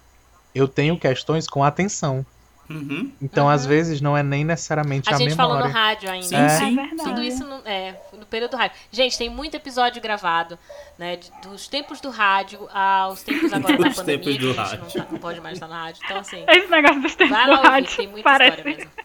Eu 0.52 0.66
tenho 0.66 0.98
questões 0.98 1.46
com 1.46 1.62
atenção. 1.62 2.26
Uhum. 2.70 3.12
Então, 3.20 3.48
às 3.48 3.66
vezes, 3.66 4.00
não 4.00 4.16
é 4.16 4.22
nem 4.22 4.44
necessariamente 4.44 5.10
A 5.10 5.16
a, 5.16 5.18
gente 5.18 5.34
falou 5.34 5.56
no 5.58 5.64
memória. 5.64 5.80
rádio 5.86 6.10
ainda. 6.10 6.26
Sim, 6.26 6.36
É. 6.36 6.48
sim. 6.48 6.78
É 6.78 6.86
verdade. 6.86 7.08
Tudo 7.10 7.22
isso 7.22 7.44
no, 7.44 7.60
é, 7.66 7.94
no 8.12 8.24
período 8.26 8.52
do 8.52 8.56
rádio. 8.56 8.76
Gente, 8.90 9.18
tem 9.18 9.28
muito 9.28 9.54
episódio 9.54 10.00
gravado, 10.00 10.58
né? 10.98 11.16
de- 11.16 11.30
dos 11.46 11.68
tempos 11.68 12.00
do 12.00 12.10
rádio 12.10 12.66
aos 12.72 13.22
tempos 13.22 13.52
agora 13.52 13.76
da 13.78 13.84
Dos 13.88 13.96
pandemia, 13.96 14.24
tempos 14.24 14.38
do 14.54 14.60
a 14.60 14.64
gente 14.64 14.76
não, 14.78 14.84
rádio. 14.86 15.02
tá- 15.02 15.08
não 15.12 15.18
pode 15.18 15.40
mais 15.40 15.54
estar 15.54 15.68
na 15.68 15.82
rádio. 15.84 16.00
Então, 16.04 16.16
assim, 16.18 16.44
Esse 16.48 16.68
negócio 16.70 17.02
dos 17.02 17.14
tempos 17.14 17.36
vai 17.36 17.44
do 17.44 17.50
lá 17.50 17.56
ouvir, 17.58 17.68
rádio 17.70 17.96
tem 17.96 18.08
muita 18.08 18.22
parece 18.30 18.56
história 18.58 18.76
mesmo. 18.76 18.90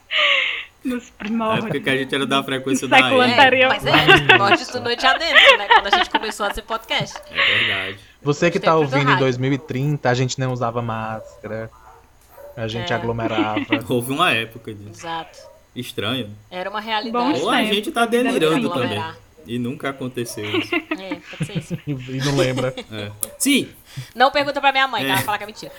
nos 0.81 1.09
É 1.09 1.11
primórdios. 1.17 1.65
porque 1.71 1.89
a 1.89 1.97
gente 1.97 2.15
era 2.15 2.25
da 2.25 2.41
frequência 2.41 2.87
da 2.87 2.97
anterior. 2.97 3.23
É, 3.25 3.67
mas 3.67 3.85
é, 3.85 3.91
morte 4.37 4.71
do 4.71 4.79
noite 4.79 5.05
adentro, 5.05 5.57
né? 5.57 5.67
Quando 5.67 5.87
a 5.93 5.97
gente 5.97 6.09
começou 6.09 6.45
a 6.45 6.53
ser 6.53 6.61
podcast. 6.61 7.17
É 7.29 7.33
verdade. 7.59 7.99
Você 8.21 8.49
que 8.49 8.59
tá 8.59 8.71
do 8.71 8.79
ouvindo 8.79 9.01
em 9.01 9.05
rádio. 9.05 9.19
2030, 9.19 10.09
a 10.09 10.13
gente 10.13 10.39
não 10.39 10.53
usava 10.53 10.81
máscara. 10.81 11.69
A 12.61 12.67
gente 12.67 12.91
É. 12.91 12.95
aglomerava. 12.95 13.59
Houve 13.87 14.11
uma 14.11 14.31
época 14.31 14.73
disso. 14.73 14.89
Exato. 15.01 15.39
Estranho. 15.75 16.29
Era 16.51 16.69
uma 16.69 16.81
realidade. 16.81 17.39
Ou 17.41 17.49
a 17.49 17.63
gente 17.63 17.91
tá 17.91 18.05
delirando 18.05 18.69
também. 18.69 19.01
E 19.47 19.57
nunca 19.57 19.89
aconteceu 19.89 20.45
isso. 20.59 20.75
É, 20.99 21.15
pode 21.15 21.45
ser 21.45 21.57
isso. 21.57 21.77
E 21.87 22.17
não 22.25 22.35
lembra. 22.35 22.73
É. 22.91 23.11
Sim, 23.37 23.69
Não 24.13 24.29
pergunta 24.31 24.59
pra 24.59 24.71
minha 24.71 24.87
mãe, 24.87 25.03
que 25.03 25.09
É. 25.09 25.13
ela 25.13 25.21
fala 25.21 25.37
que 25.37 25.43
é 25.43 25.47
mentira. 25.47 25.71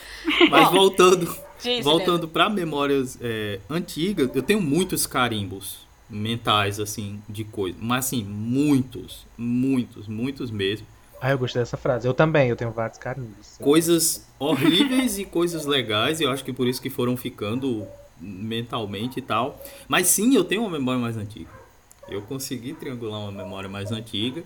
mas 0.50 0.64
Bom, 0.68 0.70
voltando, 0.72 1.36
diz, 1.62 1.84
voltando 1.84 2.26
para 2.26 2.48
memórias 2.48 3.18
é, 3.20 3.60
antigas, 3.68 4.30
eu 4.34 4.42
tenho 4.42 4.60
muitos 4.60 5.06
carimbos 5.06 5.86
mentais, 6.08 6.80
assim, 6.80 7.22
de 7.28 7.44
coisa. 7.44 7.76
Mas, 7.80 8.06
assim, 8.06 8.24
muitos, 8.24 9.26
muitos, 9.38 10.08
muitos 10.08 10.50
mesmo. 10.50 10.86
Ah, 11.20 11.30
eu 11.32 11.38
gostei 11.38 11.60
dessa 11.60 11.76
frase. 11.76 12.06
Eu 12.08 12.14
também, 12.14 12.48
eu 12.48 12.56
tenho 12.56 12.70
vários 12.70 12.98
carinhos. 12.98 13.58
Coisas 13.60 14.26
horríveis 14.38 15.18
e 15.18 15.24
coisas 15.24 15.66
legais, 15.66 16.20
e 16.20 16.24
eu 16.24 16.30
acho 16.30 16.42
que 16.44 16.52
por 16.52 16.66
isso 16.66 16.80
que 16.80 16.88
foram 16.90 17.16
ficando 17.16 17.86
mentalmente 18.20 19.18
e 19.18 19.22
tal. 19.22 19.62
Mas 19.88 20.06
sim, 20.06 20.34
eu 20.34 20.44
tenho 20.44 20.62
uma 20.62 20.70
memória 20.70 21.00
mais 21.00 21.16
antiga. 21.16 21.50
Eu 22.08 22.22
consegui 22.22 22.72
triangular 22.72 23.20
uma 23.20 23.32
memória 23.32 23.68
mais 23.68 23.92
antiga. 23.92 24.42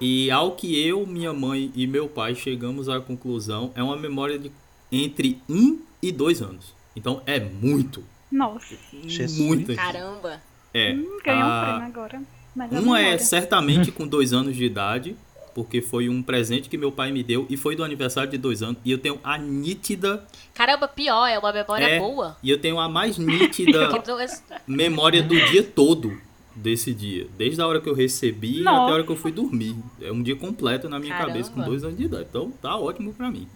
E 0.00 0.30
ao 0.30 0.52
que 0.52 0.86
eu, 0.86 1.06
minha 1.06 1.32
mãe 1.32 1.70
e 1.74 1.86
meu 1.86 2.08
pai 2.08 2.34
chegamos 2.34 2.88
à 2.88 3.00
conclusão, 3.00 3.70
é 3.74 3.82
uma 3.82 3.96
memória 3.96 4.38
de 4.38 4.50
entre 4.90 5.40
um 5.48 5.78
e 6.02 6.10
dois 6.12 6.40
anos. 6.42 6.74
Então 6.96 7.22
é 7.26 7.40
muito, 7.40 8.04
Nossa, 8.30 8.74
Jesus. 9.06 9.38
muito. 9.40 9.74
Caramba. 9.74 10.40
É. 10.72 10.92
hum, 10.92 11.18
ganhou 11.24 11.42
um 11.42 11.50
a- 11.50 11.64
prêmio 11.64 11.86
agora. 11.86 12.22
Melhor 12.54 12.82
Uma 12.82 13.00
é 13.00 13.18
certamente 13.18 13.90
com 13.90 14.06
dois 14.06 14.32
anos 14.32 14.54
de 14.56 14.64
idade, 14.64 15.16
porque 15.54 15.80
foi 15.80 16.08
um 16.08 16.22
presente 16.22 16.68
que 16.68 16.76
meu 16.76 16.90
pai 16.90 17.12
me 17.12 17.22
deu 17.22 17.46
e 17.48 17.56
foi 17.56 17.76
do 17.76 17.84
aniversário 17.84 18.30
de 18.30 18.36
dois 18.38 18.62
anos. 18.62 18.76
E 18.84 18.90
eu 18.90 18.98
tenho 18.98 19.18
a 19.22 19.38
nítida, 19.38 20.24
Caramba, 20.52 20.88
pior, 20.88 21.26
é 21.26 21.38
uma 21.38 21.52
memória 21.52 21.84
É. 21.84 21.98
boa. 21.98 22.36
e 22.42 22.50
eu 22.50 22.58
tenho 22.58 22.78
a 22.78 22.88
mais 22.88 23.16
nítida 23.18 23.88
memória 24.66 25.22
do 25.22 25.34
dia 25.46 25.62
todo 25.62 26.16
desse 26.54 26.92
dia. 26.94 27.26
Desde 27.36 27.60
a 27.60 27.66
hora 27.66 27.80
que 27.80 27.88
eu 27.88 27.94
recebi 27.94 28.60
Nossa. 28.60 28.82
até 28.82 28.90
a 28.90 28.94
hora 28.94 29.04
que 29.04 29.10
eu 29.10 29.16
fui 29.16 29.32
dormir. 29.32 29.74
É 30.00 30.12
um 30.12 30.22
dia 30.22 30.36
completo 30.36 30.88
na 30.88 30.98
minha 30.98 31.12
Caramba. 31.12 31.32
cabeça 31.32 31.50
com 31.50 31.60
dois 31.62 31.82
anos 31.84 31.96
de 31.96 32.04
idade. 32.04 32.26
Então 32.30 32.50
tá 32.62 32.76
ótimo 32.76 33.12
pra 33.12 33.30
mim. 33.30 33.48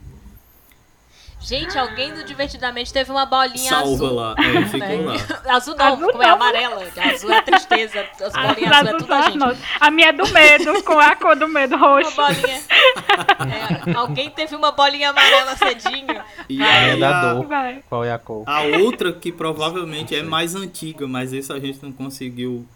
Gente, 1.41 1.79
alguém 1.79 2.13
do 2.13 2.25
Divertidamente 2.25 2.93
teve 2.93 3.11
uma 3.11 3.25
bolinha 3.25 3.71
Salva 3.71 3.93
azul. 4.07 4.15
lá. 4.15 4.35
É, 4.39 4.65
ficou 4.67 4.89
né? 4.89 5.25
lá. 5.45 5.55
Azul 5.57 5.77
não, 5.77 5.87
Azul 5.95 6.11
como 6.11 6.23
é 6.23 6.27
não. 6.27 6.35
amarela. 6.35 6.85
Azul 7.15 7.33
é 7.33 7.43
tristeza. 7.43 8.01
As 8.01 8.23
As 8.23 8.33
bolinhas 8.55 8.73
azul 8.73 8.87
é 8.89 8.89
azul 8.89 8.99
tudo 8.99 9.07
são 9.07 9.19
a 9.19 9.23
gente. 9.23 9.39
nossas. 9.39 9.59
A 9.81 9.91
minha 9.91 10.09
é 10.09 10.13
do 10.13 10.29
medo, 10.29 10.83
com 10.83 10.99
a 10.99 11.15
cor 11.17 11.37
do 11.37 11.49
medo 11.49 11.77
Uma 11.77 11.87
roxo. 11.89 12.17
bolinha. 12.17 12.61
É, 13.49 13.93
alguém 13.95 14.31
teve 14.31 14.55
uma 14.57 14.73
bolinha 14.73 15.11
amarela 15.11 15.57
cedinho. 15.57 16.07
E 16.49 16.59
Vai. 16.59 16.69
aí 16.69 16.91
É 16.91 16.97
da 16.97 17.35
dor. 17.35 17.47
Vai. 17.47 17.83
Qual 17.89 18.05
é 18.05 18.13
a 18.13 18.19
cor? 18.19 18.43
a 18.47 18.63
outra 18.63 19.13
que 19.13 19.31
provavelmente 19.33 20.15
é 20.15 20.23
mais 20.23 20.55
antiga, 20.55 21.07
mas 21.07 21.33
essa 21.33 21.55
a 21.55 21.61
gente 21.61 21.83
não 21.83 21.93
conseguiu 21.93 22.67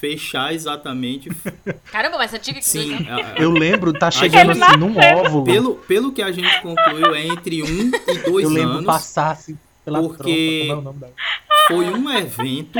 fechar 0.00 0.54
exatamente. 0.54 1.28
Caramba, 1.90 2.18
mas 2.18 2.32
antiga 2.32 2.58
que 2.60 2.64
Sim, 2.66 3.06
a- 3.08 3.16
a- 3.16 3.34
Eu 3.36 3.50
lembro, 3.50 3.92
tá 3.92 4.10
chegando 4.10 4.52
assim 4.52 4.76
num 4.78 4.96
óvulo. 4.96 5.44
Pelo, 5.44 5.74
pelo 5.76 6.12
que 6.12 6.22
a 6.22 6.30
gente 6.30 6.60
concluiu, 6.62 7.14
é 7.14 7.26
entre 7.26 7.62
um 7.62 7.90
e 8.08 8.18
dois 8.30 8.44
eu 8.44 8.50
lembro 8.50 8.74
anos. 8.74 8.86
passar 8.86 9.32
assim 9.32 9.58
pela 9.84 10.00
porque- 10.00 10.66
trompa. 10.68 11.06
É? 11.06 11.10
Foi 11.68 11.84
um 11.90 12.10
evento 12.16 12.78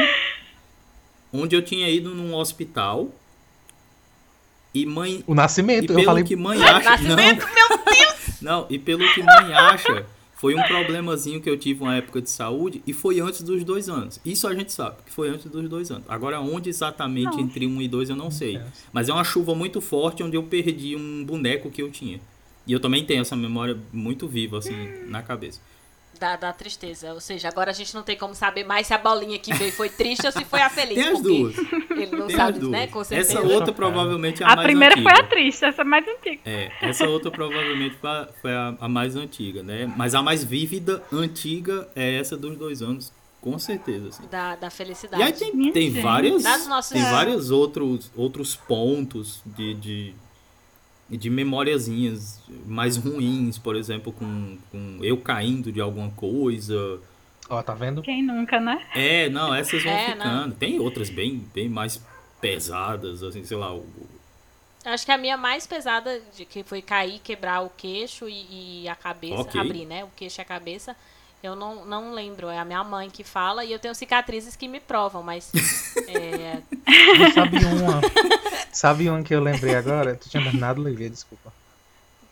onde 1.32 1.54
eu 1.56 1.62
tinha 1.62 1.88
ido 1.90 2.14
num 2.14 2.34
hospital 2.34 3.08
e 4.74 4.86
mãe. 4.86 5.24
O 5.26 5.32
E 5.32 5.36
nascimento, 5.36 5.90
eu 5.90 5.96
pelo 5.96 6.06
falei. 6.06 6.24
que 6.24 6.36
mãe 6.36 6.60
acha. 6.62 6.90
Nascimento, 6.90 7.46
não, 7.54 7.78
não, 8.40 8.66
e 8.70 8.78
pelo 8.78 9.04
que 9.14 9.22
mãe 9.22 9.52
acha, 9.54 10.06
foi 10.40 10.54
um 10.54 10.62
problemazinho 10.62 11.40
que 11.40 11.50
eu 11.50 11.58
tive 11.58 11.82
uma 11.82 11.96
época 11.96 12.22
de 12.22 12.30
saúde 12.30 12.80
e 12.86 12.92
foi 12.92 13.18
antes 13.18 13.42
dos 13.42 13.64
dois 13.64 13.88
anos. 13.88 14.20
Isso 14.24 14.46
a 14.46 14.54
gente 14.54 14.72
sabe, 14.72 14.98
que 15.04 15.10
foi 15.10 15.28
antes 15.28 15.46
dos 15.46 15.68
dois 15.68 15.90
anos. 15.90 16.04
Agora, 16.08 16.40
onde 16.40 16.68
exatamente 16.68 17.24
Nossa. 17.24 17.40
entre 17.40 17.66
um 17.66 17.82
e 17.82 17.88
dois 17.88 18.08
eu 18.08 18.14
não 18.14 18.30
sei. 18.30 18.60
Mas 18.92 19.08
é 19.08 19.12
uma 19.12 19.24
chuva 19.24 19.52
muito 19.54 19.80
forte 19.80 20.22
onde 20.22 20.36
eu 20.36 20.42
perdi 20.44 20.94
um 20.94 21.24
boneco 21.24 21.70
que 21.70 21.82
eu 21.82 21.90
tinha. 21.90 22.20
E 22.66 22.72
eu 22.72 22.78
também 22.78 23.04
tenho 23.04 23.22
essa 23.22 23.34
memória 23.34 23.76
muito 23.92 24.28
viva, 24.28 24.58
assim, 24.58 24.76
na 25.08 25.22
cabeça. 25.22 25.60
Da, 26.18 26.36
da 26.36 26.52
tristeza. 26.52 27.12
Ou 27.14 27.20
seja, 27.20 27.48
agora 27.48 27.70
a 27.70 27.74
gente 27.74 27.94
não 27.94 28.02
tem 28.02 28.16
como 28.16 28.34
saber 28.34 28.64
mais 28.64 28.86
se 28.86 28.94
a 28.94 28.98
bolinha 28.98 29.38
que 29.38 29.54
veio 29.54 29.70
foi 29.72 29.88
triste 29.88 30.26
ou 30.26 30.32
se 30.32 30.44
foi 30.44 30.60
a 30.60 30.68
feliz. 30.68 30.94
Tem 30.96 31.08
as 31.08 31.20
duas. 31.22 31.56
Ele 31.90 32.16
não 32.16 32.26
Tem 32.26 32.36
sabe, 32.36 32.52
as 32.54 32.58
duas. 32.58 32.72
né? 32.72 32.86
Com 32.88 33.04
certeza. 33.04 33.38
Essa 33.38 33.46
outra 33.46 33.72
provavelmente 33.72 34.42
é 34.42 34.46
a, 34.46 34.50
A 34.52 34.56
mais 34.56 34.66
primeira 34.66 34.94
antiga. 34.94 35.10
foi 35.10 35.20
a 35.20 35.26
triste, 35.28 35.64
essa 35.64 35.82
é 35.82 35.84
mais 35.84 36.04
antiga. 36.08 36.40
É, 36.44 36.72
essa 36.82 37.06
outra 37.08 37.30
provavelmente 37.30 37.96
foi 37.96 38.10
a, 38.10 38.28
foi 38.42 38.52
a- 38.52 38.74
a 38.80 38.88
mais 38.88 39.14
antiga, 39.16 39.62
né? 39.62 39.92
Mas 39.96 40.14
a 40.14 40.22
mais 40.22 40.42
vívida, 40.42 41.02
antiga, 41.12 41.88
é 41.94 42.16
essa 42.18 42.36
dos 42.36 42.56
dois 42.56 42.82
anos, 42.82 43.12
com 43.40 43.56
certeza. 43.58 44.08
Assim. 44.08 44.26
Da, 44.28 44.56
da 44.56 44.70
felicidade. 44.70 45.22
E 45.22 45.24
aí 45.24 45.32
tem, 45.32 45.72
tem 45.72 45.90
várias, 46.02 46.42
tem 46.90 47.00
É. 47.02 47.10
vários 47.10 47.50
outros, 47.50 48.10
outros 48.16 48.56
pontos 48.56 49.40
de, 49.46 49.74
de, 49.74 50.14
de 51.08 51.30
memoriazinhas 51.30 52.40
mais 52.66 52.96
ruins, 52.96 53.58
por 53.58 53.76
exemplo, 53.76 54.12
com, 54.12 54.58
com 54.70 54.98
eu 55.02 55.16
caindo 55.18 55.72
de 55.72 55.80
alguma 55.80 56.10
coisa. 56.10 57.00
Ó, 57.48 57.62
tá 57.62 57.74
vendo? 57.74 58.02
Quem 58.02 58.22
nunca, 58.22 58.60
né? 58.60 58.86
É, 58.94 59.28
não, 59.28 59.54
essas 59.54 59.82
vão 59.82 59.92
É, 59.92 60.12
ficando. 60.12 60.54
Tem 60.56 60.78
outras 60.78 61.08
bem, 61.10 61.38
bem 61.54 61.68
mais 61.68 62.02
pesadas, 62.40 63.22
assim, 63.22 63.44
sei 63.44 63.56
lá, 63.56 63.74
o, 63.74 63.86
Acho 64.84 65.04
que 65.04 65.12
a 65.12 65.18
minha 65.18 65.36
mais 65.36 65.66
pesada, 65.66 66.20
de 66.34 66.44
que 66.44 66.62
foi 66.62 66.80
cair, 66.80 67.18
quebrar 67.20 67.60
o 67.62 67.70
queixo 67.70 68.28
e, 68.28 68.82
e 68.84 68.88
a 68.88 68.94
cabeça, 68.94 69.42
Ok. 69.42 69.60
abrir, 69.60 69.84
né? 69.84 70.04
O 70.04 70.08
queixo 70.16 70.40
e 70.40 70.42
a 70.42 70.44
cabeça. 70.44 70.96
Eu 71.42 71.54
não, 71.54 71.84
não 71.84 72.12
lembro, 72.12 72.48
é 72.48 72.58
a 72.58 72.64
minha 72.64 72.82
mãe 72.82 73.08
que 73.08 73.22
fala 73.22 73.64
e 73.64 73.72
eu 73.72 73.78
tenho 73.78 73.94
cicatrizes 73.94 74.56
que 74.56 74.66
me 74.66 74.80
provam, 74.80 75.22
mas 75.22 75.52
é, 76.08 76.60
Não 77.18 77.32
sabe 77.32 77.56
uma. 77.64 78.00
Sabe 78.72 79.08
uma 79.08 79.22
que 79.22 79.34
eu 79.34 79.40
lembrei 79.40 79.74
agora? 79.76 80.16
Tu 80.16 80.28
tinha 80.28 80.42
terminado, 80.42 80.80
Olivia, 80.80 81.08
desculpa. 81.08 81.52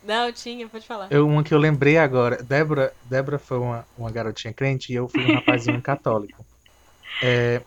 não 0.03 0.33
tinha, 0.33 0.69
pode 0.69 0.87
falar. 0.87 1.07
Eu, 1.11 1.27
uma 1.27 1.45
que 1.45 1.55
eu 1.55 1.59
lembrei 1.59 1.99
agora. 1.99 2.42
Débora, 2.42 2.92
Débora 3.05 3.38
foi 3.38 3.59
uma, 3.59 3.87
uma 3.97 4.11
garotinha 4.11 4.53
crente 4.53 4.92
e 4.92 4.97
eu 4.97 5.09
fui 5.09 5.25
um 5.25 5.35
rapazinho 5.35 5.81
católico. 5.81 6.45
É, 7.23 7.62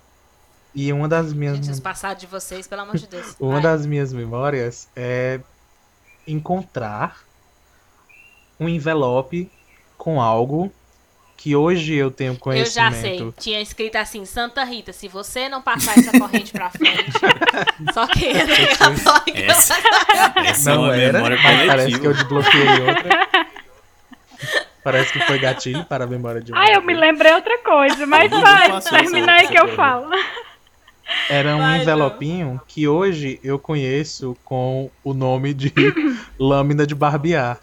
e 0.73 0.91
uma 0.93 1.07
das 1.07 1.33
minhas. 1.33 1.55
Gente, 1.55 1.71
os 1.71 1.79
passados 1.79 2.21
de 2.21 2.27
vocês, 2.27 2.67
pelo 2.67 2.81
amor 2.81 2.97
de 2.97 3.07
Deus. 3.07 3.35
Uma 3.39 3.53
Vai. 3.53 3.61
das 3.63 3.85
minhas 3.85 4.13
memórias 4.13 4.87
é 4.95 5.39
encontrar 6.27 7.23
um 8.59 8.69
envelope 8.69 9.49
com 9.97 10.21
algo 10.21 10.71
que 11.41 11.55
hoje 11.55 11.93
eu 11.95 12.11
tenho 12.11 12.33
Eu 12.33 12.37
conhecimento. 12.37 12.93
já 12.93 13.01
sei. 13.01 13.33
Tinha 13.39 13.61
escrito 13.61 13.95
assim, 13.95 14.25
Santa 14.25 14.61
Rita, 14.65 14.91
se 14.91 15.07
você 15.07 15.47
não 15.47 15.61
passar 15.61 15.97
essa 15.97 16.11
corrente 16.19 16.51
pra 16.51 16.69
frente, 16.69 17.13
só 17.93 18.05
quem 18.07 18.31
é 18.31 18.75
católico. 18.75 19.37
Essa, 19.37 19.75
essa 20.45 20.71
é 20.71 20.73
Não 20.75 20.83
uma 20.83 20.95
era, 20.97 21.21
parece 21.21 21.97
que 21.97 22.05
eu 22.05 22.13
desbloqueei 22.13 22.67
outra. 22.81 23.27
Parece 24.83 25.11
que 25.11 25.19
foi 25.19 25.37
gatilho 25.37 25.83
para 25.85 26.05
a 26.05 26.07
memória 26.07 26.41
de 26.41 26.53
um. 26.53 26.55
Ah, 26.57 26.71
eu 26.71 26.81
me 26.81 26.93
lembrei 26.93 27.33
outra 27.33 27.57
coisa, 27.59 28.05
mas 28.05 28.31
Não 28.31 28.41
vai, 28.41 28.69
passou 28.69 28.97
termina 28.97 29.33
essa- 29.35 29.41
aí 29.41 29.47
que 29.49 29.59
eu 29.59 29.75
falo. 29.75 30.09
Era 31.29 31.55
um 31.55 31.59
Vai, 31.59 31.81
envelopinho 31.81 32.61
que 32.65 32.87
hoje 32.87 33.39
eu 33.43 33.59
conheço 33.59 34.37
com 34.45 34.89
o 35.03 35.13
nome 35.13 35.53
de 35.53 35.73
lâmina 36.39 36.87
de 36.87 36.95
barbear. 36.95 37.59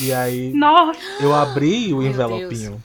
E 0.00 0.12
aí 0.12 0.52
Nossa, 0.54 0.98
eu 1.20 1.34
abri 1.34 1.92
o 1.92 1.98
Meu 1.98 2.06
envelopinho 2.08 2.82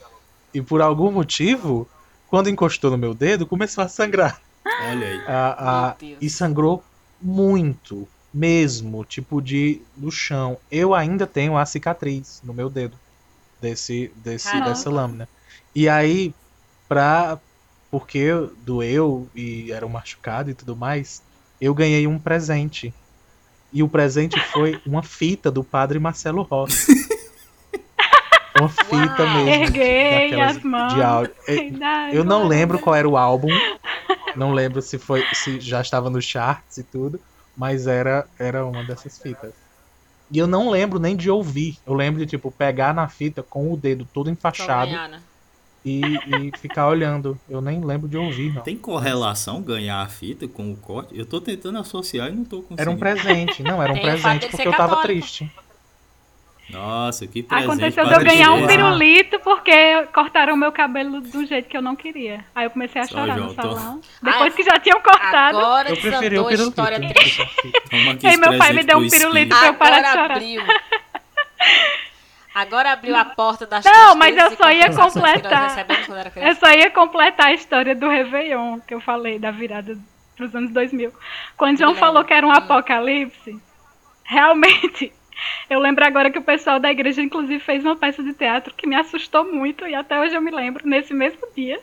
e 0.54 0.60
por 0.62 0.80
algum 0.80 1.10
motivo, 1.10 1.88
quando 2.28 2.48
encostou 2.48 2.90
no 2.90 2.98
meu 2.98 3.14
dedo, 3.14 3.46
começou 3.46 3.82
a 3.84 3.88
sangrar. 3.88 4.40
Olha 4.66 5.06
aí. 5.06 5.20
A- 5.26 5.56
a- 5.58 5.96
Meu 6.00 6.10
Deus. 6.10 6.18
e 6.22 6.30
sangrou 6.30 6.82
muito, 7.20 8.06
mesmo, 8.32 9.04
tipo 9.04 9.40
de 9.42 9.82
do 9.96 10.10
chão. 10.10 10.56
Eu 10.70 10.94
ainda 10.94 11.26
tenho 11.26 11.56
a 11.56 11.66
cicatriz 11.66 12.40
no 12.44 12.54
meu 12.54 12.70
dedo 12.70 12.96
desse, 13.60 14.10
desse 14.16 14.46
Caramba. 14.50 14.68
dessa 14.70 14.88
lâmina. 14.90 15.28
E 15.74 15.88
aí, 15.88 16.32
pra 16.88 17.38
porque 17.90 18.28
doeu 18.64 19.28
e 19.34 19.72
era 19.72 19.84
um 19.84 19.88
machucado 19.88 20.48
e 20.50 20.54
tudo 20.54 20.76
mais, 20.76 21.22
eu 21.60 21.74
ganhei 21.74 22.06
um 22.06 22.18
presente. 22.20 22.94
E 23.72 23.82
o 23.82 23.88
presente 23.88 24.38
foi 24.52 24.80
uma 24.86 25.02
fita 25.02 25.50
do 25.50 25.62
padre 25.64 25.98
Marcelo 25.98 26.42
Rossi. 26.42 26.92
Uma 28.60 28.68
fita 28.68 29.22
Uau. 29.22 29.34
mesmo. 29.34 29.48
Erguei 29.48 30.30
daquelas 30.30 30.56
as 30.56 30.62
mãos. 30.62 30.94
De 30.94 31.02
áudio. 31.02 31.34
Eu 32.12 32.24
não 32.24 32.46
lembro 32.46 32.78
qual 32.78 32.94
era 32.94 33.08
o 33.08 33.16
álbum. 33.16 33.48
Não 34.36 34.52
lembro 34.52 34.80
se 34.80 34.98
foi 34.98 35.24
se 35.32 35.60
já 35.60 35.80
estava 35.80 36.08
no 36.08 36.20
charts 36.20 36.78
e 36.78 36.84
tudo, 36.84 37.20
mas 37.56 37.86
era 37.86 38.26
era 38.38 38.64
uma 38.64 38.84
dessas 38.84 39.18
fitas. 39.18 39.52
E 40.30 40.38
eu 40.38 40.46
não 40.46 40.70
lembro 40.70 41.00
nem 41.00 41.16
de 41.16 41.28
ouvir. 41.28 41.78
Eu 41.84 41.94
lembro 41.94 42.20
de 42.20 42.26
tipo 42.26 42.50
pegar 42.52 42.94
na 42.94 43.08
fita 43.08 43.42
com 43.42 43.72
o 43.72 43.76
dedo 43.76 44.06
todo 44.12 44.30
enfaixado 44.30 44.92
né? 44.92 45.20
e, 45.84 46.00
e 46.00 46.58
ficar 46.58 46.86
olhando. 46.86 47.38
Eu 47.48 47.60
nem 47.60 47.80
lembro 47.84 48.08
de 48.08 48.16
ouvir, 48.16 48.54
não. 48.54 48.62
Tem 48.62 48.76
correlação 48.76 49.60
ganhar 49.60 50.00
a 50.00 50.08
fita 50.08 50.46
com 50.46 50.70
o 50.70 50.76
corte? 50.76 51.18
Eu 51.18 51.26
tô 51.26 51.40
tentando 51.40 51.78
associar 51.78 52.28
e 52.28 52.32
não 52.32 52.44
tô 52.44 52.62
conseguindo. 52.62 52.80
Era 52.82 52.90
um 52.90 52.96
presente, 52.96 53.62
não, 53.62 53.82
era 53.82 53.92
um 53.92 53.96
Tem 53.96 54.04
presente 54.04 54.48
porque 54.48 54.68
eu 54.68 54.72
tava 54.72 54.96
católico. 54.96 55.02
triste. 55.02 55.50
Nossa, 56.72 57.26
que 57.26 57.42
presente 57.42 57.64
Aconteceu 57.68 58.04
de 58.04 58.10
para 58.10 58.20
eu 58.22 58.24
ganhar 58.26 58.52
um 58.52 58.66
pirulito 58.66 59.38
porque 59.40 60.02
cortaram 60.14 60.54
o 60.54 60.56
meu 60.56 60.70
cabelo 60.72 61.20
do 61.20 61.44
jeito 61.46 61.68
que 61.68 61.76
eu 61.76 61.82
não 61.82 61.96
queria. 61.96 62.44
Aí 62.54 62.64
eu 62.66 62.70
comecei 62.70 63.00
a 63.02 63.06
Só 63.06 63.18
chorar 63.18 63.36
no 63.36 63.54
tô- 63.54 63.62
salão. 63.62 64.00
Depois 64.22 64.52
Ah, 64.52 64.56
que 64.56 64.62
já 64.62 64.78
tinham 64.78 65.00
cortado. 65.00 65.58
Agora 65.58 65.90
Eu 65.90 65.96
preferi 65.96 66.38
o 66.38 66.44
pirulito. 66.46 66.68
história 66.70 66.98
triste. 67.08 67.48
Aí 68.24 68.36
meu 68.36 68.56
pai 68.58 68.72
me 68.72 68.82
deu 68.84 68.98
um 68.98 69.08
pirulito. 69.08 69.56
pra 69.56 69.66
eu 69.68 69.74
parar 69.74 70.00
de 70.00 70.06
Agora 70.06 70.22
chorar. 70.22 70.36
abriu. 70.36 70.62
Agora 72.54 72.92
abriu 72.92 73.16
a 73.16 73.24
porta 73.24 73.64
das 73.64 73.84
Não, 73.84 74.16
mas 74.16 74.36
eu 74.36 74.56
só 74.56 74.70
ia 74.72 74.92
completar. 74.92 75.86
Eu 76.36 76.54
só 76.56 76.70
ia 76.72 76.90
completar 76.90 77.46
a 77.46 77.52
história 77.52 77.94
do 77.94 78.08
Réveillon, 78.08 78.80
que 78.80 78.92
eu 78.92 79.00
falei, 79.00 79.38
da 79.38 79.50
virada 79.52 79.96
pros 80.36 80.54
anos 80.54 80.72
2000. 80.72 81.12
Quando 81.56 81.78
João 81.78 81.90
Lembro. 81.90 82.00
falou 82.06 82.24
que 82.24 82.32
era 82.34 82.44
um 82.46 82.50
Hum. 82.50 82.54
apocalipse, 82.54 83.56
realmente, 84.24 85.12
eu 85.68 85.78
lembro 85.80 86.04
agora 86.04 86.30
que 86.30 86.38
o 86.38 86.42
pessoal 86.42 86.78
da 86.78 86.90
igreja, 86.90 87.22
inclusive, 87.22 87.58
fez 87.58 87.84
uma 87.84 87.96
peça 87.96 88.22
de 88.22 88.32
teatro 88.32 88.74
que 88.74 88.86
me 88.86 88.96
assustou 88.96 89.50
muito, 89.52 89.86
e 89.86 89.94
até 89.94 90.20
hoje 90.20 90.34
eu 90.34 90.40
me 90.42 90.50
lembro, 90.50 90.86
nesse 90.86 91.12
mesmo 91.14 91.40
dia, 91.54 91.80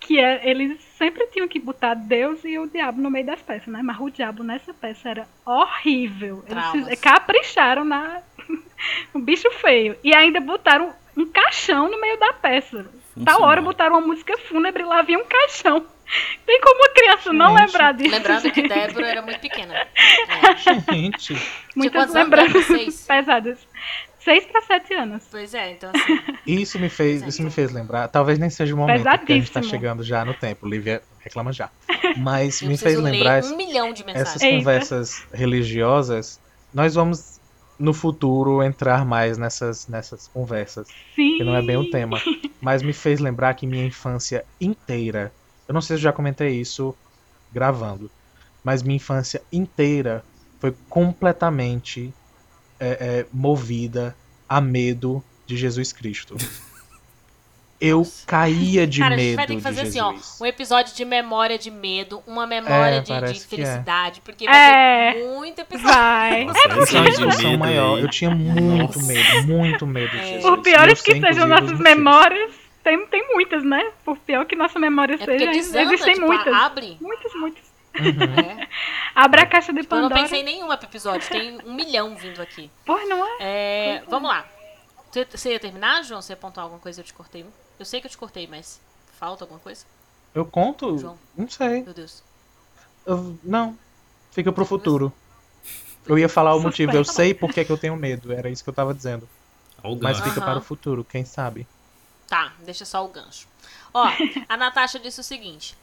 que 0.00 0.18
é, 0.18 0.48
eles 0.48 0.80
sempre 0.98 1.26
tinham 1.28 1.46
que 1.46 1.58
botar 1.60 1.94
Deus 1.94 2.44
e 2.44 2.58
o 2.58 2.66
diabo 2.66 3.00
no 3.00 3.10
meio 3.10 3.26
das 3.26 3.40
peças, 3.40 3.68
né? 3.68 3.80
Mas 3.82 3.98
o 4.00 4.10
diabo 4.10 4.42
nessa 4.42 4.74
peça 4.74 5.08
era 5.08 5.28
horrível. 5.46 6.44
Eles 6.48 6.64
Traumas. 6.64 6.88
fiz- 6.88 7.00
capricharam 7.00 7.84
na... 7.84 8.20
no 9.14 9.20
bicho 9.20 9.48
feio. 9.52 9.96
E 10.02 10.12
ainda 10.14 10.40
botaram 10.40 10.92
um 11.16 11.26
caixão 11.26 11.88
no 11.88 12.00
meio 12.00 12.18
da 12.18 12.32
peça. 12.32 12.84
Tal 13.24 13.42
hora 13.42 13.60
botaram 13.60 13.98
uma 13.98 14.06
música 14.06 14.36
fúnebre 14.38 14.82
e 14.82 14.86
lá 14.86 14.98
havia 15.00 15.18
um 15.18 15.24
caixão. 15.24 15.86
Tem 16.46 16.60
como 16.60 16.84
a 16.84 16.88
criança 16.90 17.32
não 17.32 17.56
Gente. 17.56 17.66
lembrar 17.66 17.92
disso? 17.94 18.10
Lembrando 18.10 18.50
que? 18.50 18.68
Débora 18.68 19.06
era 19.06 19.22
muito 19.22 19.40
pequena. 19.40 19.74
É. 19.74 19.86
Gente, 20.92 21.36
Muitas 21.74 22.02
anos, 22.02 22.14
lembranças 22.14 23.04
pesadas. 23.06 23.58
Seis 24.20 24.44
para 24.46 24.60
sete 24.60 24.94
anos. 24.94 25.24
Pois 25.30 25.52
é, 25.52 25.72
então 25.72 25.90
assim. 25.94 26.18
isso 26.46 26.78
me 26.78 26.88
fez, 26.88 27.22
isso 27.26 27.42
me 27.42 27.50
fez 27.50 27.72
lembrar. 27.72 28.06
Talvez 28.08 28.38
nem 28.38 28.48
seja 28.50 28.72
o 28.72 28.78
momento, 28.78 29.02
porque 29.02 29.32
a 29.32 29.36
gente 29.36 29.50
tá 29.50 29.60
Pesadíssimo. 29.60 29.64
chegando 29.64 30.02
já 30.04 30.24
no 30.24 30.32
tempo. 30.32 30.68
Lívia 30.68 31.02
reclama 31.18 31.52
já. 31.52 31.70
Mas 32.18 32.62
Eu 32.62 32.68
me 32.68 32.76
fez 32.78 32.98
lembrar 33.00 33.42
ler 33.42 33.52
um 33.52 33.56
milhão 33.56 33.92
de 33.92 34.04
mensagens. 34.04 34.28
essas 34.30 34.42
Eita. 34.42 34.58
conversas 34.58 35.26
religiosas. 35.32 36.40
Nós 36.72 36.94
vamos 36.94 37.40
no 37.78 37.92
futuro 37.92 38.62
entrar 38.62 39.04
mais 39.04 39.36
nessas 39.38 39.88
nessas 39.88 40.28
conversas. 40.28 40.86
Sim. 41.16 41.38
que 41.38 41.44
não 41.44 41.56
é 41.56 41.62
bem 41.62 41.76
o 41.76 41.90
tema. 41.90 42.20
Mas 42.60 42.80
me 42.80 42.92
fez 42.92 43.18
lembrar 43.18 43.54
que 43.54 43.66
minha 43.66 43.84
infância 43.84 44.44
inteira, 44.60 45.32
eu 45.72 45.74
não 45.74 45.80
sei 45.80 45.96
se 45.96 46.00
eu 46.00 46.04
já 46.04 46.12
comentei 46.12 46.50
isso 46.60 46.94
gravando, 47.52 48.10
mas 48.62 48.82
minha 48.82 48.96
infância 48.96 49.42
inteira 49.50 50.22
foi 50.60 50.74
completamente 50.88 52.12
é, 52.78 52.88
é, 53.20 53.26
movida 53.32 54.14
a 54.48 54.60
medo 54.60 55.24
de 55.46 55.56
Jesus 55.56 55.92
Cristo. 55.92 56.36
Eu 57.84 57.98
Nossa. 57.98 58.24
caía 58.28 58.86
de 58.86 59.00
Cara, 59.00 59.14
a 59.14 59.16
medo 59.16 59.26
gente 59.26 59.34
vai 59.36 59.46
ter 59.48 59.56
que 59.56 59.60
fazer 59.60 59.80
assim, 59.80 59.98
Jesus. 59.98 60.36
ó, 60.40 60.44
um 60.44 60.46
episódio 60.46 60.94
de 60.94 61.04
memória 61.04 61.58
de 61.58 61.68
medo, 61.68 62.22
uma 62.28 62.46
memória 62.46 62.94
É, 62.98 63.00
de- 63.00 63.06
de, 63.06 63.12
é. 63.12 63.34
felicidade, 63.34 64.20
porque 64.24 64.44
vai 64.44 64.54
É. 64.54 65.12
ter 65.14 65.24
muito 65.34 65.58
episódio. 65.60 65.88
Vai. 65.92 66.44
Nossa, 66.44 66.60
é 66.60 67.00
uma 67.00 67.10
discussão 67.10 67.50
medo 67.50 67.58
maior. 67.58 67.98
Eu 67.98 68.08
tinha 68.08 68.30
muito 68.30 68.62
Nossa. 69.00 69.02
medo, 69.02 69.46
muito 69.48 69.84
medo 69.84 70.10
de 70.12 70.16
É. 70.16 70.24
Jesus. 70.26 70.42
Por 70.44 70.58
E 70.58 70.62
piores 70.62 70.98
eu 71.00 71.04
que 71.04 71.20
sejam 71.20 71.48
nossas 71.48 71.64
os 71.72 71.72
motivos. 71.72 71.80
memórias, 71.80 72.52
tem, 72.82 73.06
tem 73.06 73.32
muitas, 73.34 73.62
né? 73.64 73.92
Por 74.04 74.16
pior 74.18 74.44
que 74.44 74.54
nossa 74.56 74.78
memória 74.78 75.14
É 75.14 75.18
porque 75.18 75.38
seja, 75.38 75.50
desanda, 75.52 75.82
existem 75.94 76.14
tipo, 76.14 76.26
muitas. 76.26 76.52
abre. 76.54 76.96
Muitas, 77.00 77.34
muitas. 77.34 77.72
Uhum. 77.94 78.60
É. 78.60 78.68
Abre 79.14 79.42
a 79.42 79.46
caixa 79.46 79.70
de 79.72 79.80
Eu 79.80 79.82
não 79.82 79.88
Pandora. 79.88 80.14
pensei 80.22 80.40
em 80.40 80.44
nenhuma 80.44 80.78
pro 80.78 80.88
episódio, 80.88 81.28
tem 81.28 81.58
um 81.66 81.74
milhão 81.74 82.16
vindo 82.16 82.40
aqui. 82.40 82.70
Pois 82.86 83.06
não 83.08 83.22
é? 83.26 83.36
É, 83.40 84.02
vamos 84.08 84.30
lá. 84.30 84.46
Você, 85.10 85.26
você 85.26 85.52
ia 85.52 85.60
terminar, 85.60 86.02
João? 86.02 86.22
Você 86.22 86.32
ia 86.32 86.36
apontar 86.36 86.64
alguma 86.64 86.80
coisa? 86.80 87.00
Eu 87.00 87.04
te 87.04 87.12
cortei. 87.12 87.44
Eu 87.78 87.84
sei 87.84 88.00
que 88.00 88.06
eu 88.06 88.10
te 88.10 88.16
cortei, 88.16 88.46
mas 88.46 88.80
falta 89.18 89.44
alguma 89.44 89.60
coisa? 89.60 89.84
Eu 90.34 90.46
conto? 90.46 90.96
João. 90.96 91.18
Não 91.36 91.46
sei. 91.50 91.82
Meu 91.82 91.92
Deus. 91.92 92.22
Eu- 93.04 93.38
não. 93.44 93.76
Fica 94.30 94.50
pro 94.50 94.64
futuro. 94.64 95.12
Eu 96.06 96.18
ia 96.18 96.28
falar 96.30 96.54
o 96.54 96.60
motivo. 96.60 96.92
Eu 96.92 97.04
sei 97.04 97.34
por 97.34 97.52
que, 97.52 97.62
que 97.64 97.70
eu 97.70 97.76
tenho 97.76 97.94
medo. 97.94 98.32
Era 98.32 98.48
isso 98.48 98.64
que 98.64 98.70
eu 98.70 98.74
tava 98.74 98.94
dizendo. 98.94 99.28
Olha 99.84 99.94
o 99.94 100.02
Mas 100.02 100.18
fica 100.18 100.40
Aham. 100.40 100.46
para 100.46 100.58
o 100.58 100.62
futuro, 100.62 101.04
quem 101.04 101.24
sabe. 101.26 101.66
Tá, 102.32 102.50
deixa 102.60 102.86
só 102.86 103.04
o 103.04 103.08
gancho. 103.08 103.46
Ó, 103.92 104.08
a 104.48 104.56
Natasha 104.56 104.98
disse 104.98 105.20
o 105.20 105.22
seguinte: 105.22 105.76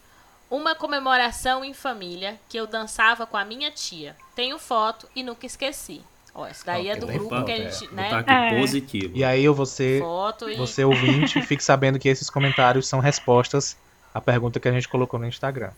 Uma 0.49 0.73
comemoração 0.73 1.63
em 1.63 1.75
família 1.75 2.39
que 2.49 2.57
eu 2.57 2.65
dançava 2.65 3.27
com 3.27 3.37
a 3.37 3.45
minha 3.45 3.69
tia. 3.69 4.15
Tenho 4.33 4.57
foto 4.57 5.07
e 5.15 5.21
nunca 5.21 5.45
esqueci. 5.45 6.01
Ó, 6.33 6.47
isso 6.47 6.65
daí 6.65 6.89
é 6.89 6.95
do 6.95 7.05
grupo 7.05 7.45
que 7.45 7.51
a 7.51 7.55
é. 7.55 7.69
gente, 7.69 7.85
Vou 7.85 7.95
né? 7.95 8.25
É. 8.25 8.59
positivo. 8.59 9.15
E 9.15 9.23
aí 9.23 9.45
eu 9.45 9.53
você, 9.53 9.99
Foto 10.01 10.49
e. 10.49 10.55
você 10.55 10.83
ouvinte, 10.83 11.39
fique 11.45 11.63
sabendo 11.63 11.99
que 11.99 12.09
esses 12.09 12.31
comentários 12.31 12.87
são 12.87 12.99
respostas 12.99 13.77
à 14.11 14.19
pergunta 14.19 14.59
que 14.59 14.67
a 14.67 14.71
gente 14.71 14.89
colocou 14.89 15.19
no 15.19 15.27
Instagram. 15.27 15.69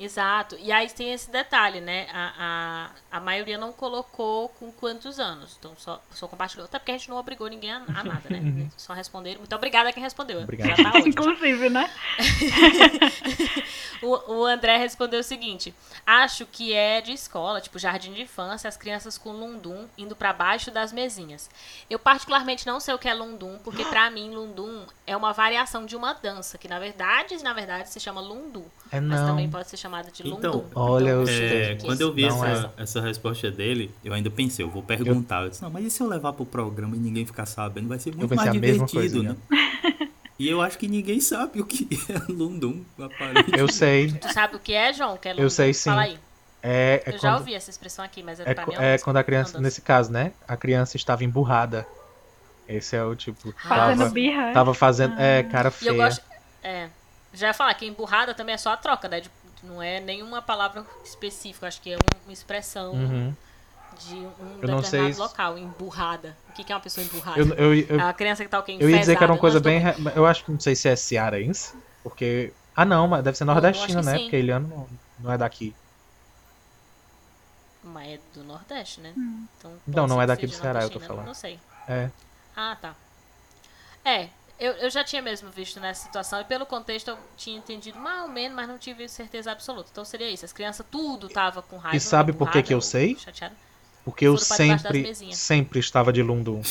Exato. 0.00 0.56
E 0.60 0.70
aí 0.70 0.88
tem 0.90 1.12
esse 1.12 1.30
detalhe, 1.30 1.80
né? 1.80 2.06
A, 2.12 2.90
a, 3.10 3.16
a 3.18 3.20
maioria 3.20 3.58
não 3.58 3.72
colocou 3.72 4.48
com 4.50 4.70
quantos 4.70 5.18
anos. 5.18 5.56
Então 5.58 5.72
só, 5.76 6.00
só 6.12 6.28
compartilhou. 6.28 6.64
Até 6.66 6.78
porque 6.78 6.92
a 6.92 6.96
gente 6.98 7.08
não 7.10 7.16
obrigou 7.16 7.48
ninguém 7.48 7.72
a, 7.72 7.76
a 7.78 8.02
nada, 8.04 8.22
né? 8.30 8.68
Só 8.76 8.92
responderam. 8.92 9.38
Muito 9.40 9.54
obrigada 9.54 9.88
a 9.88 9.92
quem 9.92 10.02
respondeu. 10.02 10.40
Obrigado. 10.42 10.68
Já 10.68 10.76
tá 10.76 10.88
ótimo. 10.90 11.08
Inclusive, 11.08 11.68
né? 11.68 11.90
O, 14.00 14.32
o 14.32 14.44
André 14.46 14.76
respondeu 14.76 15.18
o 15.18 15.24
seguinte: 15.24 15.74
Acho 16.06 16.46
que 16.46 16.72
é 16.72 17.00
de 17.00 17.12
escola, 17.12 17.60
tipo 17.60 17.80
jardim 17.80 18.12
de 18.12 18.22
infância, 18.22 18.68
as 18.68 18.76
crianças 18.76 19.18
com 19.18 19.32
lundum 19.32 19.88
indo 19.98 20.14
pra 20.14 20.32
baixo 20.32 20.70
das 20.70 20.92
mesinhas. 20.92 21.50
Eu 21.90 21.98
particularmente 21.98 22.64
não 22.64 22.78
sei 22.78 22.94
o 22.94 22.98
que 22.98 23.08
é 23.08 23.14
lundum, 23.14 23.58
porque 23.64 23.84
pra 23.86 24.08
mim 24.08 24.30
lundum 24.32 24.84
é 25.04 25.16
uma 25.16 25.32
variação 25.32 25.84
de 25.84 25.96
uma 25.96 26.12
dança, 26.12 26.56
que 26.58 26.68
na 26.68 26.78
verdade, 26.78 27.42
na 27.42 27.52
verdade 27.52 27.88
se 27.88 27.98
chama 27.98 28.20
lundu, 28.20 28.64
É 28.92 29.00
mas 29.00 29.20
não. 29.20 29.28
também 29.30 29.50
pode 29.50 29.68
ser 29.68 29.76
chamada 29.76 29.87
de 30.12 30.28
Então, 30.28 30.52
lundum. 30.52 30.64
olha 30.74 31.10
Então, 31.10 31.22
os- 31.22 31.30
eu 31.30 31.44
É, 31.58 31.74
quando 31.76 32.00
eu 32.00 32.12
vi 32.12 32.24
essa, 32.24 32.72
essa 32.76 33.00
resposta 33.00 33.50
dele, 33.50 33.90
eu 34.04 34.12
ainda 34.12 34.30
pensei, 34.30 34.64
eu 34.64 34.70
vou 34.70 34.82
perguntar. 34.82 35.42
Eu 35.44 35.48
disse, 35.50 35.62
não, 35.62 35.70
mas 35.70 35.84
e 35.84 35.90
se 35.90 36.00
eu 36.02 36.06
levar 36.08 36.32
pro 36.32 36.44
programa 36.46 36.94
e 36.96 36.98
ninguém 36.98 37.24
ficar 37.26 37.46
sabendo? 37.46 37.88
Vai 37.88 37.98
ser 37.98 38.14
muito 38.14 38.34
mais 38.34 38.50
divertido, 38.52 38.86
coisa, 38.92 39.22
né? 39.22 39.36
E 40.38 40.48
eu 40.48 40.60
acho 40.62 40.78
que 40.78 40.86
ninguém 40.86 41.20
sabe 41.20 41.60
o 41.60 41.66
que 41.66 41.88
é 42.08 42.32
Lundum, 42.32 42.84
aparentemente. 43.00 43.58
Eu 43.58 43.68
sei. 43.68 44.12
Tu 44.12 44.32
sabe 44.32 44.54
o 44.56 44.60
que 44.60 44.72
é, 44.72 44.92
João? 44.92 45.16
Que 45.16 45.28
é 45.28 45.32
lundum? 45.32 45.42
Eu 45.42 45.50
sei 45.50 45.74
sim. 45.74 45.90
Fala 45.90 46.02
aí. 46.02 46.18
É, 46.62 47.02
é 47.04 47.08
Eu 47.08 47.12
já 47.14 47.18
quando, 47.30 47.38
ouvi 47.40 47.54
essa 47.54 47.70
expressão 47.70 48.04
aqui, 48.04 48.22
mas 48.22 48.38
é, 48.40 48.44
é, 48.50 48.54
pra 48.54 48.64
co- 48.64 48.70
mim 48.72 48.76
é 48.80 48.92
uma 48.92 48.98
quando 48.98 49.16
a 49.16 49.24
criança, 49.24 49.60
nesse 49.60 49.80
caso, 49.80 50.12
né? 50.12 50.32
A 50.46 50.56
criança 50.56 50.96
estava 50.96 51.24
emburrada. 51.24 51.86
Esse 52.68 52.94
é 52.96 53.02
o 53.02 53.16
tipo. 53.16 53.52
Fazendo 53.66 53.98
Tava, 53.98 54.10
birra. 54.10 54.42
é? 54.50 54.52
tava 54.52 54.74
fazendo. 54.74 55.14
É, 55.18 55.42
cara 55.44 55.68
E 55.68 55.72
feia. 55.72 55.90
eu 55.90 55.96
gosto. 55.96 56.22
É. 56.62 56.88
Já 57.32 57.48
ia 57.48 57.54
falar 57.54 57.74
que 57.74 57.86
emburrada 57.86 58.34
também 58.34 58.54
é 58.54 58.58
só 58.58 58.72
a 58.72 58.76
troca, 58.76 59.08
né? 59.08 59.20
De- 59.20 59.30
não 59.62 59.82
é 59.82 60.00
nenhuma 60.00 60.40
palavra 60.42 60.84
específica, 61.04 61.66
acho 61.66 61.80
que 61.80 61.92
é 61.92 61.96
um- 61.96 62.24
uma 62.26 62.32
expressão 62.32 62.92
Uhum. 62.92 63.34
de 64.06 64.14
um 64.14 64.58
Eu 64.62 64.68
não 64.68 64.80
determinado 64.80 65.14
se- 65.14 65.20
local. 65.20 65.58
Emburrada. 65.58 66.36
O 66.50 66.52
que 66.52 66.64
que 66.64 66.72
é 66.72 66.74
uma 66.74 66.80
pessoa 66.80 67.04
emburrada? 67.04 67.40
Eu, 67.40 67.46
eu, 67.54 67.74
eu, 67.74 68.00
É 68.00 68.04
uma 68.04 68.12
criança 68.14 68.44
que 68.44 68.50
tá 68.50 68.60
quê? 68.62 68.76
eu 68.80 68.88
ia 68.90 68.98
dizer 68.98 69.16
que 69.16 69.22
era 69.24 69.32
uma 69.32 69.38
coisa 69.38 69.58
bem. 69.60 69.78
re- 69.80 69.94
Eu 70.14 70.26
acho 70.26 70.44
que 70.44 70.50
não 70.52 70.60
sei 70.60 70.74
se 70.76 70.88
é 70.88 70.94
cearense. 70.96 71.74
Porque. 72.02 72.52
Ah, 72.76 72.84
não, 72.84 73.08
mas 73.08 73.24
deve 73.24 73.36
ser 73.36 73.44
nordestino, 73.44 74.02
né? 74.02 74.12
sim. 74.16 74.22
Porque 74.24 74.36
Eliano 74.36 74.68
não, 74.68 74.88
não 75.18 75.32
é 75.32 75.38
daqui. 75.38 75.74
Mas 77.82 78.08
é 78.08 78.20
do 78.34 78.44
Nordeste, 78.44 79.00
né? 79.00 79.12
Hum. 79.16 79.46
Então, 79.58 79.70
pode 79.84 79.96
Não, 79.96 80.06
não 80.06 80.20
é 80.22 80.26
daqui 80.26 80.46
do 80.46 80.52
Ceará, 80.52 80.82
eu 80.82 80.90
tô 80.90 81.00
falando. 81.00 81.26
Não 81.26 81.34
sei. 81.34 81.58
É. 81.88 82.10
Ah, 82.56 82.76
tá. 82.80 82.94
É, 84.04 84.28
eu, 84.58 84.72
eu 84.74 84.90
já 84.90 85.04
tinha 85.04 85.22
mesmo 85.22 85.50
visto 85.50 85.78
nessa 85.80 86.04
situação, 86.04 86.40
e 86.40 86.44
pelo 86.44 86.66
contexto 86.66 87.08
eu 87.08 87.18
tinha 87.36 87.56
entendido 87.58 87.98
mais 87.98 88.22
ou 88.22 88.28
menos, 88.28 88.54
mas 88.56 88.68
não 88.68 88.78
tive 88.78 89.08
certeza 89.08 89.52
absoluta. 89.52 89.88
Então 89.92 90.04
seria 90.04 90.30
isso, 90.30 90.44
as 90.44 90.52
crianças 90.52 90.84
tudo 90.90 91.28
tava 91.28 91.62
com 91.62 91.76
raiva. 91.76 91.96
E 91.96 92.00
sabe 92.00 92.32
por 92.32 92.50
que 92.50 92.62
que 92.62 92.74
eu 92.74 92.80
sei? 92.80 93.16
chateada. 93.16 93.54
Porque 94.04 94.26
eu 94.26 94.38
sempre, 94.38 95.14
sempre 95.34 95.78
estava 95.80 96.12
de 96.12 96.22
lundum. 96.22 96.62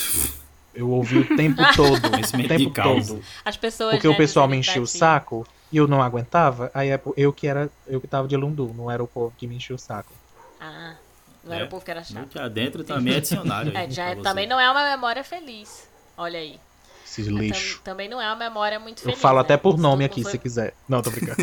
Eu 0.73 0.89
ouvi 0.89 1.19
o 1.19 1.35
tempo 1.37 1.61
todo. 1.75 1.93
o 2.05 2.47
tempo 2.47 2.71
todo. 2.73 3.23
As 3.45 3.55
pessoas. 3.57 3.91
Porque 3.95 4.07
né, 4.07 4.13
o 4.13 4.17
pessoal 4.17 4.47
me 4.47 4.51
pra 4.55 4.59
enchia 4.59 4.81
o 4.81 4.85
ti. 4.85 4.97
saco 4.97 5.47
e 5.71 5.77
eu 5.77 5.87
não 5.87 6.01
aguentava. 6.01 6.71
Aí 6.73 6.89
é 6.89 6.99
eu 7.15 7.31
que 7.31 7.47
era 7.47 7.69
eu 7.87 8.01
que 8.01 8.07
tava 8.07 8.27
de 8.27 8.35
lundu, 8.35 8.73
não 8.75 8.89
era 8.89 9.03
o 9.03 9.07
povo 9.07 9.33
que 9.37 9.45
me 9.47 9.55
enchia 9.55 9.75
o 9.75 9.79
saco. 9.79 10.11
Ah, 10.59 10.95
não 11.43 11.53
era 11.53 11.63
É. 11.63 11.67
o 11.67 11.69
povo 11.69 11.83
que 11.85 11.91
era 11.91 12.03
chato. 12.03 12.15
Noite 12.15 12.39
adentro 12.39 12.83
também 12.83 13.13
é 13.15 13.19
dicionário. 13.19 13.75
É, 13.77 13.89
já 13.89 14.09
é- 14.09 14.15
também 14.15 14.47
não 14.47 14.59
é 14.59 14.69
uma 14.69 14.83
memória 14.89 15.23
feliz. 15.23 15.87
Olha 16.17 16.39
aí. 16.39 16.59
Esses 17.09 17.27
Tam- 17.27 17.37
lixo. 17.39 17.81
também 17.83 18.09
não 18.09 18.21
é 18.21 18.27
uma 18.27 18.35
memória 18.35 18.79
muito 18.79 18.99
Eu 18.99 19.05
feliz. 19.05 19.19
falo 19.21 19.35
né? 19.37 19.41
até 19.41 19.55
por 19.57 19.77
nome 19.77 20.03
aqui, 20.03 20.17
mundo 20.19 20.25
se 20.25 20.31
foi- 20.31 20.39
quiser. 20.39 20.73
Não, 20.89 21.01
tô 21.01 21.09
brincando. 21.09 21.41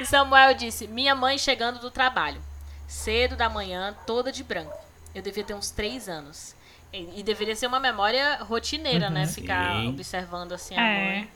O 0.00 0.04
Samuel 0.06 0.54
disse: 0.54 0.88
Minha 0.88 1.14
mãe 1.14 1.38
chegando 1.38 1.78
do 1.78 1.90
trabalho, 1.90 2.40
cedo 2.86 3.36
da 3.36 3.48
manhã, 3.48 3.94
toda 4.06 4.32
de 4.32 4.42
branco. 4.42 4.72
Eu 5.14 5.22
devia 5.22 5.44
ter 5.44 5.54
uns 5.54 5.70
três 5.70 6.08
anos. 6.08 6.54
E, 6.92 7.20
e 7.20 7.22
deveria 7.22 7.54
ser 7.56 7.66
uma 7.66 7.80
memória 7.80 8.36
rotineira, 8.42 9.10
né? 9.10 9.26
Ficar 9.26 9.72
Sim. 9.80 9.88
observando 9.88 10.52
assim 10.52 10.76
a 10.76 10.82
É. 10.82 11.04
mãe. 11.08 11.28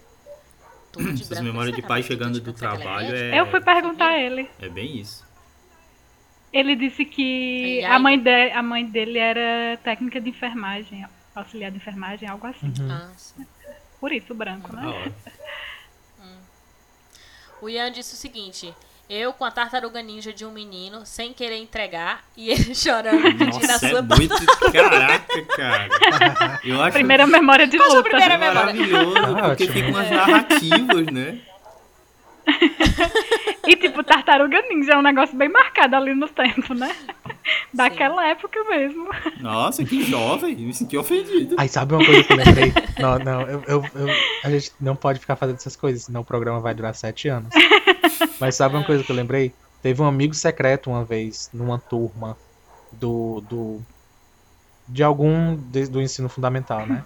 Toda 0.93 1.13
de 1.13 1.23
Essas 1.23 1.41
memórias 1.41 1.75
de 1.75 1.83
que 1.83 1.87
pai 1.87 2.01
ela 2.01 2.07
chegando 2.09 2.41
do 2.41 2.51
aquela 2.51 2.77
trabalho 2.77 3.15
é, 3.15 3.39
Eu 3.39 3.47
fui 3.47 3.61
perguntar 3.61 4.09
a 4.09 4.19
ele. 4.19 4.49
é 4.61 4.69
bem 4.69 4.97
isso. 4.99 5.25
Ele 6.53 6.75
disse 6.75 7.05
que 7.05 7.85
a 7.85 7.97
mãe, 7.99 8.19
de, 8.19 8.51
a 8.51 8.61
mãe 8.63 8.85
dele 8.85 9.19
era 9.19 9.77
técnica 9.85 10.21
de 10.21 10.31
enfermagem, 10.31 11.07
auxiliar 11.35 11.71
de 11.71 11.77
enfermagem, 11.79 12.29
algo 12.29 12.47
assim. 12.47 12.73
Uhum. 12.79 12.91
Ah, 12.93 13.11
sim. 13.17 13.47
Por 14.01 14.13
isso, 14.13 14.35
branco, 14.35 14.75
né? 14.75 14.87
hora. 14.87 15.13
O 17.63 17.69
Ian 17.69 17.93
disse 17.93 18.15
o 18.15 18.17
seguinte: 18.17 18.75
Eu 19.09 19.33
com 19.35 19.45
a 19.45 19.51
tartaruga 19.51 20.01
ninja 20.01 20.33
de 20.33 20.45
um 20.47 20.51
menino, 20.51 21.05
sem 21.05 21.33
querer 21.35 21.59
entregar, 21.59 22.25
e 22.37 22.49
ele 22.51 22.73
chorando 22.75 23.21
pedindo 23.23 23.45
a 23.47 23.69
Nossa, 23.69 23.79
sua 23.89 23.99
é 23.99 24.03
muito. 24.03 24.35
Caraca, 24.73 25.45
cara. 25.55 25.89
Eu 26.65 26.81
acho 26.83 26.93
Primeira 26.95 27.27
memória 27.27 27.67
de 27.67 27.77
Qual 27.77 27.91
sua 27.91 27.99
luta. 27.99 28.09
primeira 28.11 28.39
memória? 28.39 28.61
maravilhoso, 28.61 29.17
Ah, 29.19 29.49
porque 29.49 29.65
ótimo. 29.65 29.73
fica 29.73 29.89
umas 29.89 30.11
narrativas, 30.11 31.07
né? 31.09 31.39
E 33.69 33.77
tipo, 33.77 34.03
tartaruga 34.03 34.61
ninja 34.63 34.95
é 34.95 34.97
um 34.97 35.03
negócio 35.03 35.37
bem 35.37 35.49
marcado 35.49 35.95
ali 35.95 36.13
no 36.15 36.27
tempo, 36.29 36.75
né? 36.75 36.89
Daquela 37.75 38.27
época 38.29 38.63
mesmo. 38.65 39.09
Nossa, 39.41 39.85
que 39.85 40.03
jovem. 40.03 40.57
Me 40.57 40.75
senti 40.75 40.97
ofendido. 40.97 41.57
Aí 41.59 41.69
sabe 41.69 41.95
uma 41.95 42.05
coisa 42.05 42.23
que 42.25 42.33
eu 42.33 42.37
lembrei? 42.37 42.73
Não, 42.99 43.19
não, 43.19 43.43
eu, 43.49 43.63
eu- 43.67 43.91
eu- 43.95 44.11
a 44.45 44.51
gente 44.51 44.73
não 44.79 44.95
pode 44.95 45.19
ficar 45.21 45.37
fazendo 45.37 45.57
essas 45.57 45.75
coisas, 45.77 46.05
senão 46.05 46.21
o 46.21 46.25
programa 46.25 46.61
vai 46.61 46.75
durar 46.75 46.95
sete 46.95 47.29
anos. 47.29 47.49
Mas 48.41 48.55
sabe 48.57 48.77
uma 48.77 48.85
coisa 48.85 49.03
que 49.03 49.11
eu 49.11 49.17
lembrei? 49.17 49.55
Teve 49.83 50.03
um 50.03 50.07
amigo 50.07 50.35
secreto 50.35 50.91
uma 50.91 51.05
vez, 51.05 51.49
numa 51.53 51.79
turma 51.79 52.37
do. 52.93 53.41
do 53.43 53.81
de 54.87 55.03
algum 55.03 55.57
de- 55.57 55.87
do 55.89 56.03
ensino 56.03 56.29
fundamental, 56.29 56.85
né? 56.87 57.05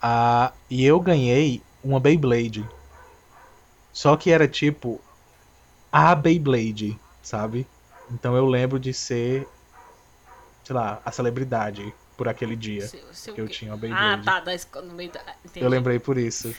Ah, 0.00 0.52
e 0.70 0.84
eu 0.84 0.98
ganhei 1.00 1.62
uma 1.82 1.98
Beyblade. 2.00 2.66
Só 3.92 4.16
que 4.16 4.30
era 4.30 4.48
tipo 4.48 5.00
a 5.90 6.14
Beyblade, 6.14 6.98
sabe? 7.20 7.66
Então 8.12 8.36
eu 8.36 8.46
lembro 8.46 8.78
de 8.78 8.92
ser, 8.92 9.46
sei 10.64 10.74
lá, 10.74 11.00
a 11.04 11.10
celebridade 11.10 11.92
por 12.16 12.28
aquele 12.28 12.54
dia. 12.56 12.86
Seu- 12.86 13.12
seu 13.12 13.34
que 13.34 13.40
eu 13.40 13.46
quê? 13.46 13.52
tinha 13.54 13.70
uma 13.70 13.76
Ah, 13.76 13.80
Beyblade. 13.80 14.24
tá, 14.24 14.40
da 14.40 14.54
escola, 14.54 14.84
no 14.86 14.94
meio 14.94 15.10
da. 15.10 15.20
Entendi. 15.44 15.64
Eu 15.64 15.68
lembrei 15.70 15.98
por 15.98 16.18
isso. 16.18 16.54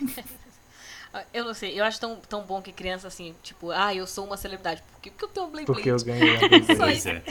Ah, 1.14 1.24
Eu 1.32 1.46
não 1.46 1.54
sei, 1.54 1.80
eu 1.80 1.86
acho 1.86 2.00
tão, 2.00 2.16
tão 2.28 2.42
bom 2.44 2.60
que 2.60 2.72
criança 2.72 3.08
assim, 3.08 3.36
tipo, 3.44 3.70
ah, 3.70 3.94
eu 3.94 4.08
sou 4.08 4.26
uma 4.26 4.36
celebridade. 4.36 4.82
Por 4.92 5.00
que, 5.00 5.12
porque 5.12 5.26
eu 5.26 5.30
tenho 5.30 5.46
um 5.46 5.50
Blade 5.52 5.66
Porque 5.68 5.92
eu 5.92 5.98
ganhei 6.04 6.36
a 6.38 6.40
Só 6.42 6.48
Beyblade. 6.50 7.08
É. 7.10 7.24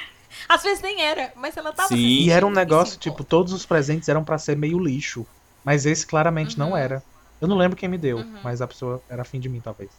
Às 0.48 0.62
vezes 0.62 0.80
nem 0.82 1.02
era, 1.02 1.32
mas 1.36 1.54
ela 1.56 1.70
tava 1.72 1.88
Sim. 1.90 1.96
se 1.96 2.02
E 2.26 2.30
era 2.30 2.46
um 2.46 2.50
negócio, 2.50 2.98
tipo, 2.98 3.22
todos 3.24 3.52
os 3.52 3.66
presentes 3.66 4.08
eram 4.08 4.24
pra 4.24 4.38
ser 4.38 4.56
meio 4.56 4.78
lixo. 4.78 5.26
Mas 5.64 5.84
esse 5.84 6.06
claramente 6.06 6.58
não 6.58 6.70
Uhum. 6.70 6.76
era. 6.78 7.02
Eu 7.40 7.46
não 7.48 7.56
lembro 7.58 7.76
quem 7.76 7.88
me 7.90 7.98
deu, 7.98 8.18
Uhum. 8.18 8.38
mas 8.42 8.62
a 8.62 8.66
pessoa 8.66 9.02
era 9.08 9.20
afim 9.22 9.38
de 9.38 9.48
mim, 9.50 9.60
talvez. 9.60 9.90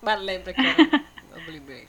Mas 0.00 0.18
lembra 0.22 0.54
que 0.54 0.60
era 0.60 0.82
o 0.82 1.40
Blade 1.44 1.60
Blade. 1.60 1.88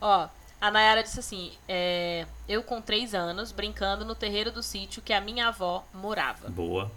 Ó, 0.00 0.28
a 0.60 0.70
Nayara 0.70 1.02
disse 1.02 1.20
assim: 1.20 1.52
é, 1.68 2.26
Eu 2.48 2.62
com 2.62 2.80
três 2.80 3.14
anos, 3.14 3.52
brincando 3.52 4.04
no 4.04 4.14
terreiro 4.14 4.50
do 4.50 4.62
sítio 4.62 5.02
que 5.02 5.12
a 5.12 5.20
minha 5.20 5.48
avó 5.48 5.84
morava. 5.92 6.48
Boa. 6.48 6.90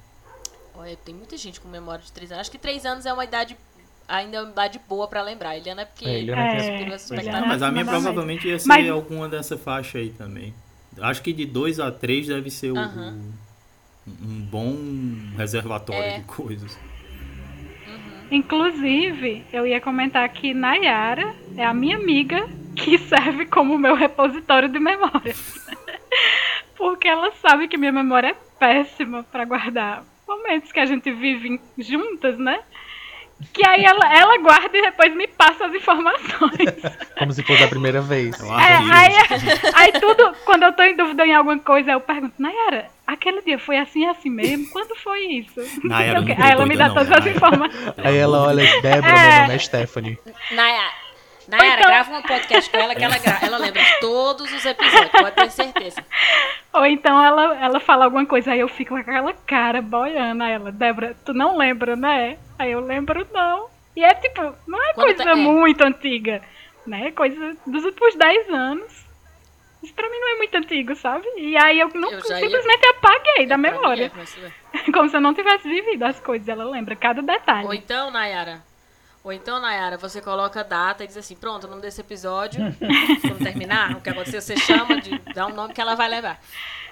Olha, 0.75 0.95
tem 0.97 1.13
muita 1.13 1.37
gente 1.37 1.59
com 1.61 1.67
memória 1.67 2.03
de 2.03 2.11
três 2.11 2.31
anos. 2.31 2.41
Acho 2.41 2.51
que 2.51 2.57
três 2.57 2.85
anos 2.85 3.05
é 3.05 3.13
uma 3.13 3.23
idade. 3.23 3.55
Ainda 4.07 4.37
é 4.37 4.41
uma 4.41 4.51
idade 4.51 4.81
boa 4.89 5.07
pra 5.07 5.21
lembrar. 5.21 5.55
Eliana 5.55 5.83
é 5.83 5.85
porque. 5.85 6.05
É, 6.05 6.19
Eliana 6.19 6.41
é. 6.41 6.95
expectativa. 6.95 7.37
Ah, 7.37 7.45
mas 7.45 7.61
a 7.61 7.71
minha 7.71 7.85
provavelmente 7.85 8.47
ia 8.47 8.59
ser 8.59 8.67
Mas- 8.67 8.89
alguma 8.89 9.29
dessa 9.29 9.57
faixa 9.57 9.97
aí 9.97 10.09
também. 10.09 10.53
Acho 10.99 11.21
que 11.23 11.33
de 11.33 11.45
2 11.45 11.79
a 11.79 11.91
3 11.91 12.27
deve 12.27 12.51
ser 12.51 12.71
o, 12.71 12.77
um 12.77 14.41
bom 14.51 14.75
reservatório 15.37 16.03
É. 16.03 16.17
de 16.19 16.25
coisas. 16.25 16.77
Inclusive, 18.31 19.45
eu 19.53 19.65
ia 19.67 19.79
comentar 19.79 20.27
que 20.29 20.53
Nayara 20.53 21.33
é 21.57 21.63
a 21.65 21.73
minha 21.73 21.97
amiga 21.97 22.47
que 22.75 22.97
serve 22.97 23.45
como 23.45 23.77
meu 23.77 23.95
repositório 23.95 24.69
de 24.69 24.79
memórias. 24.79 25.37
Porque 26.77 27.07
ela 27.07 27.31
sabe 27.41 27.67
que 27.67 27.77
minha 27.77 27.91
memória 27.91 28.29
é 28.29 28.35
péssima 28.59 29.23
pra 29.23 29.45
guardar 29.45 30.03
momentos 30.27 30.71
que 30.71 30.79
a 30.79 30.85
gente 30.85 31.11
vive 31.11 31.59
juntas, 31.77 32.37
né? 32.37 32.59
Que 33.51 33.65
aí 33.67 33.83
ela, 33.83 34.13
ela 34.15 34.37
guarda 34.37 34.77
e 34.77 34.81
depois 34.81 35.13
me 35.15 35.27
passa 35.27 35.65
as 35.65 35.73
informações. 35.73 36.69
Como 37.17 37.31
se 37.33 37.43
fosse 37.43 37.63
a 37.63 37.67
primeira 37.67 37.99
vez. 38.01 38.39
É 38.39 38.43
um 38.45 38.59
É, 38.59 38.75
aí, 38.75 39.13
aí 39.73 39.91
tudo, 39.99 40.33
quando 40.45 40.63
eu 40.63 40.73
tô 40.73 40.83
em 40.83 40.95
dúvida 40.95 41.25
em 41.25 41.33
alguma 41.33 41.59
coisa, 41.59 41.91
eu 41.91 41.99
pergunto, 41.99 42.35
Nayara, 42.39 42.89
aquele 43.05 43.41
dia 43.41 43.59
foi 43.59 43.77
assim 43.77 44.05
assim 44.05 44.29
mesmo? 44.29 44.69
Quando 44.71 44.95
foi 44.95 45.19
isso? 45.25 45.59
Nayara, 45.83 46.21
Não 46.21 46.27
aí 46.43 46.51
ela 46.51 46.65
me 46.65 46.77
dá 46.77 46.87
não, 46.87 46.95
todas 46.95 47.11
as 47.11 47.19
Nayara. 47.25 47.37
informações. 47.37 47.93
Aí 47.97 48.17
ela 48.17 48.41
olha, 48.43 48.81
Débora, 48.81 49.13
É. 49.13 49.29
meu 49.31 49.41
nome 49.41 49.55
é 49.55 49.59
Stephanie. 49.59 50.17
Nayara, 50.51 50.91
Nayara 51.47 51.79
Então- 51.81 51.91
grava 51.91 52.11
um 52.17 52.21
podcast 52.21 52.69
com 52.71 52.77
ela 52.77 52.95
que 52.95 53.03
ela, 53.03 53.17
gra- 53.17 53.39
ela 53.41 53.57
lembra 53.57 53.81
todos 53.99 54.51
os 54.51 54.65
episódios, 54.65 55.11
pode 55.11 55.35
ter 55.35 55.51
certeza. 55.51 56.05
Ou 56.73 56.85
então 56.85 57.23
ela, 57.23 57.55
ela 57.63 57.79
fala 57.79 58.05
alguma 58.05 58.25
coisa, 58.25 58.51
aí 58.53 58.59
eu 58.59 58.67
fico 58.69 58.91
com 58.95 58.99
aquela 59.01 59.33
cara 59.33 59.81
boiando. 59.81 60.43
Ela, 60.43 60.71
Débora, 60.71 61.15
tu 61.25 61.33
não 61.33 61.57
lembra, 61.57 61.95
né? 61.95 62.37
Aí 62.57 62.71
eu 62.71 62.79
lembro, 62.79 63.27
não. 63.33 63.67
E 63.95 64.03
é 64.03 64.13
tipo, 64.15 64.41
não 64.67 64.81
é 64.83 64.93
Quando 64.93 65.05
coisa 65.07 65.23
tá- 65.23 65.31
é. 65.31 65.35
muito 65.35 65.81
antiga, 65.83 66.41
né? 66.87 67.07
É 67.07 67.11
coisa 67.11 67.55
dos 67.67 67.83
últimos 67.85 68.15
10 68.15 68.49
anos. 68.49 69.03
Isso 69.83 69.93
pra 69.93 70.09
mim 70.09 70.17
não 70.17 70.29
é 70.31 70.37
muito 70.37 70.55
antigo, 70.55 70.95
sabe? 70.95 71.25
E 71.37 71.57
aí 71.57 71.77
eu, 71.79 71.89
não, 71.93 72.09
Eu 72.09 72.21
já 72.21 72.39
ia- 72.39 72.45
simplesmente 72.45 72.85
apaguei 72.87 73.45
da 73.45 73.57
mim 73.57 73.67
é, 73.67 73.71
memória. 73.71 74.11
Como 74.93 75.09
se 75.09 75.17
eu 75.17 75.21
não 75.21 75.33
tivesse 75.33 75.67
vivido 75.67 76.03
as 76.05 76.19
coisas. 76.21 76.47
Ela 76.47 76.63
lembra 76.63 76.95
cada 76.95 77.21
detalhe. 77.21 77.67
Ou 77.67 77.73
então, 77.73 78.09
Nayara. 78.09 78.61
Ou 79.23 79.31
então, 79.31 79.59
Nayara, 79.59 79.97
você 79.97 80.21
coloca 80.21 80.59
a 80.59 80.63
data 80.63 81.03
e 81.03 81.07
diz 81.07 81.15
assim, 81.15 81.35
pronto, 81.35 81.65
o 81.65 81.69
nome 81.69 81.81
desse 81.81 82.01
episódio, 82.01 82.59
quando 83.21 83.39
terminar, 83.41 83.95
o 83.95 84.01
que 84.01 84.09
aconteceu, 84.09 84.41
você 84.41 84.57
chama 84.57 84.99
de 85.01 85.17
dá 85.33 85.47
um 85.47 85.53
nome 85.53 85.73
que 85.73 85.79
ela 85.79 85.95
vai 85.95 86.09
lembrar. 86.09 86.41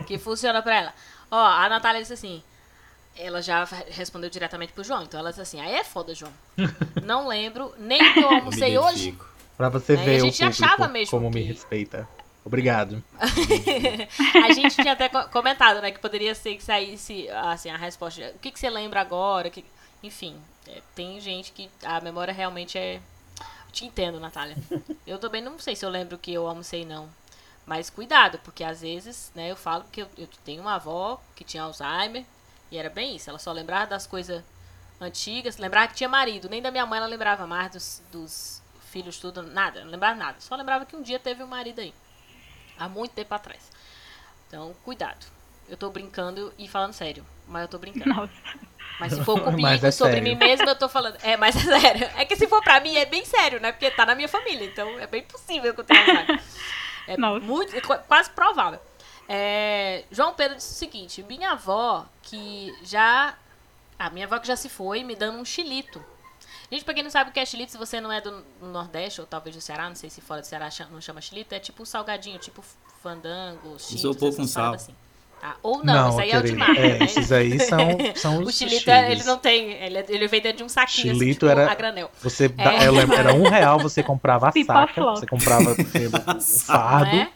Que 0.08 0.18
funciona 0.18 0.62
pra 0.62 0.76
ela. 0.76 0.94
Ó, 1.30 1.38
a 1.38 1.68
Natália 1.68 2.02
disse 2.02 2.14
assim. 2.14 2.42
Ela 3.18 3.42
já 3.42 3.66
respondeu 3.90 4.30
diretamente 4.30 4.72
pro 4.72 4.86
João. 4.86 5.04
Então 5.04 5.20
ela 5.20 5.32
disse 5.32 5.42
assim, 5.42 5.60
aí 5.60 5.74
é 5.76 5.84
foda, 5.84 6.16
João. 6.16 6.32
Não 7.04 7.28
lembro 7.28 7.74
nem 7.78 8.00
o 8.10 8.14
que 8.14 8.20
eu 8.22 8.30
me 8.30 8.36
almocei 8.38 8.78
hoje. 8.78 9.18
Pra 9.58 9.68
você 9.68 9.94
a 9.94 9.98
ver 9.98 10.22
o 10.22 10.26
gente 10.26 10.38
público 10.40 10.64
achava 10.66 10.88
mesmo 10.88 11.12
como 11.12 11.30
me 11.30 11.42
que- 11.42 11.48
respeita. 11.48 12.08
Obrigado. 12.46 13.04
a 13.20 14.54
gente 14.54 14.76
tinha 14.76 14.94
até 14.94 15.10
co- 15.10 15.28
comentado, 15.30 15.82
né, 15.82 15.92
que 15.92 16.00
poderia 16.00 16.34
ser 16.34 16.56
que 16.56 16.64
saísse 16.64 17.28
assim, 17.30 17.70
a 17.70 17.78
resposta. 17.78 18.32
O 18.36 18.40
que, 18.40 18.50
que 18.50 18.60
você 18.60 18.70
lembra 18.70 19.02
agora? 19.02 19.50
Que... 19.50 19.64
Enfim, 20.02 20.36
é, 20.68 20.82
tem 20.96 21.20
gente 21.20 21.52
que 21.52 21.70
a 21.84 22.00
memória 22.02 22.34
realmente 22.34 22.78
é. 22.78 22.96
Eu 23.66 23.72
te 23.72 23.86
entendo, 23.86 24.20
Natália. 24.20 24.56
Eu 25.08 25.18
também 25.18 25.42
não 25.42 25.58
sei 25.58 25.76
se 25.76 25.86
eu 25.86 25.90
lembro 25.90 26.18
que 26.18 26.34
eu 26.34 26.48
almocei, 26.48 26.86
não. 26.86 27.10
Mas 27.66 27.90
cuidado, 27.90 28.38
porque 28.40 28.64
às 28.64 28.82
vezes, 28.82 29.32
né, 29.36 29.50
eu 29.52 29.56
falo 29.56 29.86
que 29.92 30.02
eu, 30.02 30.08
eu 30.18 30.28
tenho 30.44 30.62
uma 30.62 30.76
avó 30.76 31.22
que 31.36 31.44
tinha 31.44 31.64
Alzheimer 31.64 32.26
e 32.70 32.78
era 32.78 32.90
bem 32.90 33.16
isso. 33.16 33.30
Ela 33.30 33.40
só 33.40 33.52
lembrava 33.52 33.88
das 33.88 34.06
coisas 34.08 34.44
antigas, 35.00 35.58
lembrava 35.58 35.88
que 35.88 35.96
tinha 35.96 36.10
marido. 36.10 36.50
Nem 36.50 36.62
da 36.62 36.72
minha 36.72 36.86
mãe 36.86 36.98
ela 36.98 37.08
lembrava 37.08 37.48
mais 37.48 37.72
dos, 37.72 38.02
dos 38.12 38.62
filhos, 38.90 39.18
tudo, 39.20 39.42
nada. 39.44 39.84
Não 39.84 39.92
lembrava 39.92 40.16
nada. 40.18 40.42
Só 40.42 40.56
lembrava 40.56 40.86
que 40.86 40.96
um 40.96 41.02
dia 41.02 41.20
teve 41.20 41.44
um 41.44 41.48
marido 41.48 41.80
aí. 41.80 41.94
Há 42.78 42.90
muito 42.90 43.12
tempo 43.14 43.34
atrás. 43.34 43.72
Então, 44.48 44.76
cuidado. 44.84 45.26
Eu 45.70 45.78
tô 45.78 45.90
brincando 45.90 46.54
e 46.58 46.68
falando 46.68 46.94
sério, 46.94 47.26
mas 47.48 47.62
eu 47.62 47.68
tô 47.70 47.78
brincando. 47.78 48.10
Nossa. 48.10 48.34
Mas 49.02 49.14
se 49.14 49.24
for 49.26 49.40
comigo, 49.44 49.62
Mas 49.62 49.84
é 49.84 49.92
sobre 49.92 50.14
sério. 50.14 50.30
mim 50.30 50.36
mesma, 50.36 50.66
eu 50.70 50.76
tô 50.76 50.88
falando. 50.88 51.18
É, 51.24 51.36
mas 51.36 51.56
é 51.56 51.80
sério. 51.80 52.10
É 52.16 52.24
que 52.24 52.36
se 52.38 52.48
for 52.48 52.64
pra 52.64 52.80
mim, 52.80 52.96
é 52.96 53.06
bem 53.06 53.26
sério, 53.26 53.60
né? 53.60 53.72
Porque 53.74 53.92
tá 53.92 54.06
na 54.06 54.16
minha 54.16 54.30
família. 54.30 54.66
Então 54.66 54.98
é 55.00 55.08
bem 55.08 55.24
possível 55.24 55.74
que 55.74 55.80
eu 55.82 55.84
tenha. 55.84 56.40
É 57.08 57.18
Nossa. 57.18 57.44
muito, 57.46 57.76
é 57.76 57.82
qu- 57.82 57.98
quase 58.08 58.30
provável. 58.30 58.80
É, 59.28 60.04
João 60.12 60.34
Pedro 60.34 60.56
disse 60.58 60.72
o 60.74 60.78
seguinte: 60.78 61.24
minha 61.24 61.52
avó, 61.52 62.06
que 62.22 62.74
já. 62.84 63.36
A 63.98 64.10
minha 64.10 64.26
avó 64.26 64.40
que 64.40 64.48
já 64.48 64.56
se 64.56 64.70
foi, 64.70 65.04
me 65.04 65.16
dando 65.16 65.38
um 65.38 65.46
chilito. 65.46 66.04
Gente, 66.72 66.86
pra 66.86 66.94
quem 66.94 67.04
não 67.04 67.10
sabe 67.12 67.30
o 67.30 67.34
que 67.34 67.40
é 67.40 67.46
chilito, 67.46 67.72
se 67.72 67.78
você 67.78 68.00
não 68.00 68.12
é 68.12 68.22
do 68.22 68.44
Nordeste, 68.62 69.20
ou 69.20 69.28
talvez 69.28 69.56
do 69.56 69.62
Ceará, 69.62 69.90
não 69.90 69.96
sei 69.96 70.10
se 70.10 70.22
fora 70.22 70.42
do 70.42 70.48
Ceará 70.48 70.70
não 70.90 71.02
chama 71.02 71.20
chilito, 71.22 71.54
é 71.54 71.60
tipo 71.60 71.86
salgadinho, 71.86 72.40
tipo 72.40 72.64
fandango, 73.04 73.72
cheetos, 73.78 73.92
Isopor 73.96 74.34
com 74.36 74.48
sal. 74.48 74.74
assim. 74.76 74.96
Tá? 75.42 75.56
Ou 75.64 75.84
não, 75.84 76.10
esse 76.10 76.22
aí 76.22 76.32
é 76.32 76.38
o 76.38 76.44
de 76.44 76.56
marca, 76.56 76.80
É, 76.80 77.00
né? 77.00 77.06
esses 77.06 77.32
aí 77.32 77.60
são, 77.60 77.80
são 78.14 78.40
os 78.44 78.50
O 78.50 78.52
chilito, 78.52 78.82
chiles. 78.84 78.88
é- 78.88 79.12
ele 79.12 79.24
não 79.24 79.40
tem. 79.40 79.72
Ele, 79.72 79.98
é- 79.98 80.06
ele 80.08 80.28
vem 80.28 80.40
dentro 80.40 80.60
de 80.60 80.64
um 80.64 80.70
saquinho, 80.70 81.12
assim, 81.14 81.20
Chilito 81.20 81.48
tipo, 81.48 81.52
era- 81.60 81.72
a 81.72 81.74
granel. 81.74 82.12
Você 82.22 82.46
É. 82.60 82.88
eu 82.88 82.92
lembro, 82.94 83.16
era 83.18 83.34
um 83.34 83.50
real, 83.50 83.80
você 83.80 84.04
comprava 84.04 84.50
a 84.50 84.52
Pipa 84.52 84.72
saca, 84.74 84.94
flop. 84.94 85.18
você 85.18 85.26
comprava 85.26 85.72
o 86.38 86.42
fardo, 86.42 87.12
Né? 87.18 87.32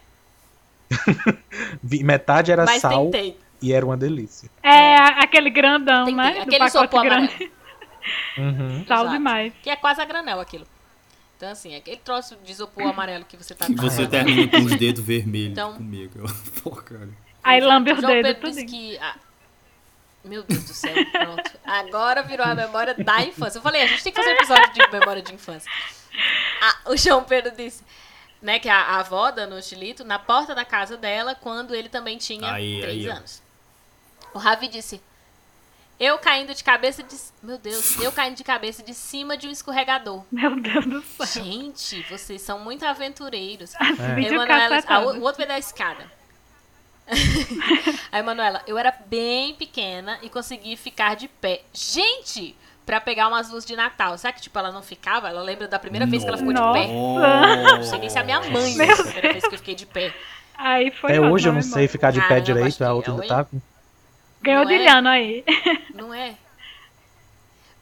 metade 2.04 2.52
era 2.52 2.66
Mas 2.66 2.82
sal 2.82 3.06
tentei. 3.10 3.38
e 3.62 3.74
era 3.74 3.84
uma 3.86 3.98
delícia. 3.98 4.50
É 4.62 4.96
aquele 4.96 5.50
grandão, 5.50 6.06
Tentei. 6.06 6.16
né? 6.34 6.40
Aquele 6.42 6.66
isopor 6.66 7.02
grande. 7.02 7.52
Uhum. 8.38 8.86
Sal 8.88 9.00
Exato. 9.00 9.10
demais. 9.18 9.54
Que 9.64 9.70
é 9.72 9.76
quase 9.76 10.00
a 10.00 10.06
granel 10.06 10.40
aquilo. 10.40 10.66
Então, 11.38 11.50
assim, 11.50 11.74
é 11.74 11.78
aquele 11.78 11.98
troço 11.98 12.38
de 12.44 12.52
isopor 12.52 12.84
amarelo 12.88 13.26
que 13.26 13.36
você 13.36 13.54
tá 13.56 13.66
E 13.68 13.76
você 13.76 14.08
termina 14.08 14.48
com 14.48 14.58
os 14.64 14.76
dedos 14.76 15.04
vermelhos 15.04 15.52
Então- 15.54 15.74
comigo. 15.74 16.20
Porcaria. 16.64 17.25
Aí 17.46 17.62
lambe 17.62 17.94
os 17.94 18.02
João 18.02 18.12
dedos, 18.12 18.56
Pedro 18.56 18.66
que. 18.66 18.98
ah, 18.98 19.16
meu 20.24 20.44
Deus 20.44 20.64
do 20.64 20.74
céu, 20.74 20.94
pronto. 21.12 21.52
Agora 21.64 22.24
virou 22.24 22.46
a 22.46 22.56
memória 22.56 22.94
da 22.96 23.22
infância. 23.24 23.60
Eu 23.60 23.62
falei, 23.62 23.84
a 23.84 23.88
gente 23.88 24.04
tem 24.04 24.12
que 24.12 24.20
fazer 24.20 24.32
um 24.32 24.38
episódio 24.38 24.74
de 24.74 24.92
memória 24.92 25.22
de 25.22 25.34
infância. 25.34 25.72
Ah, 26.62 26.90
o 26.92 26.98
João 26.98 27.24
Pedro 27.24 27.52
disse. 27.56 27.84
né, 28.42 28.58
que 28.60 28.70
a, 28.70 28.78
a 28.78 29.00
avó 29.00 29.32
da 29.32 29.46
Notilito, 29.48 30.04
na 30.04 30.18
porta 30.20 30.56
da 30.56 30.66
casa 30.66 30.98
dela, 30.98 31.36
quando 31.36 31.74
ele 31.76 31.90
também 31.90 32.18
tinha 32.18 32.52
Aí, 32.54 32.82
três 32.82 33.06
aí, 33.06 33.08
anos. 33.10 33.44
O 34.34 34.40
Ravi 34.40 34.68
disse: 34.68 35.02
Eu 36.00 36.18
caindo 36.20 36.54
de 36.54 36.64
cabeça 36.64 37.04
de. 37.04 37.16
Meu 37.44 37.58
Deus, 37.58 38.00
eu 38.02 38.12
caindo 38.12 38.36
de 38.36 38.44
cabeça 38.44 38.82
de 38.84 38.94
cima 38.94 39.38
de 39.38 39.48
um 39.48 39.52
escorregador. 39.52 40.24
Meu 40.32 40.60
Deus 40.60 40.86
do 40.86 41.02
céu. 41.04 41.44
Gente, 41.44 42.02
vocês 42.10 42.42
são 42.42 42.60
muito 42.60 42.86
aventureiros. 42.86 43.74
É. 43.76 44.16
Vídeo 44.16 44.34
Emanuela, 44.36 44.84
a, 44.88 45.00
o 45.02 45.20
o 45.20 45.22
outro 45.22 45.38
veio 45.38 45.50
da 45.50 45.58
escada. 45.60 46.12
a 48.12 48.20
Emanuela, 48.20 48.62
eu 48.68 48.78
era 48.78 48.94
bem 49.08 49.54
pequena 49.56 50.18
e 50.22 50.30
consegui 50.30 50.76
ficar 50.76 51.16
de 51.16 51.28
pé. 51.28 51.62
Gente! 51.74 52.56
Pra 52.86 53.02
pegar 53.02 53.28
umas 53.28 53.50
luzes 53.50 53.66
de 53.66 53.76
Natal. 53.76 54.16
Será 54.18 54.32
que, 54.32 54.42
tipo, 54.42 54.58
ela 54.60 54.72
não 54.72 54.84
ficava? 54.84 55.28
Ela 55.28 55.42
lembra 55.42 55.68
da 55.68 55.80
primeira 55.80 56.06
vez 56.06 56.22
que 56.24 56.30
ela 56.30 56.38
ficou 56.38 56.54
de 56.54 56.60
Nossa. 56.60 56.80
pé? 56.80 56.88
Não 56.88 57.84
sei 57.84 57.98
nem 58.00 58.10
se 58.10 58.18
é 58.18 58.22
a 58.22 58.24
minha 58.24 58.40
mãe 58.42 58.76
Meu 58.76 58.88
lembra 58.88 58.96
da 58.98 59.04
primeira 59.04 59.32
vez 59.34 59.48
que 59.48 59.56
eu 59.56 59.60
fiquei 59.60 59.74
de 59.76 59.86
pé. 59.88 60.14
Aí 60.56 60.92
foi 60.92 61.12
Até 61.18 61.20
hoje 61.22 61.48
eu 61.48 61.52
não 61.54 61.58
né, 61.58 61.64
sei 61.64 61.84
irmão? 61.84 61.88
ficar 61.92 62.12
de 62.12 62.20
pé 62.22 62.28
Caramba, 62.28 62.46
direito, 62.46 62.82
a 62.84 62.94
outra 62.94 63.12
é, 63.12 63.16
do 63.16 63.22
oi? 63.22 63.28
taco. 63.28 63.62
Ganhou 64.42 64.62
Não 64.64 64.70
de 64.70 64.76
é? 64.76 64.78
Liano 64.78 65.10
aí. 65.10 65.44
Não 65.96 66.14
é? 66.14 66.36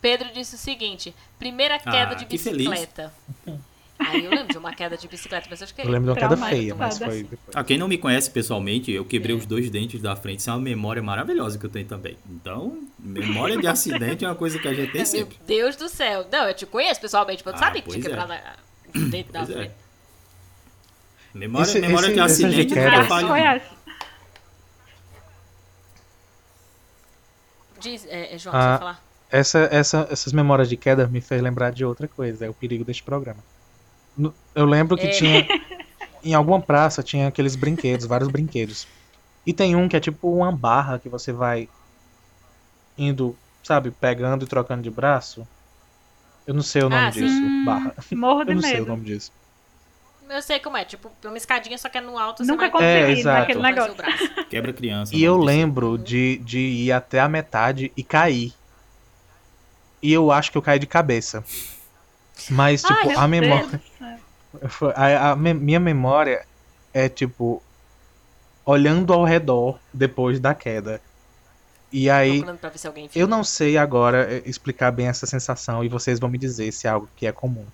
Pedro 0.01 0.29
disse 0.33 0.55
o 0.55 0.57
seguinte: 0.57 1.13
primeira 1.37 1.77
queda 1.79 2.11
Ah, 2.11 2.15
de 2.15 2.25
que 2.25 2.37
feliz. 2.37 2.67
bicicleta. 2.69 3.13
Aí 3.99 4.25
eu 4.25 4.31
lembro 4.31 4.47
de 4.51 4.57
uma 4.57 4.73
queda 4.73 4.97
de 4.97 5.07
bicicleta, 5.07 5.47
mas 5.49 5.61
eu 5.61 5.65
acho 5.65 5.73
que 5.75 5.81
Eu 5.81 5.85
lembro 5.89 6.05
de 6.13 6.19
uma 6.19 6.29
queda 6.29 6.35
feia, 6.49 6.75
mas 6.75 6.97
foi 6.97 7.23
depois. 7.23 7.55
Ah, 7.55 7.63
quem 7.63 7.77
não 7.77 7.87
me 7.87 7.97
conhece 7.97 8.29
pessoalmente, 8.29 8.91
eu 8.91 9.05
quebrei 9.05 9.35
os 9.35 9.45
dois 9.45 9.69
dentes 9.69 10.01
da 10.01 10.15
frente. 10.15 10.39
Isso 10.39 10.49
é 10.49 10.53
uma 10.53 10.59
memória 10.61 11.01
maravilhosa 11.01 11.57
que 11.57 11.65
eu 11.65 11.69
tenho 11.69 11.85
também. 11.87 12.17
Então, 12.29 12.79
memória 12.99 13.55
de 13.57 13.67
acidente 13.67 14.25
é 14.25 14.27
uma 14.27 14.35
coisa 14.35 14.57
que 14.59 14.67
a 14.67 14.73
gente 14.73 14.91
tem 14.91 15.01
Meu 15.01 15.05
sempre. 15.05 15.37
Deus 15.45 15.75
do 15.75 15.87
céu. 15.87 16.25
Não, 16.31 16.47
eu 16.47 16.53
te 16.53 16.65
conheço 16.65 16.99
pessoalmente, 16.99 17.43
mas 17.45 17.53
eu 17.53 17.59
Ah, 17.61 17.63
sabia 17.65 17.81
que 17.81 17.89
tinha 17.91 18.03
é. 18.05 18.09
quebrado 18.09 18.33
o 18.95 18.99
dedo 19.09 19.31
da 19.31 19.41
é. 19.41 19.45
frente. 19.45 19.71
Memória, 21.33 21.63
Esse- 21.63 21.79
memória 21.79 22.05
esse- 22.07 22.13
de 22.15 22.19
essas 22.19 22.37
de 22.37 22.45
acidente 22.45 22.73
queda- 22.73 23.21
não 23.21 23.35
essa. 23.35 23.69
Diz, 27.79 28.05
é, 28.07 28.35
é, 28.35 28.37
João, 28.37 28.55
Ah. 28.55 28.59
você 28.61 28.67
vai 28.69 28.77
falar? 28.79 29.03
Essa, 29.31 29.59
essa, 29.71 30.07
essas 30.11 30.31
memórias 30.31 30.69
de 30.69 30.77
queda 30.77 31.07
me 31.07 31.19
fez 31.19 31.41
lembrar 31.41 31.71
de 31.71 31.83
outra 31.83 32.07
coisa, 32.07 32.45
é 32.45 32.49
o 32.49 32.53
perigo 32.53 32.83
deste 32.85 33.01
programa. 33.03 33.43
Eu 34.55 34.65
lembro 34.65 34.97
que 34.97 35.07
É. 35.07 35.09
tinha. 35.09 35.47
Em 36.23 36.33
alguma 36.33 36.61
praça 36.61 37.03
tinha 37.03 37.27
aqueles 37.27 37.55
brinquedos, 37.55 38.05
vários 38.05 38.29
brinquedos. 38.29 38.87
E 39.45 39.51
tem 39.53 39.75
um 39.75 39.89
que 39.89 39.97
é 39.97 39.99
tipo 39.99 40.33
uma 40.33 40.51
barra 40.55 40.97
que 40.97 41.09
você 41.09 41.33
vai 41.33 41.67
indo, 42.97 43.35
sabe, 43.61 43.91
pegando 43.91 44.45
e 44.45 44.47
trocando 44.47 44.81
de 44.81 44.89
braço. 44.89 45.45
Eu 46.47 46.53
não 46.53 46.61
sei 46.61 46.81
o 46.83 46.89
nome 46.89 47.07
Ah, 47.07 47.09
disso. 47.09 47.43
Hum, 47.43 47.65
barra. 47.65 47.93
Morro 48.13 48.41
Eu 48.43 48.45
de 48.45 48.55
não 48.55 48.61
sei 48.61 48.71
o 48.71 48.75
medo. 48.75 48.87
nome 48.87 49.03
disso. 49.05 49.31
Eu 50.29 50.41
sei 50.41 50.59
como 50.61 50.77
é, 50.77 50.85
tipo, 50.85 51.11
uma 51.25 51.35
escadinha, 51.37 51.77
só 51.77 51.89
que 51.89 51.97
é 51.97 52.01
no 52.01 52.17
alto. 52.17 52.43
Nunca 52.45 52.69
você 52.69 52.71
vai 52.71 52.85
É, 52.85 53.01
consegui 53.01 53.19
exato. 53.19 53.39
naquele 53.41 53.61
negócio. 53.61 53.95
braço. 53.95 54.45
Quebra 54.49 54.71
criança. 54.73 55.13
E 55.15 55.21
eu 55.23 55.33
disso. 55.35 55.45
lembro 55.45 55.97
de, 55.97 56.37
de 56.37 56.59
ir 56.59 56.91
até 56.93 57.19
a 57.19 57.27
metade 57.27 57.91
e 57.97 58.03
cair. 58.03 58.53
E 60.01 60.11
eu 60.11 60.31
acho 60.31 60.51
que 60.51 60.57
eu 60.57 60.61
caí 60.61 60.79
de 60.79 60.87
cabeça. 60.87 61.43
Mas, 62.49 62.81
tipo, 62.81 63.09
Ai, 63.09 63.15
a 63.15 63.27
memória. 63.27 63.81
A, 64.95 65.31
a 65.31 65.35
me- 65.35 65.53
minha 65.53 65.79
memória 65.79 66.45
é 66.93 67.09
tipo 67.09 67.61
olhando 68.65 69.13
ao 69.13 69.23
redor 69.23 69.79
depois 69.93 70.39
da 70.39 70.53
queda. 70.53 71.01
E 71.91 72.09
aí 72.09 72.43
eu 73.15 73.27
não 73.27 73.43
sei 73.43 73.77
agora 73.77 74.27
eh, 74.31 74.41
explicar 74.45 74.91
bem 74.91 75.07
essa 75.07 75.25
sensação 75.27 75.83
e 75.83 75.89
vocês 75.89 76.19
vão 76.19 76.29
me 76.29 76.37
dizer 76.37 76.71
se 76.71 76.87
é 76.87 76.89
algo 76.89 77.07
que 77.15 77.27
é 77.27 77.31
comum. 77.31 77.65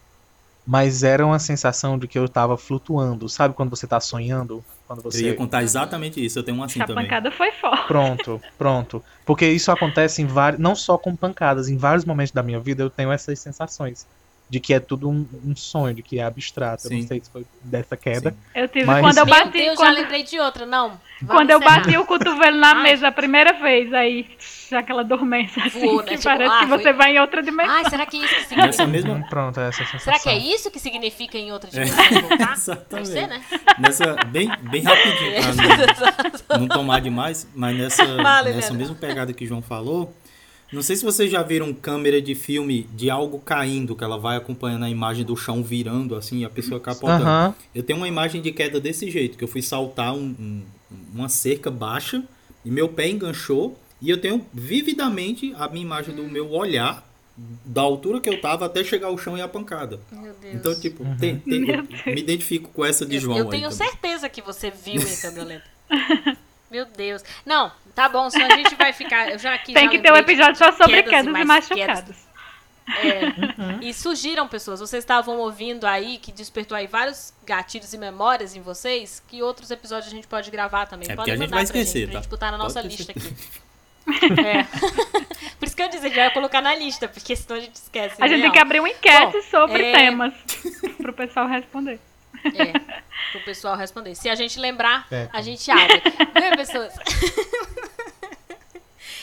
Mas 0.67 1.03
era 1.03 1.25
uma 1.25 1.39
sensação 1.39 1.97
de 1.97 2.07
que 2.07 2.19
eu 2.19 2.27
tava 2.27 2.57
flutuando, 2.57 3.27
sabe 3.29 3.55
quando 3.55 3.69
você 3.69 3.87
tá 3.87 3.99
sonhando, 3.99 4.63
quando 4.87 4.99
Eu 4.99 5.03
você 5.11 5.23
ia 5.25 5.35
contar 5.35 5.63
exatamente 5.63 6.23
isso. 6.23 6.37
Eu 6.37 6.43
tenho 6.43 6.57
um 6.57 6.63
assim 6.63 6.81
A 6.81 6.85
também. 6.85 7.05
pancada 7.05 7.31
foi 7.31 7.51
forte. 7.53 7.87
Pronto, 7.87 8.41
pronto. 8.57 9.03
Porque 9.25 9.47
isso 9.47 9.71
acontece 9.71 10.21
em 10.21 10.27
vários, 10.27 10.61
não 10.61 10.75
só 10.75 10.97
com 10.97 11.15
pancadas, 11.15 11.69
em 11.69 11.77
vários 11.77 12.05
momentos 12.05 12.33
da 12.33 12.43
minha 12.43 12.59
vida 12.59 12.83
eu 12.83 12.89
tenho 12.89 13.11
essas 13.11 13.39
sensações 13.39 14.05
de 14.49 14.59
que 14.59 14.73
é 14.73 14.79
tudo 14.79 15.07
um, 15.09 15.27
um 15.45 15.55
sonho, 15.55 15.93
de 15.93 16.01
que 16.01 16.19
é 16.19 16.23
abstrato. 16.23 16.85
Eu 16.85 16.89
Sim. 16.89 17.01
não 17.01 17.07
sei 17.07 17.19
se 17.23 17.29
foi 17.29 17.45
dessa 17.63 17.95
queda. 17.95 18.31
Sim. 18.31 18.37
Eu 18.55 18.67
tive 18.67 18.85
Mas- 18.85 19.01
quando 19.01 19.17
eu 19.19 19.25
bati. 19.25 19.51
Deus, 19.51 19.77
já 19.79 19.85
quando, 19.85 19.95
lembrei 19.95 20.23
de 20.23 20.39
outra. 20.39 20.65
Não. 20.65 20.89
vamos 21.21 21.35
quando 21.35 21.49
eu 21.51 21.59
bati 21.59 21.97
o 21.97 22.05
cotovelo 22.05 22.57
na 22.57 22.75
Ai. 22.77 22.83
mesa 22.83 23.07
a 23.09 23.11
primeira 23.11 23.53
vez, 23.53 23.93
aí 23.93 24.25
aquela 24.71 25.03
dormência 25.03 25.63
assim, 25.63 25.79
Voou, 25.81 25.97
né? 25.97 26.03
que 26.03 26.11
Tipo, 26.11 26.23
parece 26.23 26.53
ah, 26.53 26.59
que 26.59 26.65
você 26.67 26.83
foi- 26.83 26.93
vai 26.93 27.15
em 27.15 27.19
outra 27.19 27.41
dimensão. 27.43 27.75
Ai, 27.75 27.89
será 27.89 28.05
que 28.05 28.17
é 28.17 28.25
isso 28.25 28.35
que 28.47 28.55
Nessa 28.55 28.71
significa? 28.83 28.87
mesma. 28.87 29.13
Hum, 29.15 29.29
Pronto, 29.29 29.59
é 29.59 29.67
essa 29.67 29.77
sensação. 29.77 29.99
Será 29.99 30.19
que 30.19 30.29
é 30.29 30.37
isso 30.37 30.71
que 30.71 30.79
significa 30.79 31.37
em 31.37 31.51
outra 31.51 31.69
dimensão 31.69 32.03
voltar? 32.21 32.37
Deve 32.37 32.53
Exatamente. 32.53 33.07
ser, 33.09 33.27
né? 33.27 33.41
Nessa, 33.79 34.15
bem, 34.27 34.49
bem 34.69 34.81
rapidinho, 34.83 35.33
pra 35.41 36.57
não, 36.57 36.61
não 36.61 36.67
tomar 36.67 37.01
demais, 37.01 37.47
mas 37.55 37.75
nessa, 37.77 38.05
Vale, 38.21 38.51
nessa 38.53 38.73
mesma 38.73 38.95
pegada 38.95 39.33
que 39.33 39.43
o 39.45 39.47
João 39.47 39.61
falou, 39.61 40.13
não 40.71 40.81
sei 40.81 40.95
se 40.95 41.03
vocês 41.03 41.31
já 41.31 41.41
viram 41.43 41.73
câmera 41.73 42.21
de 42.21 42.35
filme 42.35 42.83
de 42.93 43.09
algo 43.09 43.39
caindo, 43.39 43.95
que 43.95 44.03
ela 44.03 44.17
vai 44.17 44.37
acompanhando 44.37 44.85
a 44.85 44.89
imagem 44.89 45.25
do 45.25 45.35
chão 45.35 45.63
virando, 45.63 46.15
assim, 46.15 46.39
e 46.39 46.45
a 46.45 46.49
pessoa 46.49 46.79
capotando. 46.79 47.55
Eu 47.73 47.83
tenho 47.83 47.97
uma 47.97 48.07
imagem 48.07 48.41
de 48.41 48.51
queda 48.51 48.79
desse 48.79 49.09
jeito, 49.09 49.37
que 49.37 49.43
eu 49.43 49.47
fui 49.47 49.61
saltar 49.61 50.13
um- 50.13 50.35
um- 50.39 50.63
uma 51.13 51.29
cerca 51.29 51.71
baixa 51.71 52.23
e 52.63 52.69
meu 52.71 52.89
pé 52.89 53.09
enganchou, 53.09 53.77
e 54.01 54.09
eu 54.09 54.17
tenho 54.21 54.45
vividamente 54.53 55.53
a 55.57 55.67
minha 55.67 55.83
imagem 55.83 56.15
do 56.15 56.23
meu 56.23 56.51
olhar, 56.51 57.07
da 57.65 57.81
altura 57.81 58.19
que 58.19 58.29
eu 58.29 58.39
tava 58.41 58.65
até 58.65 58.83
chegar 58.83 59.07
ao 59.07 59.17
chão 59.17 59.37
e 59.37 59.41
a 59.41 59.47
pancada. 59.47 59.99
Meu 60.11 60.33
Deus. 60.41 60.55
Então, 60.55 60.79
tipo, 60.79 61.03
Uhum. 61.03 61.15
tem- 61.17 61.37
tem- 61.39 61.69
eu 61.69 61.83
me 62.13 62.19
identifico 62.21 62.69
com 62.73 62.83
essa 62.83 63.05
de 63.05 63.15
eu, 63.15 63.21
João 63.21 63.37
eu 63.37 63.45
aí 63.45 63.49
tenho 63.51 63.69
também. 63.69 63.87
certeza 63.87 64.27
que 64.27 64.41
você 64.41 64.69
viu 64.69 65.01
em 65.01 65.15
câmera 65.21 65.43
lenta. 65.45 65.63
Meu 66.71 66.85
Deus. 66.85 67.23
Não, 67.45 67.71
tá 67.95 68.07
bom, 68.09 68.29
senão 68.29 68.47
a 68.47 68.55
gente 68.57 68.75
vai 68.75 68.93
ficar. 68.93 69.29
Eu 69.31 69.39
já 69.39 69.53
aqui 69.55 69.73
Tem 69.73 69.85
já 69.85 69.89
que 69.91 69.99
ter 69.99 70.11
um 70.11 70.15
episódio 70.15 70.55
só 70.55 70.71
sobre 70.71 71.03
quedas 71.03 71.09
quedas, 71.25 71.27
e 71.41 71.45
mais 71.45 71.67
quedas. 71.67 71.87
machucados. 71.87 72.29
É. 72.89 73.85
E 73.85 73.93
surgiram 73.93 74.47
pessoas, 74.47 74.79
vocês 74.79 75.03
estavam 75.03 75.37
ouvindo 75.37 75.85
aí, 75.85 76.17
que 76.17 76.31
despertou 76.31 76.75
aí 76.75 76.87
vários 76.87 77.31
gatilhos 77.45 77.93
e 77.93 77.97
memórias 77.99 78.55
em 78.55 78.61
vocês, 78.61 79.21
que 79.27 79.43
outros 79.43 79.69
episódios 79.69 80.11
a 80.11 80.15
gente 80.15 80.27
pode 80.27 80.49
gravar 80.49 80.87
também. 80.87 81.05
É, 81.07 81.15
Podem 81.15 81.17
porque 81.17 81.31
a 81.31 81.35
gente 81.35 81.45
mandar 81.51 81.55
vai 81.57 81.65
pra 81.67 81.79
esquecer, 81.79 81.99
gente, 81.99 82.07
pra 82.11 82.13
tá? 82.19 82.21
gente 82.23 82.29
botar 82.31 82.51
na 82.51 82.57
Pode 82.57 82.63
nossa 82.63 82.81
ter 82.81 82.87
lista 82.87 83.03
certeza. 83.13 83.27
aqui. 83.29 84.41
É. 84.41 84.63
Por 85.59 85.65
isso 85.67 85.75
que 85.75 85.83
eu 85.83 85.89
disse, 85.89 86.05
a 86.05 86.07
gente 86.09 86.17
vai 86.17 86.33
colocar 86.33 86.61
na 86.61 86.73
lista, 86.73 87.07
porque 87.07 87.35
senão 87.35 87.59
a 87.59 87.61
gente 87.61 87.75
esquece. 87.75 88.15
A 88.19 88.27
gente 88.27 88.41
tem 88.41 88.51
que 88.51 88.57
abrir 88.59 88.79
uma 88.79 88.89
enquete 88.89 89.33
Bom, 89.33 89.41
sobre 89.43 89.83
é- 89.83 89.91
temas 89.93 90.33
pro 90.97 91.13
pessoal 91.13 91.47
responder. 91.47 91.99
É, 92.45 93.01
pro 93.31 93.41
pessoal 93.45 93.75
responder. 93.75 94.15
Se 94.15 94.29
a 94.29 94.35
gente 94.35 94.59
lembrar, 94.59 95.07
É. 95.11 95.29
a 95.31 95.41
gente 95.41 95.69
abre. 95.69 96.01
Viu, 96.01 96.57
pessoas? 96.57 96.93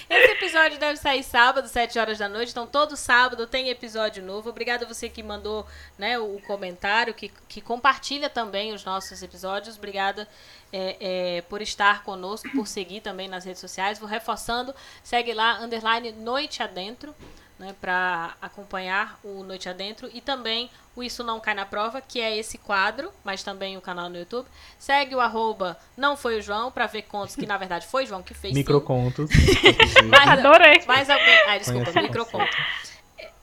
Esse 0.08 0.32
episódio 0.32 0.78
deve 0.78 0.96
sair 0.98 1.24
sábado, 1.24 1.66
7 1.66 1.98
horas 1.98 2.18
da 2.18 2.28
noite. 2.28 2.52
Então, 2.52 2.64
todo 2.64 2.96
sábado 2.96 3.44
tem 3.44 3.70
episódio 3.70 4.22
novo. 4.22 4.50
Obrigada 4.50 4.84
a 4.84 4.88
você 4.88 5.08
que 5.08 5.20
mandou 5.20 5.66
né, 5.98 6.16
o 6.16 6.40
comentário, 6.46 7.12
que, 7.12 7.28
que 7.48 7.60
compartilha 7.60 8.30
também 8.30 8.72
os 8.72 8.84
nossos 8.84 9.20
episódios. 9.20 9.76
Obrigada 9.76 10.28
é, 10.72 10.96
é, 11.38 11.42
por 11.42 11.60
estar 11.60 12.04
conosco, 12.04 12.48
por 12.52 12.68
seguir 12.68 13.00
também 13.00 13.26
nas 13.26 13.44
redes 13.44 13.60
sociais. 13.60 13.98
Vou 13.98 14.08
reforçando, 14.08 14.72
segue 15.02 15.34
lá, 15.34 15.58
underline 15.58 16.12
Noite 16.12 16.62
Adentro, 16.62 17.12
né, 17.58 17.74
para 17.80 18.34
acompanhar 18.40 19.18
o 19.24 19.42
Noite 19.42 19.68
Adentro. 19.68 20.08
E 20.12 20.20
também 20.20 20.70
o 20.94 21.02
Isso 21.02 21.22
Não 21.24 21.40
Cai 21.40 21.54
na 21.54 21.64
Prova, 21.66 22.00
que 22.00 22.20
é 22.20 22.36
esse 22.36 22.58
quadro, 22.58 23.10
mas 23.24 23.42
também 23.42 23.76
o 23.76 23.80
canal 23.80 24.08
no 24.08 24.16
YouTube. 24.18 24.46
Segue 24.78 25.14
o 25.14 25.20
arroba 25.20 25.78
Não 25.96 26.16
Foi 26.16 26.38
o 26.38 26.42
João, 26.42 26.70
para 26.70 26.86
ver 26.86 27.02
contos 27.02 27.34
que 27.36 27.46
na 27.46 27.56
verdade 27.58 27.86
foi 27.86 28.04
o 28.04 28.06
João 28.06 28.22
que 28.22 28.34
fez. 28.34 28.54
Microcontos. 28.54 29.30
Mas- 30.08 30.28
Adorei. 30.38 30.82
Mais 30.86 31.08
alguém. 31.10 31.38
Ai, 31.48 31.58
desculpa, 31.58 31.92
Conheço 31.92 31.98
o 31.98 32.02
microconto. 32.02 32.56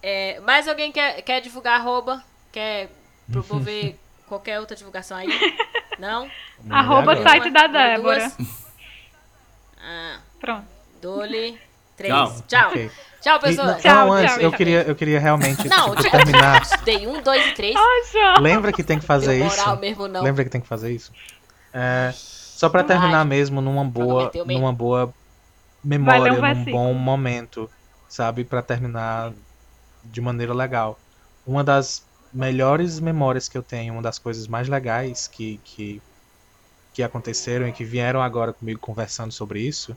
É, 0.01 0.39
mais 0.41 0.67
alguém 0.67 0.91
quer, 0.91 1.21
quer 1.21 1.39
divulgar 1.41 1.79
arroba? 1.79 2.23
Quer 2.51 2.89
promover 3.31 3.97
qualquer 4.27 4.59
outra 4.59 4.75
divulgação 4.75 5.15
aí? 5.17 5.29
Não? 5.97 6.29
Arroba 6.69 7.11
Agora. 7.13 7.23
site 7.29 7.49
da 7.51 7.67
Débora. 7.67 8.31
Ah, 9.81 10.19
Pronto. 10.39 10.65
Dole. 11.01 11.59
Três. 11.97 12.13
Tchau. 12.13 12.43
Tchau. 12.47 12.69
Ok. 12.69 12.91
Tchau, 13.23 13.37
E, 13.37 13.39
pessoas. 13.39 13.67
não, 13.67 13.79
Tchau, 13.79 14.11
antes, 14.11 14.33
tchau, 14.33 14.43
eu, 14.43 14.49
tchau. 14.49 14.57
queria, 14.57 14.81
eu 14.83 14.95
queria 14.95 15.19
realmente 15.19 15.69
Não, 15.69 15.95
tipo, 15.95 16.11
terminar. 16.11 16.61
Dei 16.83 17.07
um, 17.07 17.21
dois 17.23 17.47
e 17.47 17.53
três. 17.53 17.75
Ai. 17.75 18.41
Lembra 18.41 18.73
que 18.73 18.83
tem 18.83 18.99
que 18.99 19.05
fazer 19.05 19.37
Deu 19.37 19.47
isso? 19.47 19.57
moral 19.57 19.79
mesmo, 19.79 20.07
não. 20.09 20.21
Lembra 20.21 20.43
que 20.43 20.49
tem 20.49 20.59
que 20.59 20.67
fazer 20.67 20.91
isso? 20.91 21.13
É, 21.73 22.11
só 22.13 22.67
pra 22.67 22.81
Ai. 22.81 22.87
terminar 22.87 23.25
mesmo 23.25 23.61
numa 23.61 23.85
boa, 23.85 24.29
numa 24.45 24.73
boa 24.73 25.13
memória, 25.81 26.33
um 26.33 26.55
num 26.55 26.65
bom 26.65 26.93
momento, 26.93 27.71
sabe, 28.09 28.43
Pra 28.43 28.61
terminar 28.61 29.33
de 30.03 30.19
maneira 30.19 30.53
legal. 30.53 30.99
Uma 31.45 31.63
das 31.63 32.05
melhores 32.33 32.99
memórias 32.99 33.47
que 33.47 33.57
eu 33.57 33.63
tenho, 33.63 33.93
uma 33.93 34.01
das 34.01 34.19
coisas 34.19 34.47
mais 34.47 34.67
legais 34.67 35.29
que 35.29 35.59
que, 35.63 36.01
que 36.93 37.01
aconteceram 37.01 37.67
e 37.69 37.71
que 37.71 37.85
vieram 37.85 38.21
agora 38.21 38.51
comigo 38.51 38.79
conversando 38.81 39.31
sobre 39.31 39.61
isso, 39.61 39.95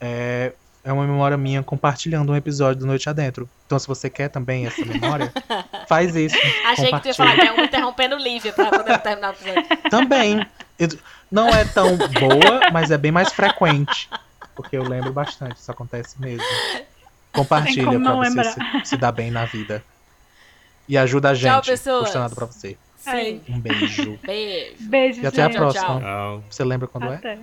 é, 0.00 0.54
é 0.84 0.92
uma 0.92 1.06
memória 1.06 1.36
minha 1.36 1.62
compartilhando 1.62 2.32
um 2.32 2.36
episódio 2.36 2.80
do 2.80 2.86
Noite 2.86 3.08
Adentro. 3.08 3.48
Então, 3.66 3.78
se 3.78 3.86
você 3.86 4.10
quer 4.10 4.28
também 4.28 4.66
essa 4.66 4.84
memória, 4.84 5.32
faz 5.88 6.14
isso. 6.16 6.36
Achei 6.66 6.90
que 6.90 7.00
tu 7.00 7.08
ia 7.08 7.14
falar 7.14 7.34
que 7.36 7.42
é 7.46 7.52
um 7.52 7.62
interrompendo 7.64 8.16
Lívia 8.16 8.52
pra 8.52 8.66
poder 8.66 8.98
terminar 8.98 9.30
o 9.30 9.32
episódio. 9.32 9.90
Também. 9.90 10.46
Não 11.30 11.48
é 11.48 11.64
tão 11.64 11.96
boa, 11.96 12.70
mas 12.72 12.90
é 12.90 12.98
bem 12.98 13.12
mais 13.12 13.32
frequente. 13.32 14.08
Porque 14.54 14.76
eu 14.76 14.82
lembro 14.82 15.12
bastante, 15.12 15.56
isso 15.56 15.70
acontece 15.70 16.20
mesmo. 16.20 16.44
Compartilha 17.32 17.98
pra 17.98 18.14
você 18.14 18.28
lembrar. 18.28 18.44
se, 18.44 18.60
se 18.84 18.96
dar 18.96 19.12
bem 19.12 19.30
na 19.30 19.44
vida. 19.46 19.82
E 20.88 20.98
ajuda 20.98 21.30
a 21.30 21.34
gente. 21.34 21.50
Tchau, 21.52 21.62
pessoas. 21.62 22.02
Custa 22.04 22.18
nada 22.18 22.34
pra 22.34 22.44
você. 22.46 22.76
Sim. 22.98 23.40
Um 23.48 23.58
beijo. 23.58 24.18
Beijo. 24.22 24.76
Beijo, 24.80 25.22
E 25.22 25.26
até 25.26 25.42
a 25.42 25.46
gente. 25.46 25.56
próxima. 25.56 26.00
tchau. 26.00 26.44
Você 26.50 26.64
lembra 26.64 26.86
quando 26.86 27.06
é? 27.06 27.14
Até. 27.16 27.38